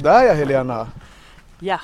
Sådär 0.00 0.24
ja 0.24 0.32
Helena. 0.32 0.88
Ja, 1.58 1.80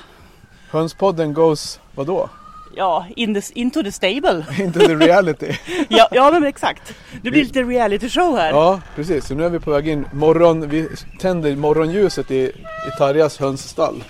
Hönspodden 0.71 1.33
goes, 1.33 1.79
vadå? 1.95 2.29
ja 2.75 3.05
in 3.15 3.41
the, 3.41 3.59
into 3.59 3.83
the 3.83 3.91
stable. 3.91 4.45
Into 4.59 4.79
the 4.79 4.95
reality. 4.95 5.53
Ja, 5.89 6.07
ja 6.11 6.31
men 6.31 6.43
exakt. 6.43 6.93
Det 7.21 7.31
blir 7.31 7.43
lite 7.43 7.63
reality 7.63 8.09
show 8.09 8.37
här. 8.37 8.49
Ja, 8.49 8.81
precis. 8.95 9.25
Så 9.27 9.35
nu 9.35 9.45
är 9.45 9.49
vi 9.49 9.59
på 9.59 9.71
väg 9.71 9.87
in. 9.87 10.07
Morgon, 10.13 10.69
vi 10.69 10.89
tänder 11.19 11.55
morgonljuset 11.55 12.31
i, 12.31 12.43
i 12.87 12.91
Tarjas 12.97 13.37
hönsstall. 13.39 14.03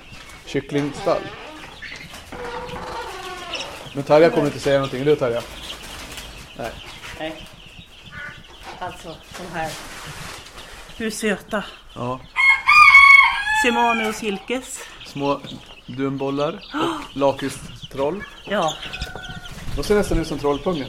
Kycklingstall. 0.45 1.21
Men 3.93 4.03
Tarja 4.03 4.29
kommer 4.29 4.45
inte 4.45 4.59
säga 4.59 4.77
någonting, 4.77 5.01
eller 5.01 5.11
hur 5.11 5.19
Tarja? 5.19 5.41
Nej. 6.57 6.71
Nej. 7.19 7.47
Alltså, 8.79 9.07
de 9.37 9.57
här. 9.59 9.71
Hur 10.97 11.09
söta. 11.09 11.63
Ja. 11.95 12.19
Simone 13.61 14.07
och 14.09 14.15
Silkes. 14.15 14.79
Små 15.05 15.41
dunbollar 15.85 16.53
och 16.53 17.15
lakritstroll. 17.17 18.23
Ja. 18.45 18.73
De 19.75 19.83
ser 19.83 19.95
nästan 19.95 20.19
ut 20.19 20.27
som 20.27 20.39
Trollpungen. 20.39 20.87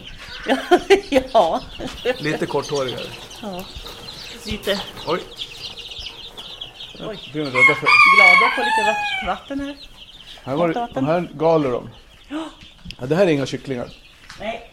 ja. 1.32 1.60
Lite 2.18 2.46
korthårigare. 2.46 3.00
ja. 3.42 3.64
Lite 4.46 4.80
Oj, 5.06 5.20
oj, 7.00 7.30
de 7.32 7.38
rädda 7.40 7.74
för... 7.74 7.88
glada 8.16 8.54
på 8.56 8.60
lite 8.60 8.82
va- 8.86 9.26
vatten 9.32 9.60
här. 9.60 9.76
Här 10.44 10.56
var 10.56 10.68
det, 10.68 10.88
de 10.94 11.06
här 11.06 11.28
galer 11.34 11.70
de. 11.70 11.90
Ja, 13.00 13.06
det 13.06 13.16
här 13.16 13.26
är 13.26 13.30
inga 13.30 13.46
kycklingar. 13.46 13.88
Nej, 14.40 14.72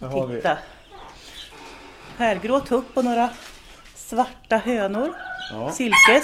Här 0.00 0.36
titta. 0.36 0.58
Pärlgrå 2.16 2.60
tupp 2.60 2.96
och 2.96 3.04
några 3.04 3.30
svarta 4.10 4.56
hönor. 4.56 5.12
Ja. 5.52 5.72
Silkes. 5.72 6.22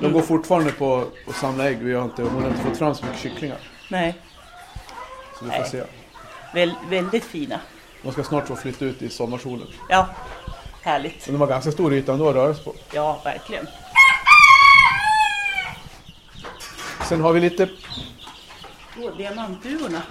De 0.00 0.12
går 0.12 0.22
fortfarande 0.22 0.72
på 0.72 1.04
att 1.28 1.36
samla 1.36 1.68
ägg. 1.68 1.78
Vi 1.78 1.94
har 1.94 2.04
inte, 2.04 2.22
hon 2.22 2.42
har 2.42 2.50
inte 2.50 2.62
fått 2.62 2.78
fram 2.78 2.94
så 2.94 3.04
mycket 3.04 3.20
kycklingar. 3.20 3.58
Nej, 3.90 4.14
Så 5.38 5.44
vi 5.44 5.50
får 5.50 5.58
Nej. 5.58 5.68
se. 5.70 5.82
väl, 6.54 6.74
väldigt 6.88 7.24
fina. 7.24 7.60
De 8.02 8.12
ska 8.12 8.24
snart 8.24 8.48
få 8.48 8.56
flytta 8.56 8.84
ut 8.84 9.02
i 9.02 9.08
sommarsolen. 9.08 9.66
Ja, 9.88 10.08
härligt. 10.82 11.26
Men 11.26 11.34
de 11.34 11.40
har 11.40 11.48
ganska 11.48 11.72
stor 11.72 11.92
yta 11.94 12.12
ändå 12.12 12.28
att 12.28 12.34
röra 12.34 12.54
sig 12.54 12.64
på. 12.64 12.74
Ja, 12.92 13.20
verkligen. 13.24 13.66
Sen 17.08 17.20
har 17.20 17.32
vi 17.32 17.40
lite 17.40 17.68
Åh, 18.98 19.16
diamantduvorna. 19.16 20.02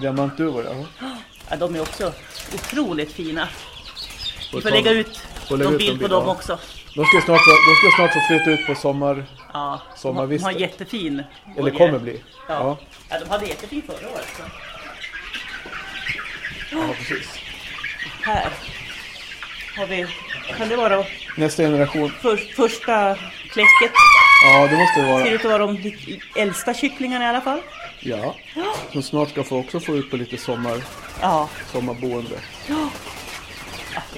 diamantduvor. 0.00 0.64
Ja. 0.64 1.06
Ja, 1.50 1.56
de 1.56 1.74
är 1.74 1.80
också 1.80 2.12
otroligt 2.54 3.12
fina. 3.12 3.48
Vi 4.52 4.60
får 4.60 4.70
lägga 4.70 4.90
ut 4.90 5.20
får 5.50 5.56
lägga 5.56 5.70
någon 5.70 5.74
ut 5.74 5.78
bild 5.78 5.90
en 5.92 5.96
på 5.98 6.00
bild, 6.02 6.10
dem 6.10 6.24
ja. 6.26 6.32
också. 6.32 6.58
De 6.94 7.04
ska 7.04 7.20
snart, 7.20 7.40
få- 7.44 7.50
de 7.68 7.74
ska 7.74 7.96
snart 7.96 8.12
få 8.12 8.20
flytta 8.28 8.50
ut 8.50 8.66
på 8.66 8.74
sommar... 8.74 9.24
Ja, 9.52 9.80
de 10.02 10.16
har, 10.16 10.26
de 10.26 10.38
har 10.42 10.52
jättefin 10.52 11.22
Eller 11.58 11.70
kommer 11.70 11.98
bli. 11.98 12.22
Ja. 12.48 12.54
Ja, 12.54 12.76
ja, 13.10 13.16
de 13.24 13.30
hade 13.30 13.46
jättefin 13.46 13.82
förra 13.86 14.08
året. 14.12 14.26
Så. 14.36 14.42
ja 16.72 16.82
precis. 16.98 17.28
Här 18.22 18.48
har 19.76 19.86
vi, 19.86 20.06
kan 20.56 20.68
det 20.68 20.76
vara 20.76 21.04
Nästa 21.36 21.62
generation. 21.62 22.10
för, 22.10 22.36
första 22.36 23.14
kläcket? 23.52 23.92
Ja, 24.44 24.66
det 24.70 24.76
måste 24.76 25.00
det 25.00 25.06
Ser 25.06 25.12
vara. 25.12 25.28
ut 25.28 25.44
att 25.44 25.50
vara 25.50 25.66
de 25.66 25.92
äldsta 26.36 26.74
kycklingarna 26.74 27.24
i 27.24 27.28
alla 27.28 27.40
fall. 27.40 27.60
Ja. 28.00 28.34
Som 28.92 29.02
snart 29.02 29.30
ska 29.30 29.44
få 29.44 29.58
också 29.58 29.80
få 29.80 29.96
ut 29.96 30.10
på 30.10 30.16
lite 30.16 30.36
sommar, 30.36 30.82
Ja, 31.20 31.48
sommarboende. 31.72 32.36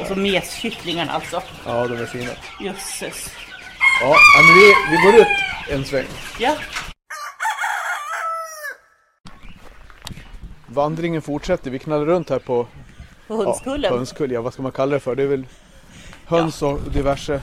Och 0.01 0.07
så 0.07 0.15
meskycklingarna 0.15 1.13
alltså. 1.13 1.43
Ja, 1.67 1.89
de 1.89 1.95
är 1.97 2.07
fina. 2.07 2.31
Jösses. 2.61 3.31
Ja, 4.01 4.09
ja, 4.09 4.43
men 4.47 4.55
vi, 4.57 4.97
vi 4.97 5.03
går 5.13 5.21
ut 5.21 5.29
en 5.71 5.85
sväng. 5.85 6.07
Ja, 6.39 6.57
Vandringen 10.67 11.23
fortsätter. 11.23 11.71
Vi 11.71 11.79
knallar 11.79 12.07
runt 12.07 12.31
här 12.31 12.39
på 12.39 12.67
på 13.29 13.35
ja, 13.35 13.45
Hundskullen. 13.45 13.93
hönskull. 13.93 14.31
Ja, 14.33 14.43
vad 14.43 14.53
ska 14.53 14.63
man 14.63 14.73
kalla 14.73 14.93
det 14.93 15.01
för? 15.01 15.15
Det 15.17 15.23
är 15.23 15.27
väl 15.27 15.47
höns 16.27 16.63
och 16.63 16.81
diverse 16.93 17.43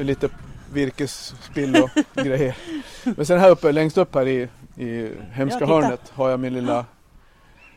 lite 0.00 0.28
virkesspill 0.72 1.76
och 1.82 1.90
grejer. 2.24 2.56
Men 3.04 3.26
sen 3.26 3.38
här 3.40 3.50
uppe, 3.50 3.72
längst 3.72 3.98
upp 3.98 4.14
här 4.14 4.28
i, 4.28 4.48
i 4.76 5.10
hemska 5.32 5.58
Ja, 5.60 5.66
hörnet 5.66 6.12
har 6.14 6.30
jag 6.30 6.40
min 6.40 6.54
lilla... 6.54 6.84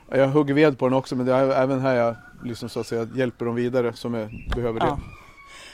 ja, 0.09 0.18
Jag 0.18 0.28
hugger 0.28 0.53
ved 0.53 0.80
på 0.80 0.86
den 0.90 0.94
också 0.97 1.16
men 1.16 1.26
det 1.26 1.34
är 1.34 1.50
även 1.64 1.80
här 1.82 1.96
jag 1.96 2.16
liksom 2.44 2.69
så 2.69 2.79
att 2.79 2.88
säga 2.88 3.07
hjälper 3.16 3.46
dem 3.46 3.56
vidare 3.56 3.94
som 3.94 4.16
är, 4.16 4.29
behöver 4.56 4.79
det. 4.79 4.85
Ja. 4.85 5.00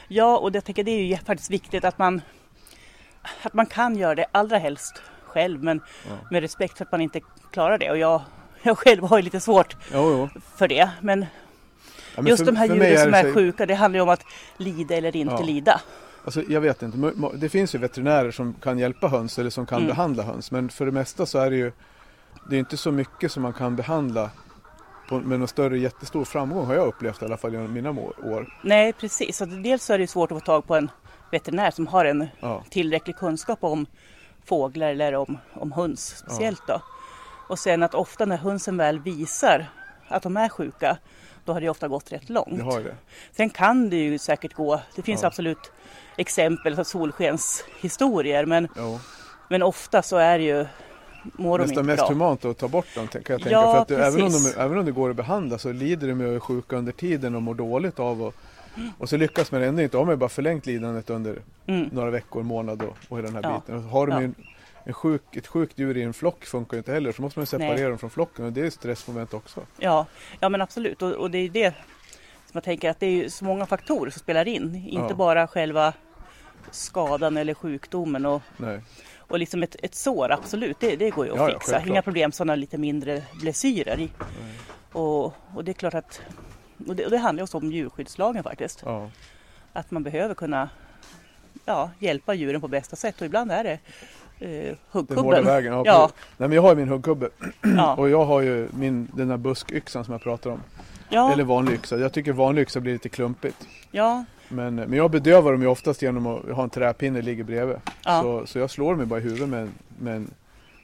ja, 0.08 0.38
och 0.38 0.56
jag 0.56 0.66
tänker 0.66 0.84
det 0.84 0.92
är 0.92 1.04
ju 1.04 1.18
faktiskt 1.18 1.52
viktigt 1.52 1.86
att 1.86 1.98
man, 1.98 2.22
att 3.42 3.54
man 3.54 3.66
kan 3.66 3.96
göra 3.96 4.16
det 4.16 4.26
allra 4.32 4.58
helst 4.58 5.02
själv 5.26 5.64
men 5.64 5.82
med 6.32 6.42
respekt 6.42 6.78
för 6.78 6.86
att 6.86 6.92
man 6.92 7.02
inte 7.02 7.22
klarar 7.52 7.78
det. 7.78 7.92
Och 7.92 7.98
jag, 7.98 8.22
jag 8.64 8.78
själv 8.78 9.04
har 9.04 9.18
ju 9.18 9.24
lite 9.24 9.40
svårt 9.40 9.76
Jo, 9.94 10.30
jo. 10.34 10.42
för 10.56 10.68
det. 10.68 10.90
Men 11.02 11.26
Ja, 12.16 12.22
men 12.22 12.28
just 12.30 12.40
för- 12.46 12.52
de 12.52 12.58
här 12.58 12.66
djuren 12.68 12.98
som 13.02 13.12
det 13.12 13.18
är 13.18 13.24
så- 13.24 13.34
sjuka, 13.34 13.66
det 13.66 13.76
handlar 13.76 13.98
ju 13.98 14.02
om 14.02 14.10
att 14.10 14.24
lida 14.58 14.96
eller 14.96 15.16
inte 15.16 15.34
Ja. 15.34 15.42
lida. 15.46 15.82
Alltså, 16.26 16.44
jag 16.50 16.62
vet 16.62 16.82
inte, 16.82 17.12
det 17.36 17.50
finns 17.50 17.76
ju 17.76 17.80
veterinärer 17.80 18.32
som 18.32 18.54
kan 18.54 18.80
hjälpa 18.80 19.08
höns 19.08 19.40
eller 19.40 19.50
som 19.50 19.66
kan 19.66 19.78
Mm. 19.78 19.88
behandla 19.88 20.24
höns. 20.24 20.52
Men 20.52 20.70
för 20.70 20.86
det 20.86 20.92
mesta 20.92 21.26
så 21.26 21.40
är 21.40 21.50
det 21.50 21.56
ju 21.56 21.72
Det 22.50 22.56
är 22.56 22.60
inte 22.60 22.78
så 22.78 22.92
mycket 22.92 23.32
som 23.32 23.44
man 23.44 23.54
kan 23.54 23.76
behandla 23.76 24.30
på, 25.12 25.20
med 25.28 25.40
någon 25.40 25.48
större 25.48 25.80
jättestor 25.80 26.26
framgång 26.26 26.66
har 26.66 26.74
jag 26.74 26.88
upplevt 26.88 27.22
i 27.22 27.26
alla 27.26 27.38
fall 27.38 27.52
genom 27.54 27.74
mina 27.74 27.90
år. 27.92 28.58
Nej, 28.64 28.94
precis. 28.94 29.38
Så 29.38 29.46
dels 29.46 29.84
så 29.86 29.94
är 29.94 29.98
det 29.98 30.08
svårt 30.08 30.32
att 30.32 30.40
få 30.40 30.46
tag 30.46 30.68
på 30.68 30.76
en 30.76 30.92
veterinär 31.32 31.72
som 31.72 31.88
har 31.88 32.06
en 32.06 32.28
Ja, 32.40 32.64
tillräcklig 32.70 33.16
kunskap 33.18 33.64
om 33.64 33.86
fåglar 34.46 34.90
eller 34.90 35.16
om, 35.16 35.38
om 35.54 35.72
höns 35.72 36.16
speciellt 36.18 36.62
då. 36.68 36.82
Och 37.50 37.60
sen 37.60 37.84
att 37.84 37.94
ofta 37.96 38.26
när 38.26 38.38
hönsen 38.38 38.78
väl 38.78 39.00
visar 39.00 39.66
att 40.08 40.24
de 40.24 40.38
är 40.38 40.50
sjuka, 40.50 40.98
då 41.46 41.54
har 41.54 41.62
det 41.62 41.70
ofta 41.70 41.88
gått 41.88 42.12
rätt 42.12 42.30
långt. 42.30 42.58
det 42.58 42.64
har 42.64 42.80
det. 42.80 42.96
Sen 43.32 43.50
kan 43.50 43.90
det 43.90 43.96
ju 43.96 44.18
säkert 44.18 44.54
gå, 44.54 44.82
det 44.96 45.02
finns 45.02 45.22
Ja. 45.22 45.28
absolut 45.28 45.72
exempel, 46.18 46.76
så 46.76 46.84
solskenshistorier, 46.84 48.46
men, 48.46 48.68
men 49.50 49.64
ofta 49.64 50.02
så 50.02 50.18
är 50.18 50.38
det 50.38 50.44
ju, 50.44 50.66
mår 51.24 51.60
de 51.60 51.70
inte 51.70 51.84
mest 51.84 51.98
bra. 52.00 52.08
humant 52.10 52.46
att 52.46 52.58
ta 52.58 52.68
bort 52.68 52.86
dem 52.96 53.08
kan 53.08 53.22
jag 53.22 53.26
tänka. 53.26 53.50
Ja, 53.50 53.74
för 53.74 53.82
att 53.82 53.88
det, 53.88 54.06
även, 54.06 54.22
om 54.22 54.32
de, 54.32 54.54
även 54.62 54.78
om 54.78 54.86
det 54.86 54.92
går 54.92 55.10
att 55.10 55.16
behandla 55.16 55.58
så 55.58 55.72
lider 55.72 56.08
de 56.08 56.22
ju 56.22 56.40
sjuka 56.40 56.76
under 56.76 56.92
tiden 56.92 57.36
och 57.36 57.42
mår 57.42 57.54
dåligt 57.56 58.00
av 58.00 58.22
och, 58.24 58.34
och 58.98 59.10
så 59.10 59.18
lyckas 59.18 59.52
man 59.52 59.64
ändå 59.64 59.82
inte. 59.82 59.98
De 59.98 60.08
har 60.08 60.14
ju 60.14 60.18
bara 60.18 60.30
förlängt 60.30 60.66
lidandet 60.66 61.10
under 61.10 61.38
Mm. 61.68 61.90
några 61.92 62.10
veckor, 62.12 62.44
månad 62.44 62.82
och, 62.82 62.98
och 63.10 63.18
hela 63.18 63.28
den 63.32 63.36
här 63.44 63.52
Ja. 63.52 63.62
biten. 63.66 63.76
Och 63.86 63.92
har 63.92 64.08
de 64.08 64.14
Ja. 64.14 64.22
en, 64.22 64.36
en 64.84 64.94
sjuk, 64.94 65.36
ett 65.36 65.48
sjukt 65.48 65.80
djur 65.80 65.98
i 65.98 66.02
en 66.04 66.14
flock 66.14 66.46
funkar 66.46 66.78
ju 66.78 66.80
inte 66.80 66.92
heller. 66.94 67.12
Så 67.12 67.22
måste 67.22 67.40
man 67.40 67.46
separera 67.46 67.74
Nej. 67.74 67.84
dem 67.84 67.98
från 67.98 68.10
flocken 68.10 68.46
och 68.46 68.54
det 68.54 68.62
är 68.62 68.66
ett 68.66 68.74
stressmoment 68.74 69.34
också. 69.34 69.60
Ja, 69.78 70.06
ja 70.40 70.50
men 70.50 70.62
absolut. 70.62 71.02
Och, 71.02 71.12
och 71.12 71.32
det 71.32 71.38
är 71.38 71.50
det 71.50 71.72
som 72.46 72.52
jag 72.54 72.64
tänker 72.64 72.90
att 72.90 73.00
det 73.00 73.06
är 73.26 73.30
så 73.30 73.46
många 73.46 73.66
faktorer 73.66 74.12
som 74.12 74.20
spelar 74.20 74.48
in. 74.48 74.76
Inte 74.90 75.14
bara 75.14 75.48
själva 75.48 75.94
skadan 76.72 77.38
eller 77.38 77.54
sjukdomen. 77.54 78.26
Och, 78.26 78.42
Nej. 78.58 78.82
Och 79.32 79.40
liksom 79.40 79.64
ett, 79.64 79.76
ett 79.84 79.96
sår, 79.96 80.32
absolut, 80.32 80.80
det, 80.80 80.96
det 80.96 81.10
går 81.10 81.26
ju 81.26 81.32
att 81.32 81.38
Ja, 81.38 81.50
ja, 81.50 81.54
fixa. 81.60 81.72
självklart. 81.72 81.88
Inga 81.94 82.02
problem, 82.02 82.32
sådana 82.32 82.56
lite 82.56 82.78
mindre 82.78 83.24
blessyrer. 83.42 84.00
i. 84.00 84.10
Och, 84.92 85.26
och 85.56 85.64
det 85.64 85.72
är 85.72 85.74
klart 85.74 85.94
att 85.94 86.22
och 86.88 86.96
det, 86.96 87.06
och 87.06 87.12
det 87.12 87.18
handlar 87.18 87.44
också 87.44 87.58
om 87.58 87.72
djurskyddslagen 87.72 88.44
faktiskt. 88.44 88.82
Ja. 88.86 89.10
Att 89.74 89.92
man 89.92 90.04
behöver 90.04 90.36
kunna 90.36 90.70
ja, 91.66 91.90
hjälpa 92.00 92.34
djuren 92.34 92.62
på 92.62 92.68
bästa 92.68 92.96
sätt 92.96 93.20
och 93.22 93.26
ibland 93.26 93.52
är 93.52 93.64
det 93.64 93.72
eh, 94.40 94.50
Den 94.50 94.78
huggkubben. 94.92 95.46
vägen. 95.46 95.74
Ja, 95.74 95.82
Ja. 95.86 96.10
Nej, 96.38 96.50
men 96.50 96.56
jag 96.56 96.62
har 96.62 96.70
ju 96.70 96.76
min 96.76 96.88
huggkubbe 96.90 97.30
Ja. 97.78 97.96
och 97.96 98.10
jag 98.10 98.26
har 98.26 98.42
ju 98.42 98.68
min, 98.74 99.08
den 99.14 99.28
där 99.28 99.38
buskyxan 99.38 100.06
som 100.06 100.12
jag 100.12 100.22
pratar 100.22 100.50
om. 100.50 100.62
Ja, 101.10 101.34
Eller 101.34 101.44
vanlig 101.44 101.74
yxa. 101.74 101.98
Jag 101.98 102.14
tycker 102.14 102.32
vanlig 102.34 102.62
yxa 102.62 102.80
blir 102.80 102.94
lite 102.94 103.10
klumpigt. 103.10 103.68
ja, 103.92 104.26
Men, 104.52 104.76
men 104.76 104.94
jag 104.94 105.12
bedövar 105.12 105.52
dem 105.52 105.62
ju 105.62 105.68
oftast 105.68 106.02
genom 106.02 106.28
att 106.28 106.44
ha 106.46 106.64
en 106.64 106.70
träpinne 106.70 107.22
ligger 107.22 107.44
bredvid. 107.44 107.78
Ja. 108.06 108.22
Så, 108.22 108.46
så 108.46 108.60
jag 108.60 108.70
slår 108.70 108.96
mig 108.96 109.06
bara 109.06 109.20
i 109.20 109.24
huvudet 109.24 109.50
med, 109.50 109.70
med 110.00 110.16
en, 110.16 110.32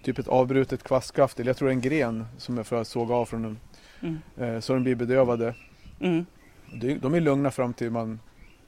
typ 0.03 0.19
ett 0.19 0.27
avbrutet 0.27 0.83
kvastskaft. 0.83 1.39
Eller 1.39 1.49
jag 1.49 1.57
tror 1.57 1.69
en 1.69 1.81
gren 1.81 2.25
som 2.37 2.57
jag 2.57 2.67
får 2.67 2.83
såga 2.83 3.15
av 3.15 3.25
från 3.25 3.43
dem. 3.43 3.57
Mm. 4.01 4.17
Eh, 4.37 4.59
så 4.59 4.73
de 4.73 4.83
blir 4.83 4.95
bedövade. 4.95 5.53
mm, 5.99 6.25
De, 6.73 6.93
de 6.97 7.13
är 7.13 7.19
lugna 7.21 7.51
fram 7.51 7.73
till 7.73 7.91
man 7.91 8.19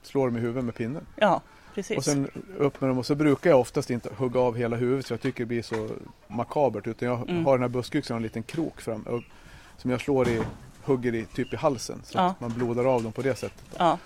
slår 0.01 0.27
dem 0.27 0.37
i 0.37 0.39
huvudet 0.39 0.63
med 0.63 0.75
pinnen. 0.75 1.05
ja 1.15 1.41
precis. 1.75 1.97
Och 1.97 2.03
sen 2.03 2.29
upp 2.57 2.81
med 2.81 2.89
dem 2.89 2.97
och 2.97 3.05
så 3.05 3.15
brukar 3.15 3.49
jag 3.49 3.59
oftast 3.59 3.89
inte 3.89 4.09
hugga 4.17 4.39
av 4.39 4.55
hela 4.57 4.75
huvudet 4.75 5.05
så 5.05 5.13
jag 5.13 5.21
tycker 5.21 5.39
det 5.39 5.45
blir 5.47 5.61
så 5.61 5.89
makabert. 6.27 6.87
Utan 6.87 7.07
jag 7.07 7.29
Mm. 7.29 7.45
har 7.45 7.53
den 7.57 7.61
här 7.61 7.69
buskyxan 7.69 8.15
och 8.15 8.17
en 8.19 8.23
liten 8.23 8.43
krok 8.43 8.81
fram. 8.81 9.01
Och, 9.01 9.21
som 9.77 9.91
jag 9.91 10.01
slår 10.01 10.27
i, 10.29 10.41
hugger 10.83 11.15
i 11.15 11.25
typ 11.25 11.53
i 11.53 11.55
halsen. 11.55 12.01
Så 12.03 12.17
Ja. 12.17 12.25
att 12.25 12.41
man 12.41 12.49
blodar 12.53 12.85
av 12.85 13.03
dem 13.03 13.11
på 13.11 13.21
det 13.21 13.35
sättet. 13.35 13.63
ja, 13.77 13.97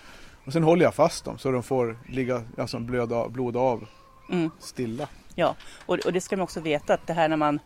Och 0.45 0.53
sen 0.53 0.63
håller 0.63 0.85
jag 0.85 0.93
fast 0.95 1.25
dem 1.25 1.37
så 1.37 1.51
de 1.51 1.63
får 1.63 1.97
ligga, 2.09 2.43
alltså 2.57 2.79
blöda, 2.79 3.29
blod 3.29 3.57
av 3.57 3.85
mm. 4.31 4.51
stilla. 4.59 5.07
Ja, 5.35 5.55
och, 5.85 5.99
och 6.05 6.13
det 6.13 6.21
ska 6.21 6.35
man 6.37 6.43
också 6.43 6.59
veta 6.59 6.93
att 6.93 7.07
det 7.07 7.13
här 7.13 7.29
när 7.29 7.37
man, 7.37 7.59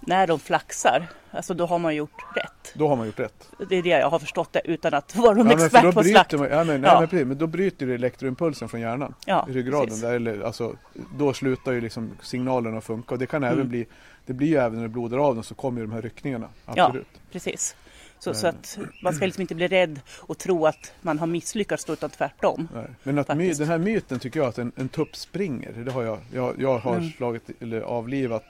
när 0.00 0.26
de 0.26 0.38
flaxar, 0.38 1.06
alltså 1.30 1.54
då 1.54 1.66
har 1.66 1.78
man 1.78 1.94
gjort 1.94 2.24
rätt. 2.36 2.72
Då 2.74 2.88
har 2.88 2.96
man 2.96 3.06
gjort 3.06 3.20
rätt. 3.20 3.50
Det 3.68 3.76
är 3.76 3.82
det 3.82 3.88
jag 3.88 4.10
har 4.10 4.18
förstått 4.18 4.52
det 4.52 4.62
utan 4.64 4.94
att 4.94 5.16
vara 5.16 5.34
någon 5.34 5.46
Ja, 5.50 5.64
expert 5.64 5.82
då 5.82 5.92
på 5.92 6.02
slakt. 6.02 6.32
man, 6.32 6.48
ja, 6.50 6.64
men, 6.64 6.82
Ja. 6.82 6.88
ja. 6.92 7.00
men, 7.00 7.08
precis, 7.08 7.26
men 7.26 7.38
då 7.38 7.46
bryter 7.46 7.86
du 7.86 7.94
elektroimpulsen 7.94 8.68
från 8.68 8.80
hjärnan. 8.80 9.14
Ja, 9.26 9.46
ryggraden. 9.48 9.86
precis. 9.86 10.02
Där, 10.02 10.12
eller, 10.14 10.40
alltså, 10.40 10.76
då 11.16 11.32
slutar 11.32 11.72
ju 11.72 11.80
liksom 11.80 12.10
signalerna 12.22 12.78
att 12.78 12.84
funka. 12.84 13.14
Och 13.14 13.18
det 13.18 13.26
kan 13.26 13.44
Mm. 13.44 13.54
även 13.54 13.68
bli, 13.68 13.86
det 14.26 14.32
blir 14.32 14.48
ju 14.48 14.56
även 14.56 14.74
när 14.74 14.82
det 14.82 14.88
blodar 14.88 15.18
av 15.18 15.34
dem 15.34 15.44
så 15.44 15.54
kommer 15.54 15.80
ju 15.80 15.86
de 15.86 15.92
här 15.92 16.02
ryckningarna. 16.02 16.48
Ja. 16.66 16.84
Absolut. 16.84 17.06
Precis. 17.32 17.76
Så, 18.18 18.34
så 18.34 18.46
att 18.46 18.78
man 19.02 19.14
ska 19.14 19.24
liksom 19.26 19.40
inte 19.40 19.54
bli 19.54 19.68
rädd 19.68 20.00
och 20.20 20.38
tro 20.38 20.66
att 20.66 20.92
man 21.00 21.18
har 21.18 21.26
misslyckats 21.26 21.90
utan 21.90 22.10
tvärtom. 22.10 22.68
Nej. 22.74 22.86
Men 23.02 23.18
att 23.18 23.36
my, 23.36 23.52
den 23.52 23.68
här 23.68 23.78
myten 23.78 24.18
tycker 24.18 24.40
jag 24.40 24.48
att 24.48 24.58
en, 24.58 24.72
en 24.76 24.88
tupp 24.88 25.16
springer. 25.16 25.72
Det 25.72 25.90
har 25.92 26.02
jag, 26.02 26.18
jag, 26.34 26.54
jag 26.58 26.78
har 26.78 26.96
Mm. 26.96 27.10
slagit 27.16 27.42
eller 27.60 27.80
avlivat. 27.80 28.44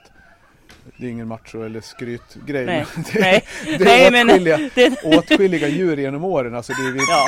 Det 0.97 1.05
är 1.05 1.09
ingen 1.09 1.27
macho 1.27 1.61
eller 1.63 1.81
skrytgrej. 1.81 2.65
Nej, 2.65 2.85
men 2.95 3.03
det, 3.13 3.19
nej, 3.19 3.43
det 3.65 3.83
nej 3.85 4.05
är 4.05 4.11
men 4.11 4.29
åtskilliga, 4.29 4.57
det, 4.75 5.03
åtskilliga 5.03 5.67
djur 5.67 5.97
genom 5.97 6.23
åren. 6.23 6.55
Alltså 6.55 6.73
det, 6.73 6.81
är, 6.89 6.95
ja, 7.09 7.27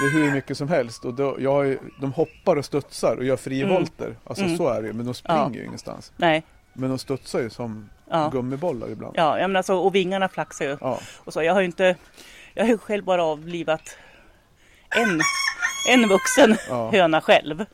det 0.00 0.06
är 0.06 0.22
hur 0.24 0.32
mycket 0.34 0.56
som 0.58 0.68
helst. 0.68 1.04
Och 1.04 1.14
då, 1.14 1.36
jag 1.40 1.76
de 2.00 2.12
hoppar 2.12 2.56
och 2.56 2.64
studsar 2.64 3.16
och 3.16 3.24
gör 3.24 3.36
frivolter. 3.36 4.16
Alltså 4.24 4.44
Mm. 4.44 4.56
så 4.56 4.68
är 4.68 4.82
det. 4.82 4.92
Men 4.92 5.06
de 5.06 5.14
springer 5.14 5.40
Ja. 5.40 5.50
ju 5.54 5.64
ingenstans. 5.64 6.12
nej, 6.16 6.42
Men 6.72 6.88
de 6.90 6.98
studsar 6.98 7.40
ju 7.40 7.50
som 7.50 7.90
ja, 8.10 8.28
gummibollar 8.32 8.88
ibland. 8.90 9.14
ja, 9.16 9.38
jag 9.38 9.50
menar 9.50 9.58
alltså, 9.58 9.74
och 9.74 9.94
vingarna 9.94 10.28
flaxar 10.28 10.64
ju. 10.64 10.76
Ja. 10.80 10.98
Och 11.18 11.32
så, 11.32 11.42
jag 11.42 11.52
har 11.54 11.60
ju 11.60 11.66
inte, 11.66 11.96
jag 12.54 12.64
har 12.64 12.68
ju 12.70 12.78
själv 12.78 13.04
bara 13.04 13.24
avlivat 13.24 13.96
en, 14.90 15.20
en 15.88 16.08
vuxen 16.08 16.56
Ja. 16.68 16.90
höna 16.92 17.20
själv. 17.20 17.64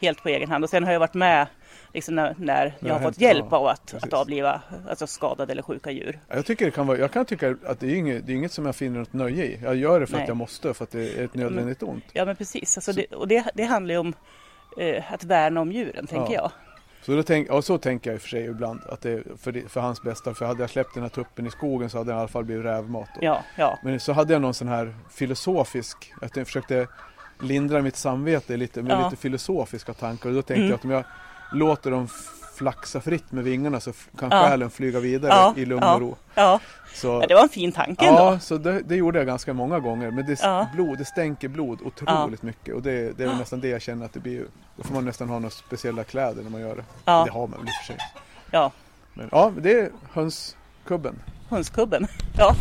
Helt 0.00 0.22
på 0.22 0.28
egen 0.28 0.50
hand. 0.50 0.64
Och 0.64 0.70
sen 0.70 0.84
har 0.84 0.92
jag 0.92 1.00
varit 1.00 1.14
med 1.14 1.46
liksom 1.94 2.14
när, 2.14 2.34
när 2.38 2.74
jag 2.80 2.86
har 2.88 2.92
har 2.92 2.98
fått 2.98 3.04
hänt, 3.04 3.20
hjälp 3.20 3.46
ja, 3.50 3.56
av 3.56 3.66
att, 3.66 3.86
precis. 3.86 4.04
att 4.04 4.12
avliva 4.12 4.62
alltså 4.88 5.06
skadade 5.06 5.52
eller 5.52 5.62
sjuka 5.62 5.90
djur. 5.90 6.18
Jag, 6.28 6.46
tycker 6.46 6.64
det 6.64 6.70
kan 6.70 6.86
vara, 6.86 6.98
jag 6.98 7.12
kan 7.12 7.24
tycka 7.24 7.56
att 7.66 7.80
det 7.80 7.86
är, 7.86 7.94
inget, 7.96 8.26
det 8.26 8.32
är 8.32 8.36
inget 8.36 8.52
som 8.52 8.66
jag 8.66 8.76
finner 8.76 8.98
något 8.98 9.12
nöje 9.12 9.44
i. 9.44 9.58
Jag 9.62 9.76
gör 9.76 10.00
det 10.00 10.06
för 10.06 10.14
Nej. 10.14 10.22
att 10.22 10.28
jag 10.28 10.36
måste, 10.36 10.74
för 10.74 10.84
att 10.84 10.90
det 10.90 11.18
är 11.18 11.24
ett 11.24 11.34
nödvändigt 11.34 11.82
ont. 11.82 12.04
Ja 12.12 12.24
men 12.24 12.36
precis, 12.36 12.78
alltså 12.78 12.92
det, 12.92 13.06
och 13.06 13.28
det, 13.28 13.44
det 13.54 13.64
handlar 13.64 13.94
ju 13.94 13.98
om 13.98 14.14
eh, 14.78 15.12
att 15.12 15.24
värna 15.24 15.60
om 15.60 15.72
djuren 15.72 16.06
tänker 16.06 16.34
Ja. 16.34 16.40
jag. 16.42 16.50
Så, 17.02 17.16
då 17.16 17.22
tänk, 17.22 17.46
ja, 17.50 17.62
så 17.62 17.78
tänker 17.78 18.10
jag 18.10 18.14
i 18.14 18.18
och 18.18 18.22
för 18.22 18.28
sig 18.28 18.44
ibland, 18.44 18.80
att 18.88 19.00
det 19.00 19.10
är 19.10 19.22
för, 19.38 19.68
för 19.68 19.80
hans 19.80 20.02
bästa. 20.02 20.34
För 20.34 20.46
hade 20.46 20.60
jag 20.62 20.70
släppt 20.70 20.94
den 20.94 21.02
här 21.02 21.10
tuppen 21.10 21.46
i 21.46 21.50
skogen 21.50 21.90
så 21.90 21.98
hade 21.98 22.10
den 22.10 22.16
i 22.16 22.20
alla 22.20 22.28
fall 22.28 22.44
blivit 22.44 22.64
rävmat. 22.64 23.08
Ja, 23.20 23.42
ja, 23.56 23.78
Men 23.82 24.00
så 24.00 24.12
hade 24.12 24.32
jag 24.32 24.42
någon 24.42 24.54
sån 24.54 24.68
här 24.68 24.94
filosofisk, 25.10 26.12
att 26.22 26.36
jag 26.36 26.46
försökte 26.46 26.86
lindra 27.40 27.82
mitt 27.82 27.96
samvete 27.96 28.56
lite, 28.56 28.82
med 28.82 28.92
Ja. 28.92 29.04
lite 29.04 29.16
filosofiska 29.22 29.94
tankar. 29.94 30.28
Och 30.28 30.34
då 30.34 30.42
tänkte 30.42 30.54
Mm. 30.60 30.68
jag 30.70 30.74
att 30.78 30.84
om 30.84 30.90
jag 30.90 31.04
låter 31.52 31.90
dem 31.90 32.08
flaxa 32.60 33.00
fritt 33.00 33.32
med 33.32 33.44
vingarna 33.44 33.80
så 33.80 33.92
kan 34.18 34.28
Ja. 34.30 34.48
själen 34.48 34.70
flyga 34.70 35.00
vidare 35.00 35.32
Ja, 35.32 35.54
i 35.56 35.64
lugn 35.64 35.82
ja. 35.82 35.94
och 35.94 36.00
ro. 36.00 36.16
ja. 36.34 36.60
Så, 36.94 37.20
det 37.26 37.34
var 37.34 37.42
en 37.42 37.48
fin 37.48 37.72
tanke 37.72 38.06
ändå. 38.06 38.20
Ja, 38.20 38.38
så 38.40 38.58
det, 38.58 38.80
det 38.82 38.96
gjorde 38.96 39.18
jag 39.18 39.26
ganska 39.26 39.52
många 39.52 39.78
gånger. 39.80 40.10
Men 40.10 40.26
det, 40.26 40.68
blod, 40.74 40.98
det 40.98 41.04
stänker 41.04 41.48
blod 41.48 41.78
otroligt 41.84 42.42
mycket. 42.42 42.74
Och 42.74 42.82
det, 42.82 43.18
det 43.18 43.24
är 43.24 43.34
nästan 43.34 43.60
det 43.60 43.68
jag 43.68 43.82
känner 43.82 44.06
att 44.06 44.12
det 44.12 44.20
blir. 44.20 44.44
Då 44.76 44.82
får 44.82 44.94
man 44.94 45.04
nästan 45.04 45.28
ha 45.28 45.38
några 45.38 45.50
speciella 45.50 46.04
kläder 46.04 46.42
när 46.42 46.50
man 46.50 46.60
gör 46.60 46.76
det. 46.76 46.84
Det 47.04 47.10
har 47.30 47.46
man 47.46 47.50
väl 47.50 47.68
i 47.68 47.70
och 47.70 47.86
för 47.86 47.92
sig. 47.92 47.96
Ja, 48.50 48.72
Men 49.14 49.28
ja, 49.32 49.52
det 49.60 49.72
är 49.80 49.90
hönskubben. 50.12 51.14
hönskubben. 51.48 52.06
Ja, 52.38 52.54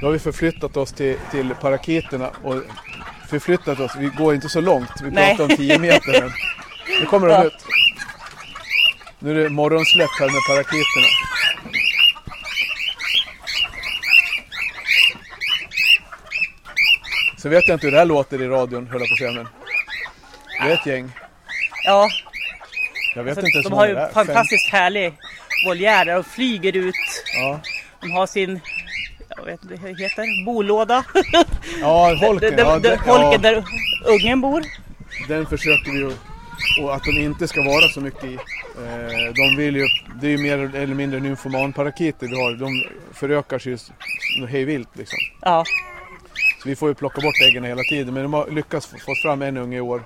Då 0.00 0.06
har 0.06 0.12
vi 0.12 0.18
förflyttat 0.18 0.76
oss 0.76 0.92
till, 0.92 1.16
till 1.30 1.54
parakiterna 1.60 2.28
och 2.42 2.62
förflyttat 3.30 3.80
oss. 3.80 3.92
Vi 3.98 4.06
går 4.06 4.34
inte 4.34 4.48
så 4.48 4.60
långt. 4.60 4.90
Vi 5.02 5.10
Nej. 5.10 5.36
pratar 5.36 5.44
om 5.44 5.56
10 5.56 5.78
meter. 5.78 6.20
Men 6.20 6.30
nu 7.00 7.06
kommer 7.06 7.28
de 7.28 7.46
ut. 7.46 7.64
Nu 9.18 9.30
är 9.30 9.34
det 9.44 9.50
morgonsläpp 9.50 10.10
här 10.20 10.26
med 10.26 10.40
parakiterna. 10.48 11.06
Så 17.38 17.48
vet 17.48 17.68
jag 17.68 17.74
inte 17.76 17.86
hur 17.86 17.92
det 17.92 17.98
här 17.98 18.04
låter 18.04 18.42
i 18.42 18.48
radion, 18.48 18.86
höll 18.86 19.00
jag 19.00 19.08
på 19.08 19.12
att 19.14 19.18
säga. 19.18 19.32
Men 19.32 19.48
det 20.62 20.70
är 20.72 20.74
ett 20.74 20.86
gäng. 20.86 21.12
ja. 21.84 22.08
Jag 23.14 23.24
vet 23.24 23.30
Alltså, 23.38 23.46
inte 23.46 23.56
ens 23.58 23.68
de 23.68 23.72
har 23.76 23.86
ju 23.88 24.12
fantastiskt 24.14 24.72
härlig 24.72 25.12
voljär 25.66 26.04
där 26.04 26.14
de 26.14 26.24
flyger 26.24 26.76
ut. 26.76 26.94
Ja, 27.34 27.60
De 28.00 28.10
har 28.10 28.26
sin, 28.26 28.60
jag 29.36 29.44
vet 29.44 29.62
inte 29.62 29.76
hur 29.76 29.94
det 29.94 30.02
heter, 30.02 30.44
bolåda. 30.44 31.04
ja 31.80 32.14
holken. 32.20 32.54
Ja, 32.58 32.78
den, 32.78 32.98
holken 32.98 33.30
ja, 33.32 33.38
där 33.38 33.64
ungen 34.06 34.40
bor. 34.40 34.62
den 35.28 35.46
försöker 35.46 35.92
vi 35.92 35.98
ju... 35.98 36.12
Och 36.80 36.94
att 36.94 37.04
de 37.04 37.10
inte 37.10 37.48
ska 37.48 37.62
vara 37.62 37.88
så 37.88 38.00
mycket 38.00 38.24
i. 38.24 38.34
Eh, 38.34 39.32
de 39.34 39.56
vill 39.56 39.76
ju... 39.76 39.86
Det 40.20 40.26
är 40.26 40.30
ju 40.30 40.38
mer 40.38 40.74
eller 40.76 40.94
mindre 40.94 41.20
nymfomanparakiter 41.20 42.26
vi 42.28 42.42
har. 42.42 42.52
De 42.52 42.84
förökar 43.12 43.58
sig 43.58 43.70
ju 43.72 43.74
s- 43.76 43.90
s- 44.42 44.48
hej 44.50 44.64
vilt 44.64 44.88
liksom. 44.92 45.18
Ja, 45.40 45.64
Så 46.62 46.68
vi 46.68 46.76
får 46.76 46.88
ju 46.88 46.94
plocka 46.94 47.20
bort 47.20 47.34
äggen 47.48 47.64
hela 47.64 47.82
tiden. 47.82 48.14
Men 48.14 48.22
de 48.22 48.32
har 48.32 48.50
lyckats 48.50 48.86
få 48.86 49.14
fram 49.22 49.42
en 49.42 49.56
unge 49.56 49.76
i 49.76 49.80
år. 49.80 50.02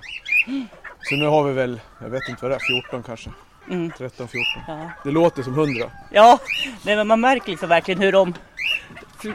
Så 1.01 1.15
nu 1.15 1.25
har 1.25 1.43
vi 1.43 1.53
väl, 1.53 1.79
jag 2.01 2.09
vet 2.09 2.29
inte 2.29 2.41
vad 2.41 2.51
det 2.51 2.55
är, 2.55 2.81
14 2.81 3.03
kanske. 3.03 3.29
Mm. 3.71 3.91
13, 3.97 4.27
14. 4.27 4.43
ja. 4.67 4.89
Det 5.03 5.11
låter 5.11 5.43
som 5.43 5.53
100. 5.53 5.85
ja. 6.11 6.39
Nej, 6.85 6.95
men 6.95 7.07
man 7.07 7.19
märker 7.21 7.49
liksom 7.51 7.69
verkligen 7.69 8.01
hur 8.01 8.11
de 8.11 8.33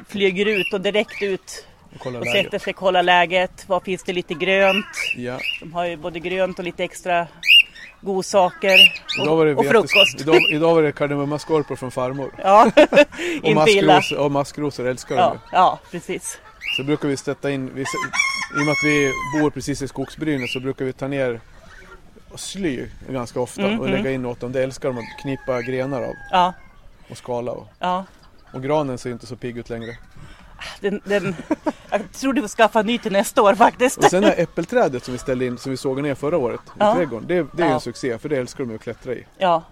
flyger 0.09 0.47
ut 0.47 0.73
och 0.73 0.81
direkt 0.81 1.23
ut 1.23 1.67
Och 1.95 2.01
kolla 2.01 2.19
och 2.19 2.27
sätter 2.27 2.59
sig, 2.59 2.73
kollar 2.73 3.03
läget. 3.03 3.69
Var 3.69 3.81
finns 3.81 4.03
det 4.03 4.13
lite 4.13 4.35
grönt? 4.35 4.87
Ja. 5.17 5.39
De 5.61 5.73
har 5.73 5.85
ju 5.85 5.97
både 5.97 6.21
grönt 6.21 6.59
och 6.59 6.65
lite 6.65 6.85
extra 6.85 7.27
godsaker 8.01 8.79
Idag 9.19 9.33
och, 9.33 9.39
var 9.39 9.47
det, 9.47 9.55
och 9.55 9.67
frukost. 9.67 10.21
idag, 10.21 10.37
idag 10.53 10.75
var 10.75 10.83
det 10.83 10.93
kardemummaskorpor 10.93 11.77
från 11.77 11.91
farmor. 11.91 12.35
Ja, 12.43 12.71
Och 13.43 13.49
inte 13.49 13.71
illa. 13.71 14.03
och 14.19 14.31
maskrosor 14.33 14.87
älskar 14.87 15.17
de 15.17 15.21
Ja, 15.21 15.33
ju. 15.35 15.39
ja, 15.53 15.79
precis. 15.91 16.39
Så 16.77 16.85
brukar 16.85 17.09
vi 17.09 17.17
sätta 17.17 17.51
in, 17.51 17.71
vi, 17.75 17.81
i 17.83 17.85
och 18.61 18.65
med 18.65 18.73
att 18.73 18.85
vi 18.85 19.13
bor 19.41 19.51
precis 19.51 19.83
i 19.83 19.89
skogsbrynet 19.89 20.51
så 20.51 20.61
brukar 20.61 20.85
vi 20.85 20.93
ta 20.93 21.09
ner 21.09 21.41
sly 22.35 22.87
ganska 23.11 23.41
ofta 23.41 23.63
Mm, 23.63 23.81
och 23.81 23.89
mm. 23.89 23.99
lägga 23.99 24.15
in 24.15 24.27
åt 24.27 24.41
dem. 24.41 24.53
Det 24.53 24.63
älskar 24.63 24.89
de 24.89 24.99
att 24.99 25.23
knipa 25.23 25.63
grenar 25.63 26.03
av 26.03 26.13
Ja, 26.31 26.53
och 27.11 27.17
skala. 27.19 27.53
Och, 27.53 27.69
ja. 27.79 28.05
Och 28.55 28.63
granen 28.63 28.99
ser 28.99 29.11
inte 29.11 29.27
så 29.27 29.37
pigg 29.37 29.59
ut 29.59 29.71
längre. 29.71 29.97
Den, 30.81 31.01
den, 31.05 31.37
jag 31.91 32.13
tror 32.13 32.33
du 32.33 32.41
får 32.41 32.49
skaffa 32.49 32.83
ny 32.83 32.99
till 32.99 33.13
nästa 33.13 33.43
år 33.43 33.55
faktiskt. 33.55 33.99
Och 33.99 34.05
sen 34.05 34.23
det 34.23 34.29
här 34.29 34.43
äppelträdet 34.43 35.05
som 35.05 35.13
vi 35.13 35.19
ställde 35.19 35.47
in, 35.47 35.59
som 35.59 35.71
vi 35.71 35.77
såg 35.77 36.03
ner 36.03 36.15
förra 36.15 36.37
året 36.39 36.61
i 36.67 36.71
Ja. 36.79 36.95
trädgården. 36.95 37.27
Det, 37.29 37.35
det 37.35 37.63
är 37.63 37.67
ju 37.67 37.69
Ja. 37.71 37.75
en 37.75 37.81
succé 37.81 38.19
för 38.19 38.29
det 38.29 38.37
älskar 38.37 38.65
de 38.65 38.71
ju 38.71 38.77
att 38.77 38.83
klättra 38.83 39.13
i. 39.13 39.27
Ja, 39.39 39.63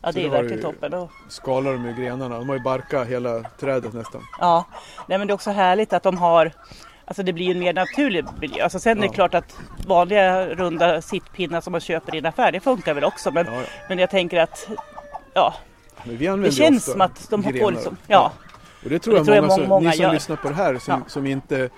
ja 0.00 0.12
det 0.12 0.24
är 0.24 0.28
verkligen 0.28 0.56
ju- 0.56 0.62
toppen. 0.62 0.94
Och, 0.94 1.10
Skalar 1.28 1.72
de 1.72 1.86
ju 1.86 1.94
grenarna. 1.94 2.38
De 2.38 2.48
har 2.48 2.56
ju 2.56 2.62
barkat 2.62 3.08
hela 3.08 3.42
trädet 3.42 3.92
nästan. 3.92 4.22
ja, 4.40 4.64
Nej, 5.08 5.18
men 5.18 5.26
det 5.26 5.30
är 5.32 5.34
också 5.34 5.50
härligt 5.50 5.92
att 5.92 6.02
de 6.02 6.18
har 6.18 6.52
Alltså 7.04 7.22
det 7.22 7.32
blir 7.32 7.50
en 7.50 7.58
mer 7.58 7.72
naturlig 7.72 8.24
miljö. 8.40 8.62
Alltså 8.64 8.78
sen 8.78 8.98
är 8.98 9.02
det 9.02 9.06
Ja. 9.06 9.12
klart 9.12 9.34
att 9.34 9.56
vanliga 9.86 10.46
runda 10.46 11.02
sittpinnar 11.02 11.60
som 11.60 11.70
man 11.72 11.80
köper 11.80 12.14
i 12.14 12.18
en 12.18 12.26
affär, 12.26 12.52
det 12.52 12.60
funkar 12.60 12.94
väl 12.94 13.04
också. 13.04 13.30
Men, 13.30 13.46
Ja, 13.46 13.52
ja. 13.54 13.62
men 13.88 13.98
jag 13.98 14.10
tänker 14.10 14.40
att 14.40 14.68
ja, 15.34 15.54
det 16.04 16.52
känns 16.52 16.84
som 16.84 17.00
att 17.00 17.30
de 17.30 17.44
har 17.44 17.52
på 17.52 17.58
grenar. 17.58 17.70
liksom, 17.72 17.96
ja, 18.06 18.32
Och 18.84 18.90
det 18.90 18.98
tror 18.98 19.16
jag, 19.16 19.22
Det 19.22 19.26
tror 19.26 19.36
jag 19.36 19.42
många, 19.44 19.56
många- 19.56 19.62
som, 19.62 19.68
många 19.68 19.90
ni 19.90 19.96
som 19.96 20.02
gör. 20.02 20.12
lyssnar 20.12 20.36
på 20.36 20.48
det 20.48 20.54
här 20.54 20.78
som, 20.78 21.04
som 21.06 21.26
inte 21.26 21.70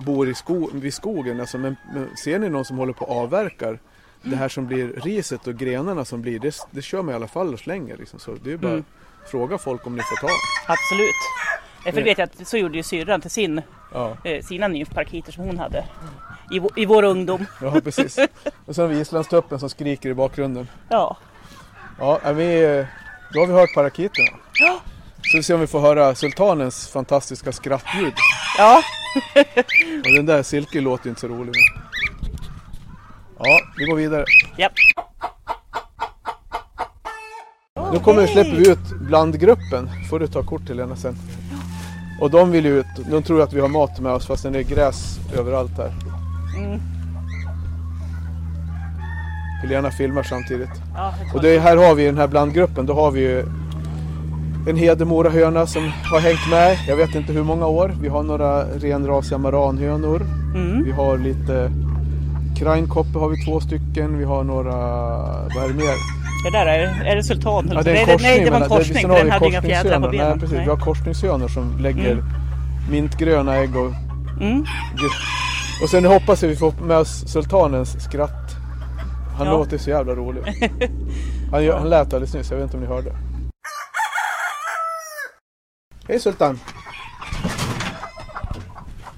bor 0.00 0.28
i 0.28 0.34
sko, 0.34 0.70
vid 0.72 0.94
skogen. 0.94 1.40
Alltså, 1.40 1.58
men, 1.58 1.76
men 1.94 2.16
ser 2.16 2.38
ni 2.38 2.48
någon 2.48 2.64
som 2.64 2.78
håller 2.78 2.92
på 2.92 3.04
och 3.04 3.16
avverkar 3.22 3.78
det 4.22 4.36
här 4.36 4.48
som 4.48 4.66
blir 4.66 4.88
riset 4.88 5.46
och 5.46 5.54
grenarna 5.54 6.04
som 6.04 6.22
blir, 6.22 6.38
det, 6.38 6.56
det 6.70 6.82
kör 6.82 7.02
man 7.02 7.12
i 7.12 7.16
alla 7.16 7.28
fall 7.28 7.52
och 7.52 7.60
slänger. 7.60 7.96
Liksom. 7.96 8.18
Så 8.18 8.34
det 8.44 8.52
är 8.52 8.56
bara 8.56 8.72
Mm. 8.72 8.84
fråga 9.30 9.58
folk 9.58 9.86
om 9.86 9.96
ni 9.96 10.02
får 10.02 10.16
ta. 10.16 10.28
absolut. 10.66 11.08
Eh, 11.10 11.82
För 11.84 11.92
Det- 11.92 11.96
det 12.00 12.04
vet 12.04 12.18
jag 12.18 12.28
att 12.42 12.48
så 12.48 12.56
gjorde 12.56 12.76
ju 12.76 12.82
syrran 12.82 13.20
till 13.20 13.30
sin, 13.30 13.62
Ja, 13.94 14.16
eh, 14.24 14.42
sina 14.44 14.68
nymfparkiter 14.68 15.32
som 15.32 15.44
hon 15.44 15.58
hade 15.58 15.84
i, 16.52 16.60
i 16.82 16.86
vår 16.86 17.02
ungdom. 17.02 17.46
ja 17.62 17.80
precis. 17.84 18.18
Och 18.66 18.74
sen 18.74 18.82
har 18.82 18.88
vi 18.94 19.00
islandstuppen 19.00 19.58
som 19.60 19.70
skriker 19.70 20.08
i 20.08 20.14
bakgrunden. 20.14 20.68
Ja, 20.88 21.16
Ja, 21.98 22.18
är 22.22 22.32
vi, 22.32 22.86
då 23.32 23.40
har 23.40 23.46
vi 23.46 23.52
hört 23.52 23.74
parakiterna. 23.74 24.28
Ja. 24.60 24.80
Så 25.22 25.36
vi 25.36 25.42
ser 25.42 25.54
om 25.54 25.60
vi 25.60 25.66
får 25.66 25.80
höra 25.80 26.14
sultanens 26.14 26.88
fantastiska 26.88 27.52
skrattljud. 27.52 28.12
ja, 28.58 28.82
Och 30.04 30.12
den 30.16 30.26
där 30.26 30.42
Silke 30.42 30.80
låter 30.80 31.04
ju 31.04 31.10
inte 31.10 31.20
så 31.20 31.28
rolig. 31.28 31.52
Men... 31.52 31.82
Ja, 33.38 33.60
vi 33.78 33.84
går 33.84 33.96
vidare. 33.96 34.24
ja. 34.56 34.68
Nu 37.92 37.98
kommer, 37.98 38.26
släpper 38.26 38.56
vi 38.56 38.70
ut 38.70 38.90
blandgruppen. 39.00 39.90
får 40.10 40.18
du 40.18 40.26
ta 40.26 40.42
kort 40.42 40.66
till 40.66 40.76
Lena 40.76 40.96
sen. 40.96 41.16
Och 42.20 42.30
de 42.30 42.50
vill 42.50 42.66
ut. 42.66 42.86
De 43.10 43.22
tror 43.22 43.42
att 43.42 43.52
vi 43.52 43.60
har 43.60 43.68
mat 43.68 44.00
med 44.00 44.12
oss 44.12 44.26
fast 44.26 44.42
det 44.42 44.58
är 44.58 44.62
gräs 44.62 45.18
överallt 45.38 45.76
här. 45.76 45.92
Mm. 46.56 46.97
Helena 49.62 49.90
filmar 49.90 50.22
samtidigt. 50.22 50.70
ja 50.94 51.14
Och 51.34 51.42
det, 51.42 51.58
här 51.58 51.76
har 51.76 51.94
vi 51.94 52.04
den 52.06 52.18
här 52.18 52.26
blandgruppen. 52.28 52.86
Då 52.86 52.94
har 52.94 53.10
vi 53.10 53.20
ju 53.20 53.44
en 54.68 54.76
Hedemora 54.76 55.30
höna 55.30 55.66
som 55.66 55.82
har 56.12 56.20
hängt 56.20 56.50
med. 56.50 56.76
Jag 56.88 56.96
vet 56.96 57.14
inte 57.14 57.32
hur 57.32 57.42
många 57.42 57.66
år. 57.66 57.94
Vi 58.00 58.08
har 58.08 58.22
några 58.22 58.62
renrasiga 58.64 59.38
maranhönor. 59.38 60.26
mm. 60.54 60.84
Vi 60.84 60.92
har 60.92 61.18
lite 61.18 61.70
Krajnkoppe 62.58 63.18
har 63.18 63.28
vi 63.28 63.44
två 63.44 63.60
stycken. 63.60 64.18
Vi 64.18 64.24
har 64.24 64.44
några, 64.44 64.72
vad 65.54 65.64
är 65.64 65.68
det 65.68 65.74
mer? 65.74 65.94
Det 66.44 66.50
där 66.58 66.66
är, 66.66 67.04
är 67.12 67.16
det 67.16 67.22
sultan? 67.22 67.70
Ja, 67.74 67.82
det 67.82 67.90
är 67.90 67.94
en 67.94 67.94
nej, 67.94 68.04
korsning. 68.06 68.30
nej, 68.30 68.44
det 68.44 68.50
var 68.50 68.60
en 68.60 68.68
korsning. 68.68 69.02
för 69.08 69.16
Den 69.18 69.30
hade 69.30 69.46
inga 69.46 69.62
fjädrar 69.62 70.00
på 70.00 70.08
benen. 70.08 70.28
Nej, 70.30 70.38
precis. 70.40 70.58
Vi 70.58 70.64
har 70.70 70.76
korsningshönor 70.76 71.48
som 71.48 71.78
lägger 71.80 72.12
Mm. 72.12 72.24
mintgröna 72.90 73.56
ägg 73.56 73.76
och, 73.76 73.92
Mm. 74.40 74.64
och 75.82 75.88
sen 75.90 76.04
hoppas 76.04 76.42
jag 76.42 76.48
vi 76.50 76.56
får 76.56 76.72
med 76.86 76.96
oss 76.96 77.24
sultanens 77.26 78.04
skratt. 78.04 78.56
Han 79.38 79.46
Ja. 79.46 79.52
låter 79.52 79.78
så 79.78 79.90
jävla 79.90 80.14
rolig. 80.14 80.42
Han, 81.50 81.64
gör- 81.64 81.78
han 81.78 81.88
lät 81.90 82.00
alldeles 82.06 82.34
nyss, 82.34 82.50
jag 82.50 82.58
vet 82.58 82.64
inte 82.64 82.76
om 82.76 82.82
ni 82.82 82.88
hörde. 82.88 83.12
Hej 86.08 86.20
Sultan! 86.20 86.60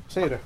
Säger 0.08 0.28
du? 0.28 0.38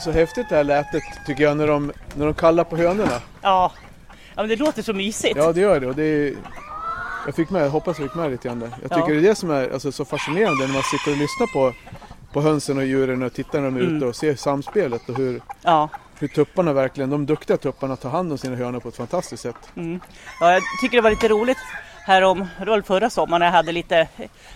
Är 0.00 0.12
så 0.12 0.18
häftigt 0.18 0.48
det 0.48 0.56
här 0.56 0.64
lätet 0.64 1.02
tycker 1.26 1.44
jag 1.44 1.56
när 1.56 1.66
de, 1.66 1.92
när 2.14 2.24
de 2.26 2.34
kallar 2.34 2.64
på 2.64 2.76
hönorna. 2.76 3.20
Ja. 3.42 3.72
ja, 4.34 4.42
men 4.42 4.48
det 4.48 4.56
låter 4.56 4.82
så 4.82 4.92
mysigt. 4.92 5.36
Ja 5.36 5.52
det 5.52 5.60
gör 5.60 5.80
det 5.80 5.86
och 5.86 5.94
det 5.94 6.02
är, 6.04 6.34
Jag 7.26 7.34
fick 7.34 7.50
med, 7.50 7.62
jag 7.64 7.70
hoppas 7.70 7.98
jag 7.98 8.08
fick 8.08 8.14
med 8.16 8.30
lite 8.30 8.48
grann 8.48 8.60
där. 8.60 8.68
Jag 8.82 8.90
tycker 8.90 9.00
Ja. 9.00 9.06
det 9.20 9.26
är 9.26 9.28
det 9.28 9.34
som 9.34 9.50
är 9.50 9.70
alltså, 9.72 9.92
så 9.92 10.04
fascinerande 10.04 10.66
när 10.66 10.72
man 10.74 10.82
sitter 10.82 11.10
och 11.10 11.16
lyssnar 11.16 11.46
på, 11.52 11.72
på 12.32 12.40
hönsen 12.40 12.78
och 12.78 12.84
djuren 12.84 13.22
och 13.22 13.32
tittar 13.32 13.60
när 13.60 13.66
de 13.70 13.76
är 13.76 13.80
Mm. 13.80 13.96
ute 13.96 14.06
och 14.06 14.16
ser 14.16 14.34
samspelet 14.34 15.08
och 15.08 15.16
hur, 15.16 15.40
Ja. 15.62 15.88
hur 16.18 16.28
tupparna 16.28 16.72
verkligen, 16.72 17.10
de 17.10 17.26
duktiga 17.26 17.56
tupparna 17.56 17.96
tar 17.96 18.10
hand 18.10 18.32
om 18.32 18.38
sina 18.38 18.56
hönor 18.56 18.80
på 18.80 18.88
ett 18.88 18.96
fantastiskt 18.96 19.42
sätt. 19.42 19.56
Mm. 19.76 20.00
ja, 20.40 20.52
jag 20.52 20.62
tycker 20.82 20.96
det 20.98 21.02
var 21.02 21.10
lite 21.10 21.28
roligt 21.28 21.58
här 22.06 22.22
om, 22.22 22.46
det 22.58 22.82
förra 22.82 23.10
sommaren 23.10 23.40
när 23.40 23.46
jag 23.46 23.52
hade 23.52 23.72
lite, 23.72 24.08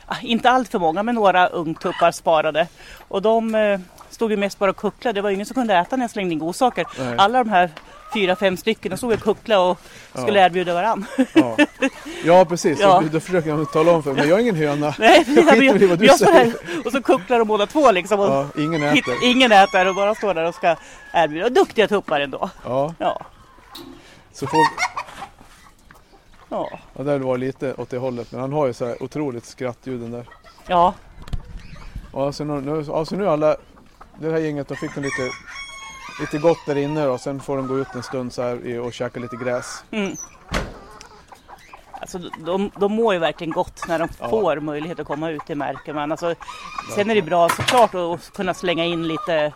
ah, 0.06 0.16
inte 0.22 0.50
allt 0.50 0.68
för 0.68 0.78
många, 0.78 1.02
men 1.02 1.14
några 1.14 1.46
ungtuppar 1.46 2.12
sparade. 2.12 2.68
Och 3.08 3.22
de 3.22 3.54
eh, 3.54 3.80
stod 4.14 4.30
ju 4.30 4.36
mest 4.36 4.58
bara 4.58 4.70
och 4.70 4.76
kucklade. 4.76 5.18
Det 5.18 5.22
var 5.22 5.30
ingen 5.30 5.46
som 5.46 5.54
kunde 5.54 5.74
äta 5.74 5.96
när 5.96 6.04
jag 6.04 6.10
slängde 6.10 6.32
in 6.32 6.38
godsaker. 6.38 6.86
Nej. 6.98 7.14
Alla 7.18 7.38
de 7.44 7.50
här 7.50 7.70
fyra, 8.14 8.36
fem 8.36 8.56
stycken, 8.56 8.90
de 8.90 8.96
stod 8.96 9.12
och 9.12 9.20
kucklade 9.20 9.60
och 9.70 9.78
skulle 10.12 10.38
Ja. 10.38 10.46
erbjuda 10.46 10.74
varann. 10.74 11.06
Ja, 11.34 11.56
ja 12.24 12.44
precis, 12.44 12.80
Ja. 12.80 13.02
Då, 13.12 13.20
försöker 13.20 13.48
jag 13.48 13.72
tala 13.72 13.92
om 13.92 14.02
för 14.02 14.12
men 14.12 14.28
jag 14.28 14.38
är 14.38 14.42
ingen 14.42 14.54
höna. 14.56 14.94
Nej, 14.98 15.24
Jag 15.36 15.48
skiter 15.48 15.82
i 15.82 15.86
vad 15.86 15.98
du 15.98 16.06
jag 16.06 16.18
säger. 16.18 16.54
och 16.84 16.92
så 16.92 17.02
kucklar 17.02 17.38
de 17.38 17.48
båda 17.48 17.66
två 17.66 17.90
liksom. 17.92 18.20
Och 18.20 18.26
Ja, 18.26 18.46
ingen 18.58 18.82
hit, 18.82 19.08
äter. 19.08 19.14
ingen 19.24 19.52
äter 19.52 19.88
och 19.88 19.94
bara 19.94 20.14
står 20.14 20.34
där 20.34 20.44
och 20.48 20.54
ska 20.54 20.76
erbjuda. 21.12 21.46
Och 21.46 21.52
duktiga 21.52 21.88
tuppar 21.88 22.20
ändå. 22.20 22.50
Ja, 22.64 22.94
Ja. 22.98 23.20
så 24.32 24.46
får, 24.46 24.58
Ja. 26.48 26.70
ja, 26.96 27.02
det 27.04 27.18
var 27.18 27.38
lite 27.38 27.74
åt 27.74 27.90
det 27.90 27.98
hållet 27.98 28.32
men 28.32 28.40
han 28.40 28.52
har 28.52 28.66
ju 28.66 28.72
så 28.72 28.86
här 28.86 29.02
otroligt 29.02 29.44
skrattljud 29.46 30.00
den 30.00 30.10
där. 30.10 30.28
ja. 30.66 30.94
Ja, 32.12 32.32
så 32.32 32.44
nu, 32.44 32.84
alltså 32.92 33.16
nu 33.16 33.28
alla, 33.28 33.56
det 34.18 34.30
här 34.30 34.38
gänget, 34.38 34.68
de 34.68 34.76
fick 34.76 34.94
de 34.94 35.00
lite, 35.00 35.30
lite 36.20 36.38
gott 36.38 36.58
där 36.66 36.76
inne 36.76 37.06
och 37.06 37.20
sen 37.20 37.40
får 37.40 37.56
de 37.56 37.66
gå 37.66 37.78
ut 37.78 37.94
en 37.94 38.02
stund 38.02 38.32
så 38.32 38.42
här 38.42 38.80
och 38.80 38.92
käka 38.92 39.20
lite 39.20 39.36
gräs. 39.36 39.84
Mm. 39.90 40.16
Alltså, 42.00 42.18
de, 42.18 42.70
de 42.80 42.92
mår 42.92 43.14
ju 43.14 43.20
verkligen 43.20 43.52
gott 43.52 43.88
när 43.88 43.98
de 43.98 44.08
Ja. 44.20 44.28
får 44.30 44.60
möjlighet 44.60 45.00
att 45.00 45.06
komma 45.06 45.30
ut, 45.30 45.42
det 45.46 45.54
märker 45.54 45.94
man. 45.94 46.10
Alltså, 46.12 46.34
sen 46.94 47.10
är 47.10 47.14
det 47.14 47.22
bra 47.22 47.48
såklart 47.48 47.94
att 47.94 48.32
kunna 48.32 48.54
slänga 48.54 48.84
in 48.84 49.08
lite, 49.08 49.52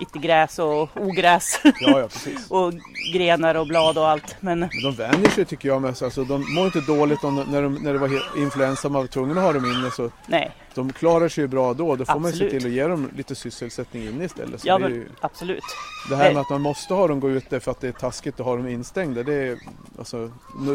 lite 0.00 0.18
gräs 0.18 0.58
och 0.58 0.88
ogräs 0.94 1.60
Ja, 1.64 1.72
ja 2.00 2.08
precis. 2.08 2.46
och 2.50 2.72
grenar 3.14 3.54
och 3.54 3.66
blad 3.66 3.98
och 3.98 4.08
allt. 4.08 4.36
Men 4.40 4.58
Men 4.60 4.68
de 4.82 4.94
vänjer 4.94 5.30
sig 5.30 5.44
tycker 5.44 5.68
jag 5.68 5.82
mest. 5.82 6.02
Alltså, 6.02 6.24
de 6.24 6.54
mår 6.54 6.64
inte 6.66 6.80
dåligt 6.80 7.24
om, 7.24 7.44
när, 7.48 7.62
de, 7.62 7.74
när 7.74 7.92
det 7.92 7.98
var 7.98 8.38
influensa, 8.38 8.88
man 8.88 9.00
var 9.02 9.06
tvungen 9.08 9.38
att 9.38 9.44
ha 9.44 9.52
dem 9.52 9.64
inne. 9.64 9.90
Så 9.90 10.10
nej, 10.26 10.52
de 10.80 10.92
klarar 10.92 11.28
sig 11.28 11.44
ju 11.44 11.48
bra 11.48 11.74
då. 11.74 11.96
Då 11.96 12.04
får 12.04 12.18
man 12.18 12.30
ju 12.30 12.36
se 12.36 12.44
Absolut. 12.44 12.62
till 12.62 12.70
att 12.70 12.76
ge 12.76 12.86
dem 12.86 13.10
lite 13.16 13.34
sysselsättning 13.34 14.02
inne 14.08 14.24
istället. 14.24 14.60
Så 14.60 14.68
ja 14.68 14.78
men 14.78 14.90
ju, 14.94 15.08
absolut. 15.20 15.64
det 16.08 16.16
här 16.16 16.24
Nej. 16.24 16.34
med 16.34 16.40
att 16.40 16.50
man 16.50 16.60
måste 16.60 16.94
ha 16.94 17.08
dem 17.08 17.20
gå 17.20 17.30
ute 17.30 17.60
för 17.60 17.70
att 17.70 17.80
det 17.80 17.88
är 17.88 17.92
taskigt 17.92 18.40
att 18.40 18.46
ha 18.46 18.56
dem 18.56 18.68
instängda. 18.68 19.22
Det 19.22 19.34
är, 19.34 19.58
alltså, 19.98 20.30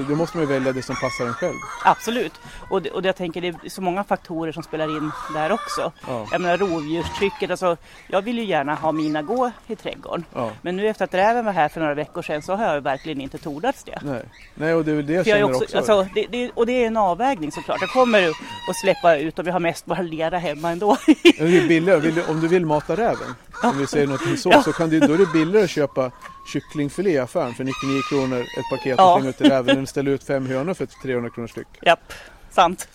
då 0.09 0.15
måste 0.15 0.37
man 0.37 0.47
ju 0.47 0.53
välja 0.53 0.71
det 0.73 0.81
som 0.81 0.95
passar 0.95 1.25
en 1.25 1.33
själv. 1.33 1.55
Absolut. 1.85 2.33
Och, 2.69 2.81
det, 2.81 2.91
och 2.91 3.01
det, 3.01 3.07
jag 3.07 3.15
tänker 3.15 3.41
det 3.41 3.47
är 3.47 3.69
så 3.69 3.81
många 3.81 4.03
faktorer 4.03 4.51
som 4.51 4.63
spelar 4.63 4.97
in 4.97 5.11
där 5.33 5.51
också. 5.51 5.91
Ja, 6.07 6.27
Jag 6.31 6.41
menar 6.41 6.57
rovdjurstrycket, 6.57 7.51
alltså, 7.51 7.77
jag 8.07 8.21
vill 8.21 8.37
ju 8.37 8.45
gärna 8.45 8.75
ha 8.75 8.91
mina 8.91 9.21
gå 9.21 9.51
i 9.67 9.75
trädgården. 9.75 10.25
ja. 10.33 10.51
Men 10.61 10.75
nu 10.75 10.87
efter 10.87 11.05
att 11.05 11.13
räven 11.13 11.45
var 11.45 11.51
här 11.51 11.69
för 11.69 11.79
några 11.79 11.93
veckor 11.93 12.21
sedan 12.21 12.41
så 12.41 12.55
har 12.55 12.73
jag 12.73 12.81
verkligen 12.81 13.21
inte 13.21 13.37
tordats 13.37 13.83
det. 13.83 13.99
Nej. 14.03 14.23
Nej, 14.55 14.73
och 14.73 14.85
det 14.85 14.91
är 14.91 14.95
väl 14.95 15.05
det 15.05 15.13
jag 15.13 15.27
jag 15.27 15.37
känner 15.37 15.43
också, 15.43 15.63
också. 15.63 15.77
Alltså, 15.77 16.07
det, 16.15 16.27
det, 16.29 16.51
och 16.53 16.65
det 16.65 16.83
är 16.83 16.87
en 16.87 16.97
avvägning 16.97 17.51
såklart. 17.51 17.81
Jag 17.81 17.89
kommer 17.89 18.29
att 18.29 18.75
släppa 18.83 19.17
ut 19.17 19.39
och 19.39 19.47
vi 19.47 19.51
har 19.51 19.59
mest 19.59 19.85
bara 19.95 20.01
lera 20.01 20.37
hemma 20.37 20.71
ändå. 20.71 20.97
Det 21.23 21.39
är 21.39 21.67
billigare. 21.67 22.11
Du, 22.11 22.23
om 22.25 22.41
du 22.41 22.47
vill 22.47 22.65
mata 22.65 22.95
räven, 22.97 23.35
om 23.63 23.77
vi 23.77 23.87
säger 23.87 24.07
något 24.07 24.39
så, 24.39 24.49
Ja. 24.51 24.63
så 24.63 24.73
kan 24.73 24.89
det, 24.89 24.99
då 24.99 25.13
är 25.13 25.17
det 25.17 25.25
billigare 25.33 25.63
att 25.63 25.69
köpa 25.69 26.11
kycklingfilé 26.53 27.09
i 27.11 27.17
affären 27.17 27.53
för 27.53 27.63
99 27.63 28.01
kronor 28.09 28.39
ett 28.41 28.69
paket 28.71 28.99
och 28.99 29.05
Ja. 29.05 29.15
slänga 29.17 29.29
ut 29.29 29.37
till 29.37 29.49
räven 29.49 29.77
än 29.77 29.83
att 29.83 29.89
ställa 29.89 30.11
ut 30.11 30.23
fem 30.23 30.45
hönor 30.45 30.73
för 30.73 30.85
300 31.03 31.29
kronor 31.29 31.47
styck. 31.47 31.67
Japp, 31.81 32.13
sant. 32.51 32.87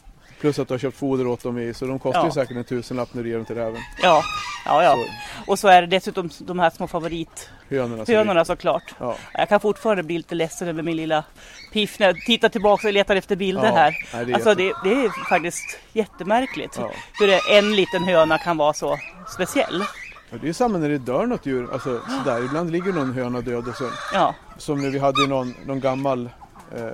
Plus 0.46 0.58
att 0.58 0.68
du 0.68 0.74
har 0.74 0.78
köpt 0.78 0.96
foder 0.98 1.26
åt 1.26 1.42
dem 1.42 1.58
i, 1.58 1.74
så 1.74 1.86
de 1.86 1.98
kostar 1.98 2.20
ju 2.22 2.26
Ja. 2.26 2.32
säkert 2.32 2.56
en 2.56 2.64
tusenlapp 2.64 3.14
när 3.14 3.22
du 3.22 3.28
ger 3.28 3.36
dem 3.36 3.44
till 3.44 3.54
räven. 3.56 3.80
Ja, 4.02 4.22
ja, 4.64 4.82
ja. 4.82 4.92
Så, 4.96 5.50
Och 5.52 5.58
så 5.58 5.68
är 5.68 5.80
det 5.80 5.86
dessutom 5.86 6.30
de 6.38 6.58
här 6.58 6.70
små 6.70 6.86
favorithönorna 6.86 8.04
hönorna. 8.08 8.44
Så 8.44 8.52
såklart. 8.52 8.94
ja. 8.98 9.16
Jag 9.34 9.48
kan 9.48 9.60
fortfarande 9.60 10.02
bli 10.02 10.16
lite 10.16 10.34
ledsen 10.34 10.68
över 10.68 10.82
min 10.82 10.96
lilla 10.96 11.24
piff 11.72 11.98
när 11.98 12.06
jag 12.06 12.16
tittar 12.26 12.48
tillbaka 12.48 12.86
och 12.88 12.92
letar 12.94 13.16
efter 13.16 13.36
bilder 13.36 13.66
Ja, 13.66 13.74
här. 13.74 13.96
nej, 14.14 14.24
det 14.24 14.32
är 14.32 14.34
alltså 14.34 14.54
det, 14.54 14.72
det 14.84 14.90
är 14.92 15.28
faktiskt 15.28 15.78
jättemärkligt 15.92 16.76
Ja. 16.80 16.90
hur 17.20 17.30
en 17.58 17.76
liten 17.76 18.04
höna 18.04 18.38
kan 18.38 18.56
vara 18.56 18.72
så 18.72 18.96
speciell. 19.34 19.84
Ja, 20.30 20.36
Det 20.36 20.44
är 20.44 20.46
ju 20.48 20.52
samma 20.54 20.78
när 20.78 20.88
det 20.88 20.98
dör 20.98 21.26
något 21.26 21.46
djur. 21.46 21.68
Alltså, 21.72 22.00
sådär. 22.24 22.44
Ibland 22.44 22.70
ligger 22.70 22.92
någon 22.92 23.12
höna 23.12 23.40
död 23.40 23.68
och 23.68 23.76
så. 23.76 23.90
Ja, 24.12 24.34
Som 24.58 24.82
när 24.82 24.90
vi 24.90 24.98
hade 24.98 25.20
ju 25.20 25.26
någon, 25.26 25.54
någon 25.66 25.80
gammal, 25.80 26.30
eh, 26.76 26.84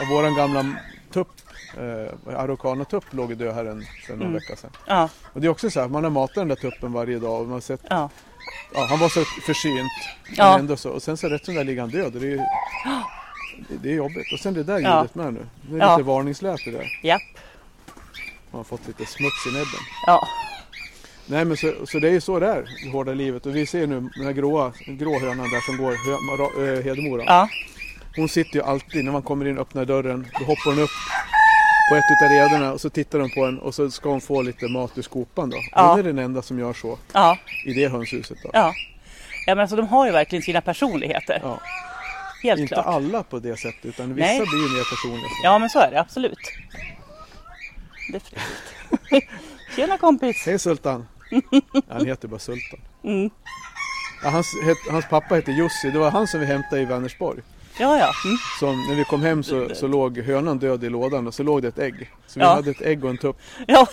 av 0.00 0.06
våran 0.10 0.34
gamla 0.34 0.64
tupp, 1.12 1.28
eh, 1.76 2.38
araucana-tupp 2.40 3.04
låg 3.10 3.30
här 3.42 3.64
en, 3.64 3.82
för 4.06 4.12
någon 4.12 4.20
Mm. 4.22 4.32
vecka 4.32 4.56
sedan. 4.56 4.70
ja, 4.86 5.08
Och 5.32 5.40
det 5.40 5.46
är 5.46 5.50
också 5.50 5.70
så 5.70 5.80
här, 5.80 5.88
man 5.88 6.04
har 6.04 6.10
matat 6.10 6.34
den 6.34 6.48
där 6.48 6.56
tuppen 6.56 6.92
varje 6.92 7.18
dag 7.18 7.40
och 7.40 7.44
man 7.46 7.52
har 7.52 7.60
sett 7.60 7.80
ja. 7.90 8.10
Ja, 8.74 8.86
han 8.90 8.98
var 8.98 9.08
så 9.08 9.24
försynt. 9.24 9.92
Ja. 10.36 10.58
Ändå 10.58 10.76
så. 10.76 10.90
Och 10.90 11.02
sen 11.02 11.16
så 11.16 11.28
rätt 11.28 11.44
som 11.44 11.54
där 11.54 11.64
ligger 11.64 11.80
han 11.80 11.90
död. 11.90 12.14
Och 12.14 12.20
det, 12.20 12.26
är, 12.26 12.30
ju- 12.30 12.36
det, 13.68 13.76
det 13.82 13.88
är 13.90 13.94
jobbigt. 13.94 14.32
Och 14.32 14.38
sen 14.38 14.54
det 14.54 14.62
där 14.62 14.78
ljudet 14.78 15.14
med 15.14 15.32
nu. 15.34 15.46
Det 15.62 15.76
är 15.84 15.96
lite 15.96 16.06
varningsläte 16.06 16.70
där. 16.70 17.00
Japp, 17.02 17.22
Man 18.50 18.58
har 18.58 18.64
fått 18.64 18.86
lite 18.86 19.06
smuts 19.06 19.46
i 19.46 19.52
näbben. 19.52 19.80
ja, 20.06 20.28
Nej 21.26 21.44
men 21.44 21.56
så, 21.56 21.72
så 21.86 21.98
det 21.98 22.08
är 22.08 22.12
ju 22.12 22.20
så 22.20 22.38
det 22.40 22.46
är, 22.46 22.64
det 22.84 22.90
hårda 22.90 23.12
livet. 23.14 23.46
Och 23.46 23.56
vi 23.56 23.66
ser 23.66 23.86
nu 23.86 23.94
den 24.16 24.24
här 24.24 24.32
gråa, 24.32 24.72
grå 24.86 25.18
hönan 25.20 25.50
där 25.50 25.60
som 25.60 25.76
går, 25.76 25.92
hö, 26.06 26.78
eh, 26.78 26.84
Hedemora. 26.84 27.22
ja, 27.26 27.48
Hon 28.16 28.28
sitter 28.28 28.54
ju 28.56 28.62
alltid, 28.62 29.04
när 29.04 29.12
man 29.12 29.22
kommer 29.22 29.46
in 29.48 29.58
och 29.58 29.62
öppnar 29.62 29.84
dörren, 29.84 30.26
då 30.38 30.44
hoppar 30.44 30.70
hon 30.74 30.78
upp 30.78 30.90
på 31.88 31.94
ett 31.96 32.04
utav 32.10 32.28
rederna 32.28 32.72
och 32.72 32.80
så 32.80 32.90
tittar 32.90 33.18
hon 33.18 33.30
på 33.30 33.44
en 33.44 33.58
och 33.58 33.74
så 33.74 33.90
ska 33.90 34.08
hon 34.08 34.20
få 34.20 34.42
lite 34.42 34.68
mat 34.68 34.98
ur 34.98 35.02
skopan 35.02 35.50
då. 35.50 35.56
Ja. 35.72 35.90
Hon 35.90 35.98
är 35.98 36.02
den 36.02 36.18
enda 36.18 36.42
som 36.42 36.58
gör 36.58 36.72
så 36.72 36.98
ja, 37.12 37.38
i 37.64 37.72
det 37.74 37.88
hönshuset 37.88 38.38
då. 38.42 38.50
ja. 38.52 38.72
Ja 39.46 39.54
men 39.54 39.58
alltså 39.62 39.76
de 39.76 39.88
har 39.88 40.06
ju 40.06 40.12
verkligen 40.12 40.42
sina 40.42 40.60
personligheter. 40.60 41.40
Ja. 41.42 41.60
Helt 42.42 42.60
Inte 42.60 42.74
klart. 42.74 42.86
alla 42.86 43.22
på 43.22 43.38
det 43.38 43.56
sättet 43.56 43.84
utan 43.84 44.14
vissa 44.14 44.26
Nej. 44.26 44.38
blir 44.38 44.68
ju 44.68 44.76
mer 44.76 44.90
personliga. 44.90 45.28
Ja 45.44 45.58
men 45.58 45.70
så 45.70 45.78
är 45.78 45.90
det 45.90 46.00
absolut. 46.00 46.38
Definitivt. 48.12 49.24
Tjena 49.76 49.98
kompis! 49.98 50.42
Hej 50.46 50.58
Sultan! 50.58 51.06
Han 51.88 52.06
heter 52.06 52.28
bara 52.28 52.38
Sultan. 52.38 52.80
Mm. 53.04 53.30
Ja, 54.22 54.30
hans, 54.30 54.46
hans 54.90 55.08
pappa 55.08 55.34
hette 55.34 55.52
Jussi, 55.52 55.90
det 55.90 55.98
var 55.98 56.10
han 56.10 56.26
som 56.26 56.40
vi 56.40 56.46
hämtade 56.46 56.82
i 56.82 56.84
Vänersborg. 56.84 57.40
Ja 57.80 57.98
ja. 57.98 58.12
Mm. 58.24 58.36
Som, 58.60 58.86
när 58.88 58.94
vi 58.94 59.04
kom 59.04 59.22
hem 59.22 59.42
så, 59.42 59.68
så 59.74 59.86
låg 59.86 60.18
hönan 60.18 60.58
död 60.58 60.84
i 60.84 60.88
lådan 60.88 61.26
och 61.26 61.34
så 61.34 61.42
låg 61.42 61.62
det 61.62 61.68
ett 61.68 61.78
ägg. 61.78 62.10
Så 62.26 62.38
vi 62.40 62.44
Ja. 62.46 62.54
hade 62.54 62.70
ett 62.70 62.80
ägg 62.82 63.04
och 63.04 63.10
en 63.10 63.18
tupp. 63.18 63.36
Ja. 63.66 63.86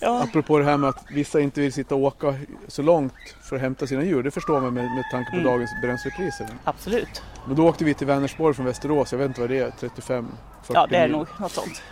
ja. 0.00 0.22
Apropå 0.22 0.58
det 0.58 0.64
här 0.64 0.76
med 0.76 0.88
att 0.90 1.04
vissa 1.10 1.40
inte 1.40 1.60
vill 1.60 1.72
sitta 1.72 1.94
och 1.94 2.00
åka 2.00 2.34
så 2.68 2.82
långt 2.82 3.12
för 3.48 3.56
att 3.56 3.62
hämta 3.62 3.86
sina 3.86 4.02
djur. 4.04 4.22
Det 4.22 4.30
förstår 4.30 4.60
man 4.60 4.74
med, 4.74 4.84
med 4.84 5.04
tanke 5.10 5.30
på 5.30 5.36
Mm. 5.36 5.48
dagens 5.52 5.70
bränslepriser. 5.82 6.46
Absolut. 6.64 7.22
Men 7.46 7.56
då 7.56 7.68
åkte 7.68 7.84
vi 7.84 7.94
till 7.94 8.06
Vänersborg 8.06 8.54
från 8.54 8.66
Västerås, 8.66 9.12
jag 9.12 9.18
vet 9.18 9.28
inte 9.28 9.40
vad 9.40 9.50
det 9.50 9.58
är, 9.58 9.72
35 9.80 10.28
40 10.62 10.72
Ja 10.74 10.86
det 10.90 10.96
är 10.96 11.02
mil. 11.08 11.16
nog 11.16 11.26
något 11.40 11.52
sånt. 11.52 11.82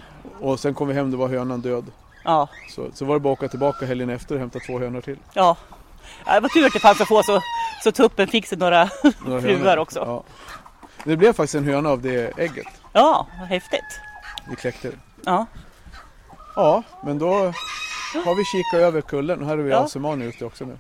Och 0.41 0.61
sen 0.61 0.75
kom 0.75 0.89
vi 0.89 0.95
hem, 0.95 1.11
då 1.11 1.17
var 1.17 1.29
hönan 1.29 1.61
död. 1.61 1.85
Ja, 2.25 2.49
Så, 2.71 2.87
så 2.95 3.05
var 3.05 3.15
det 3.15 3.21
bara 3.21 3.33
att 3.33 3.39
åka 3.39 3.49
tillbaka 3.49 3.87
helgen 3.87 4.11
efter 4.11 4.35
och 4.35 4.41
hämta 4.41 4.59
två 4.67 4.79
hönor 4.79 5.01
till. 5.01 5.19
ja. 5.35 5.57
Det 6.27 6.41
var 6.41 6.49
tur 6.49 6.67
att 6.67 6.73
det 6.73 6.79
fanns 6.79 7.01
att 7.01 7.09
få 7.09 7.23
så, 7.23 7.41
så 7.85 7.93
tuppen 7.93 8.29
fick 8.29 8.47
sig 8.47 8.59
några 8.59 8.89
Några 9.27 9.41
fruar 9.41 9.77
också. 9.77 9.99
Ja. 9.99 10.23
Det 11.05 11.17
blev 11.17 11.33
faktiskt 11.33 11.55
en 11.55 11.65
höna 11.65 11.89
av 11.89 12.03
det 12.03 12.39
ägget 12.39 12.67
vad 12.93 13.27
häftigt. 13.49 14.01
vi 14.51 14.57
kläckte. 14.57 14.91
Ja, 15.25 15.47
Ja, 16.57 16.83
men 17.05 17.19
då 17.19 17.29
har 18.25 18.35
vi 18.37 18.45
kikat 18.45 18.81
över 18.81 19.01
kullen 19.01 19.41
och 19.41 19.47
här 19.47 19.57
har 19.57 19.63
vi 19.65 19.71
Ja. 19.71 19.77
Alsemaner 19.77 20.27
ute 20.27 20.45
också 20.45 20.65
nu. 20.65 20.79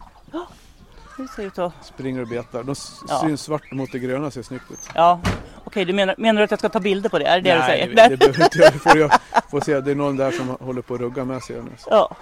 det 1.17 1.29
ser 1.29 1.43
ut 1.43 1.59
att... 1.59 1.73
Springer 1.83 2.23
och 2.23 2.29
betar. 2.29 2.63
De 2.63 2.75
Ja. 3.09 3.21
syns 3.21 3.43
svart 3.43 3.73
mot 3.73 3.93
det 3.93 3.99
gröna, 3.99 4.31
ser 4.31 4.43
snyggt 4.43 4.71
ut. 4.71 4.89
Ja, 4.95 5.21
okej, 5.65 5.85
du 5.85 5.93
menar, 5.93 6.15
menar 6.19 6.41
du 6.41 6.45
att 6.45 6.51
jag 6.51 6.59
ska 6.59 6.69
ta 6.69 6.81
bilder 6.81 7.09
på 7.11 7.19
det? 7.19 7.25
Är 7.25 7.41
det 7.41 7.51
det 7.51 7.57
du 7.61 7.63
säger? 7.67 7.87
det, 7.95 8.09
det 8.09 8.17
behöver 8.17 8.45
inte 8.45 8.59
jag. 8.59 8.73
Det 8.73 8.79
får 8.79 8.99
jag 8.99 9.11
får 9.51 9.61
se. 9.61 9.81
Det 9.81 9.91
är 9.91 9.95
någon 9.95 10.17
där 10.17 10.31
som 10.31 10.57
håller 10.61 10.83
på 10.83 10.95
att 10.95 11.01
rugga 11.01 11.25
med 11.25 11.43
sig 11.43 11.57
nu. 11.63 11.71
Ja, 11.91 12.17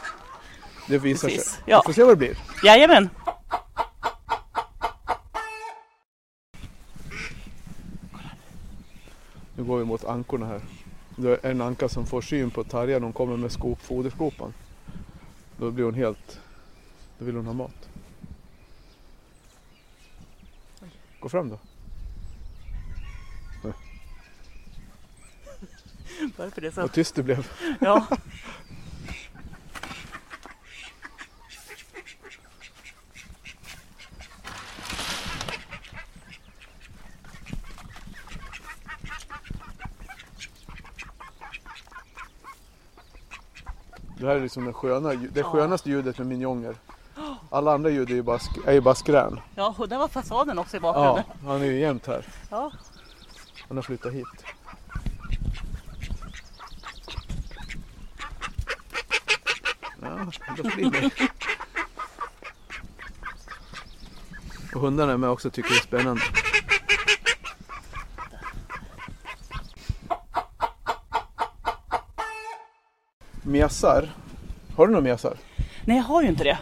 det 0.88 0.98
visar 0.98 1.28
Precis. 1.28 1.44
sig. 1.50 1.62
Ja. 1.66 1.82
Vi 1.86 1.92
får 1.92 1.92
se 1.92 2.02
vad 2.04 2.12
det 2.12 2.16
blir. 2.16 2.36
jajamän. 2.64 3.10
Nu 9.56 9.64
går 9.64 9.78
vi 9.78 9.84
mot 9.84 10.04
ankorna 10.04 10.46
här. 10.46 10.60
Det 11.16 11.44
är 11.44 11.50
en 11.50 11.60
anka 11.60 11.88
som 11.88 12.06
får 12.06 12.20
syn 12.20 12.50
på 12.50 12.64
Tarja 12.64 12.98
när 12.98 13.04
hon 13.04 13.12
kommer 13.12 13.36
med 13.36 13.52
skop, 13.52 13.82
foderskopan. 13.82 14.54
Då 15.56 15.70
blir 15.70 15.84
hon 15.84 15.94
helt... 15.94 16.40
Då 17.18 17.24
vill 17.24 17.36
hon 17.36 17.46
ha 17.46 17.52
mat. 17.52 17.88
Gå 21.20 21.28
fram 21.28 21.48
då. 21.48 21.58
Bara 26.36 26.50
för 26.50 26.60
det 26.60 26.72
så. 26.72 26.80
Vad 26.80 26.92
tyst 26.92 27.14
det 27.14 27.22
blev. 27.22 27.48
Ja. 27.80 28.06
Det 44.22 44.28
här 44.28 44.36
är 44.36 44.40
liksom 44.40 44.64
det, 44.64 44.72
sköna, 44.72 45.14
det 45.14 45.42
skönaste 45.42 45.90
ljudet 45.90 46.18
med 46.18 46.26
minjonger. 46.26 46.74
Alla 47.50 47.74
andra 47.74 47.90
ljud 47.90 48.10
är 48.10 48.14
ju 48.14 48.22
bara, 48.22 48.38
är 48.66 48.72
ju 48.72 48.80
bara 48.80 48.94
skrän. 48.94 49.40
ja, 49.54 49.74
och 49.78 49.88
där 49.88 49.98
var 49.98 50.08
fasaden 50.08 50.58
också 50.58 50.76
i 50.76 50.80
Ja, 50.82 50.92
bakgrunden. 50.92 51.24
han 51.46 51.62
är 51.62 51.66
ju 51.66 51.80
jämt 51.80 52.06
här. 52.06 52.26
Ja. 52.50 52.72
Han 53.68 53.76
har 53.76 53.82
flyttat 53.82 54.12
hit. 54.12 54.26
Ja, 60.02 60.08
då. 60.56 60.70
Och 64.74 64.80
hundarna 64.80 65.12
är 65.12 65.16
med 65.16 65.30
också 65.30 65.50
tycker 65.50 65.70
det 65.70 65.76
är 65.76 65.80
spännande. 65.80 66.22
Mesar. 73.62 74.08
Har 74.76 74.86
du 74.86 74.92
några 74.92 75.02
mesar? 75.02 75.36
Nej, 75.84 75.96
jag 75.96 76.04
har 76.04 76.22
ju 76.22 76.28
inte 76.28 76.44
det. 76.44 76.58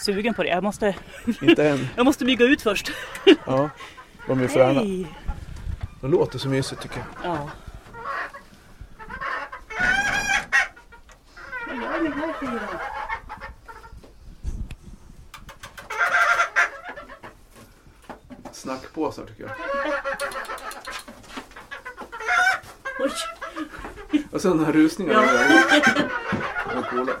Sugen 0.00 0.34
på 0.34 0.42
det. 0.42 0.48
Jag 0.48 0.64
måste, 0.64 0.94
Inte 1.42 1.68
än. 1.68 1.88
jag 1.96 2.04
måste 2.04 2.24
bygga 2.24 2.44
ut 2.44 2.62
först. 2.62 2.92
Ja, 3.46 3.70
de 4.26 4.40
är 4.40 4.48
fräna. 4.48 4.80
De 6.00 6.10
låter 6.10 6.38
så 6.38 6.48
mysigt 6.48 6.82
tycker 6.82 6.98
jag. 6.98 7.06
Ja. 7.32 7.50
Vad 11.68 11.76
gör 11.76 12.00
ni 12.02 12.10
här? 12.46 12.60
Snackpåsar 18.52 19.24
tycker 19.24 19.42
jag. 19.42 19.52
Här 24.44 24.72
rusningen. 24.72 25.14
Ja. 25.14 25.22
De 26.72 26.78
är 26.78 26.82
coola. 26.82 27.12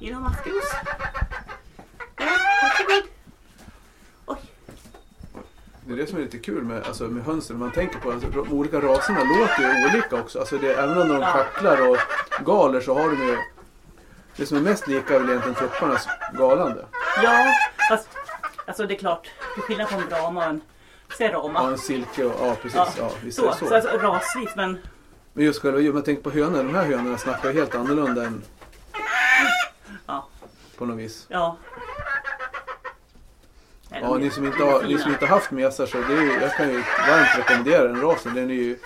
Vill 0.00 0.08
du 0.08 0.14
ha 0.14 0.20
maskros? 0.20 0.64
Ja, 2.16 2.26
varsågod. 2.62 3.08
Oj. 4.26 4.36
Det 5.86 5.92
är 5.92 5.96
det 5.96 6.06
som 6.06 6.18
är 6.18 6.22
lite 6.22 6.38
kul 6.38 6.62
med, 6.64 6.82
alltså, 6.86 7.04
med 7.04 7.24
hönsen. 7.24 7.58
Man 7.58 7.70
tänker 7.70 7.98
på 7.98 8.08
att 8.08 8.14
alltså, 8.14 8.30
de 8.30 8.52
olika 8.52 8.80
raserna 8.80 9.18
låter 9.24 9.62
ju 9.62 9.86
olika 9.88 10.16
också. 10.16 10.38
Alltså, 10.38 10.58
det, 10.58 10.74
även 10.74 11.02
om 11.02 11.08
de 11.08 11.20
Ja. 11.20 11.32
kacklar 11.32 11.88
och 11.90 11.96
galer 12.44 12.80
så 12.80 12.94
har 12.94 13.10
de 13.10 13.16
ju... 13.26 13.38
Det 14.36 14.46
som 14.46 14.56
är 14.56 14.60
mest 14.60 14.86
lika 14.88 15.14
är 15.14 15.20
väl 15.20 15.28
egentligen 15.28 15.54
tupparnas 15.54 16.08
galande. 16.38 16.84
Ja, 17.22 17.46
fast 17.88 18.08
alltså 18.66 18.86
det 18.86 18.94
är 18.94 18.98
klart. 18.98 19.30
Till 19.54 19.62
skillnad 19.62 19.88
från 19.88 20.06
brahma 20.08 20.44
och 20.44 20.50
en 20.50 20.60
serama. 21.16 21.62
Ja, 21.62 21.70
en 21.70 21.78
silke 21.78 22.24
och... 22.24 22.34
Ja, 22.40 22.56
precis. 22.62 22.76
Ja, 22.76 22.88
Ja, 22.98 23.10
visst 23.22 23.38
så, 23.38 23.44
är 23.46 23.50
det 23.50 23.56
så. 23.56 23.66
så. 23.66 23.74
alltså, 23.74 23.90
rasvis 23.96 24.50
men 24.56 24.78
Men 25.32 25.44
just 25.44 25.62
själva 25.62 25.80
djuret, 25.80 25.94
man 25.94 26.02
tänker 26.02 26.22
på 26.22 26.30
hönor. 26.30 26.56
De 26.64 26.74
här 26.74 26.84
hönorna 26.84 27.18
snackar 27.18 27.52
ju 27.52 27.58
helt 27.58 27.74
annorlunda 27.74 28.24
än... 28.24 28.42
Ja. 30.06 30.28
På 30.78 30.86
något 30.86 30.98
vis. 30.98 31.26
ja. 31.28 31.56
Nej, 33.90 34.00
Ja, 34.02 34.18
ni 34.18 34.30
som 34.30 34.46
inte 34.46 34.64
har, 34.64 34.82
ni 34.82 34.98
som 34.98 35.12
inte 35.12 35.26
haft 35.26 35.50
mesar 35.50 35.86
så 35.86 35.96
det 35.98 36.14
är 36.14 36.22
ju, 36.22 36.32
jag 36.40 36.52
kan 36.56 36.68
ju 36.68 36.76
varmt 37.08 37.38
rekommendera 37.38 37.82
den 37.84 38.00
rasen. 38.00 38.34
Den 38.34 38.50
är 38.50 38.54
ju... 38.54 38.78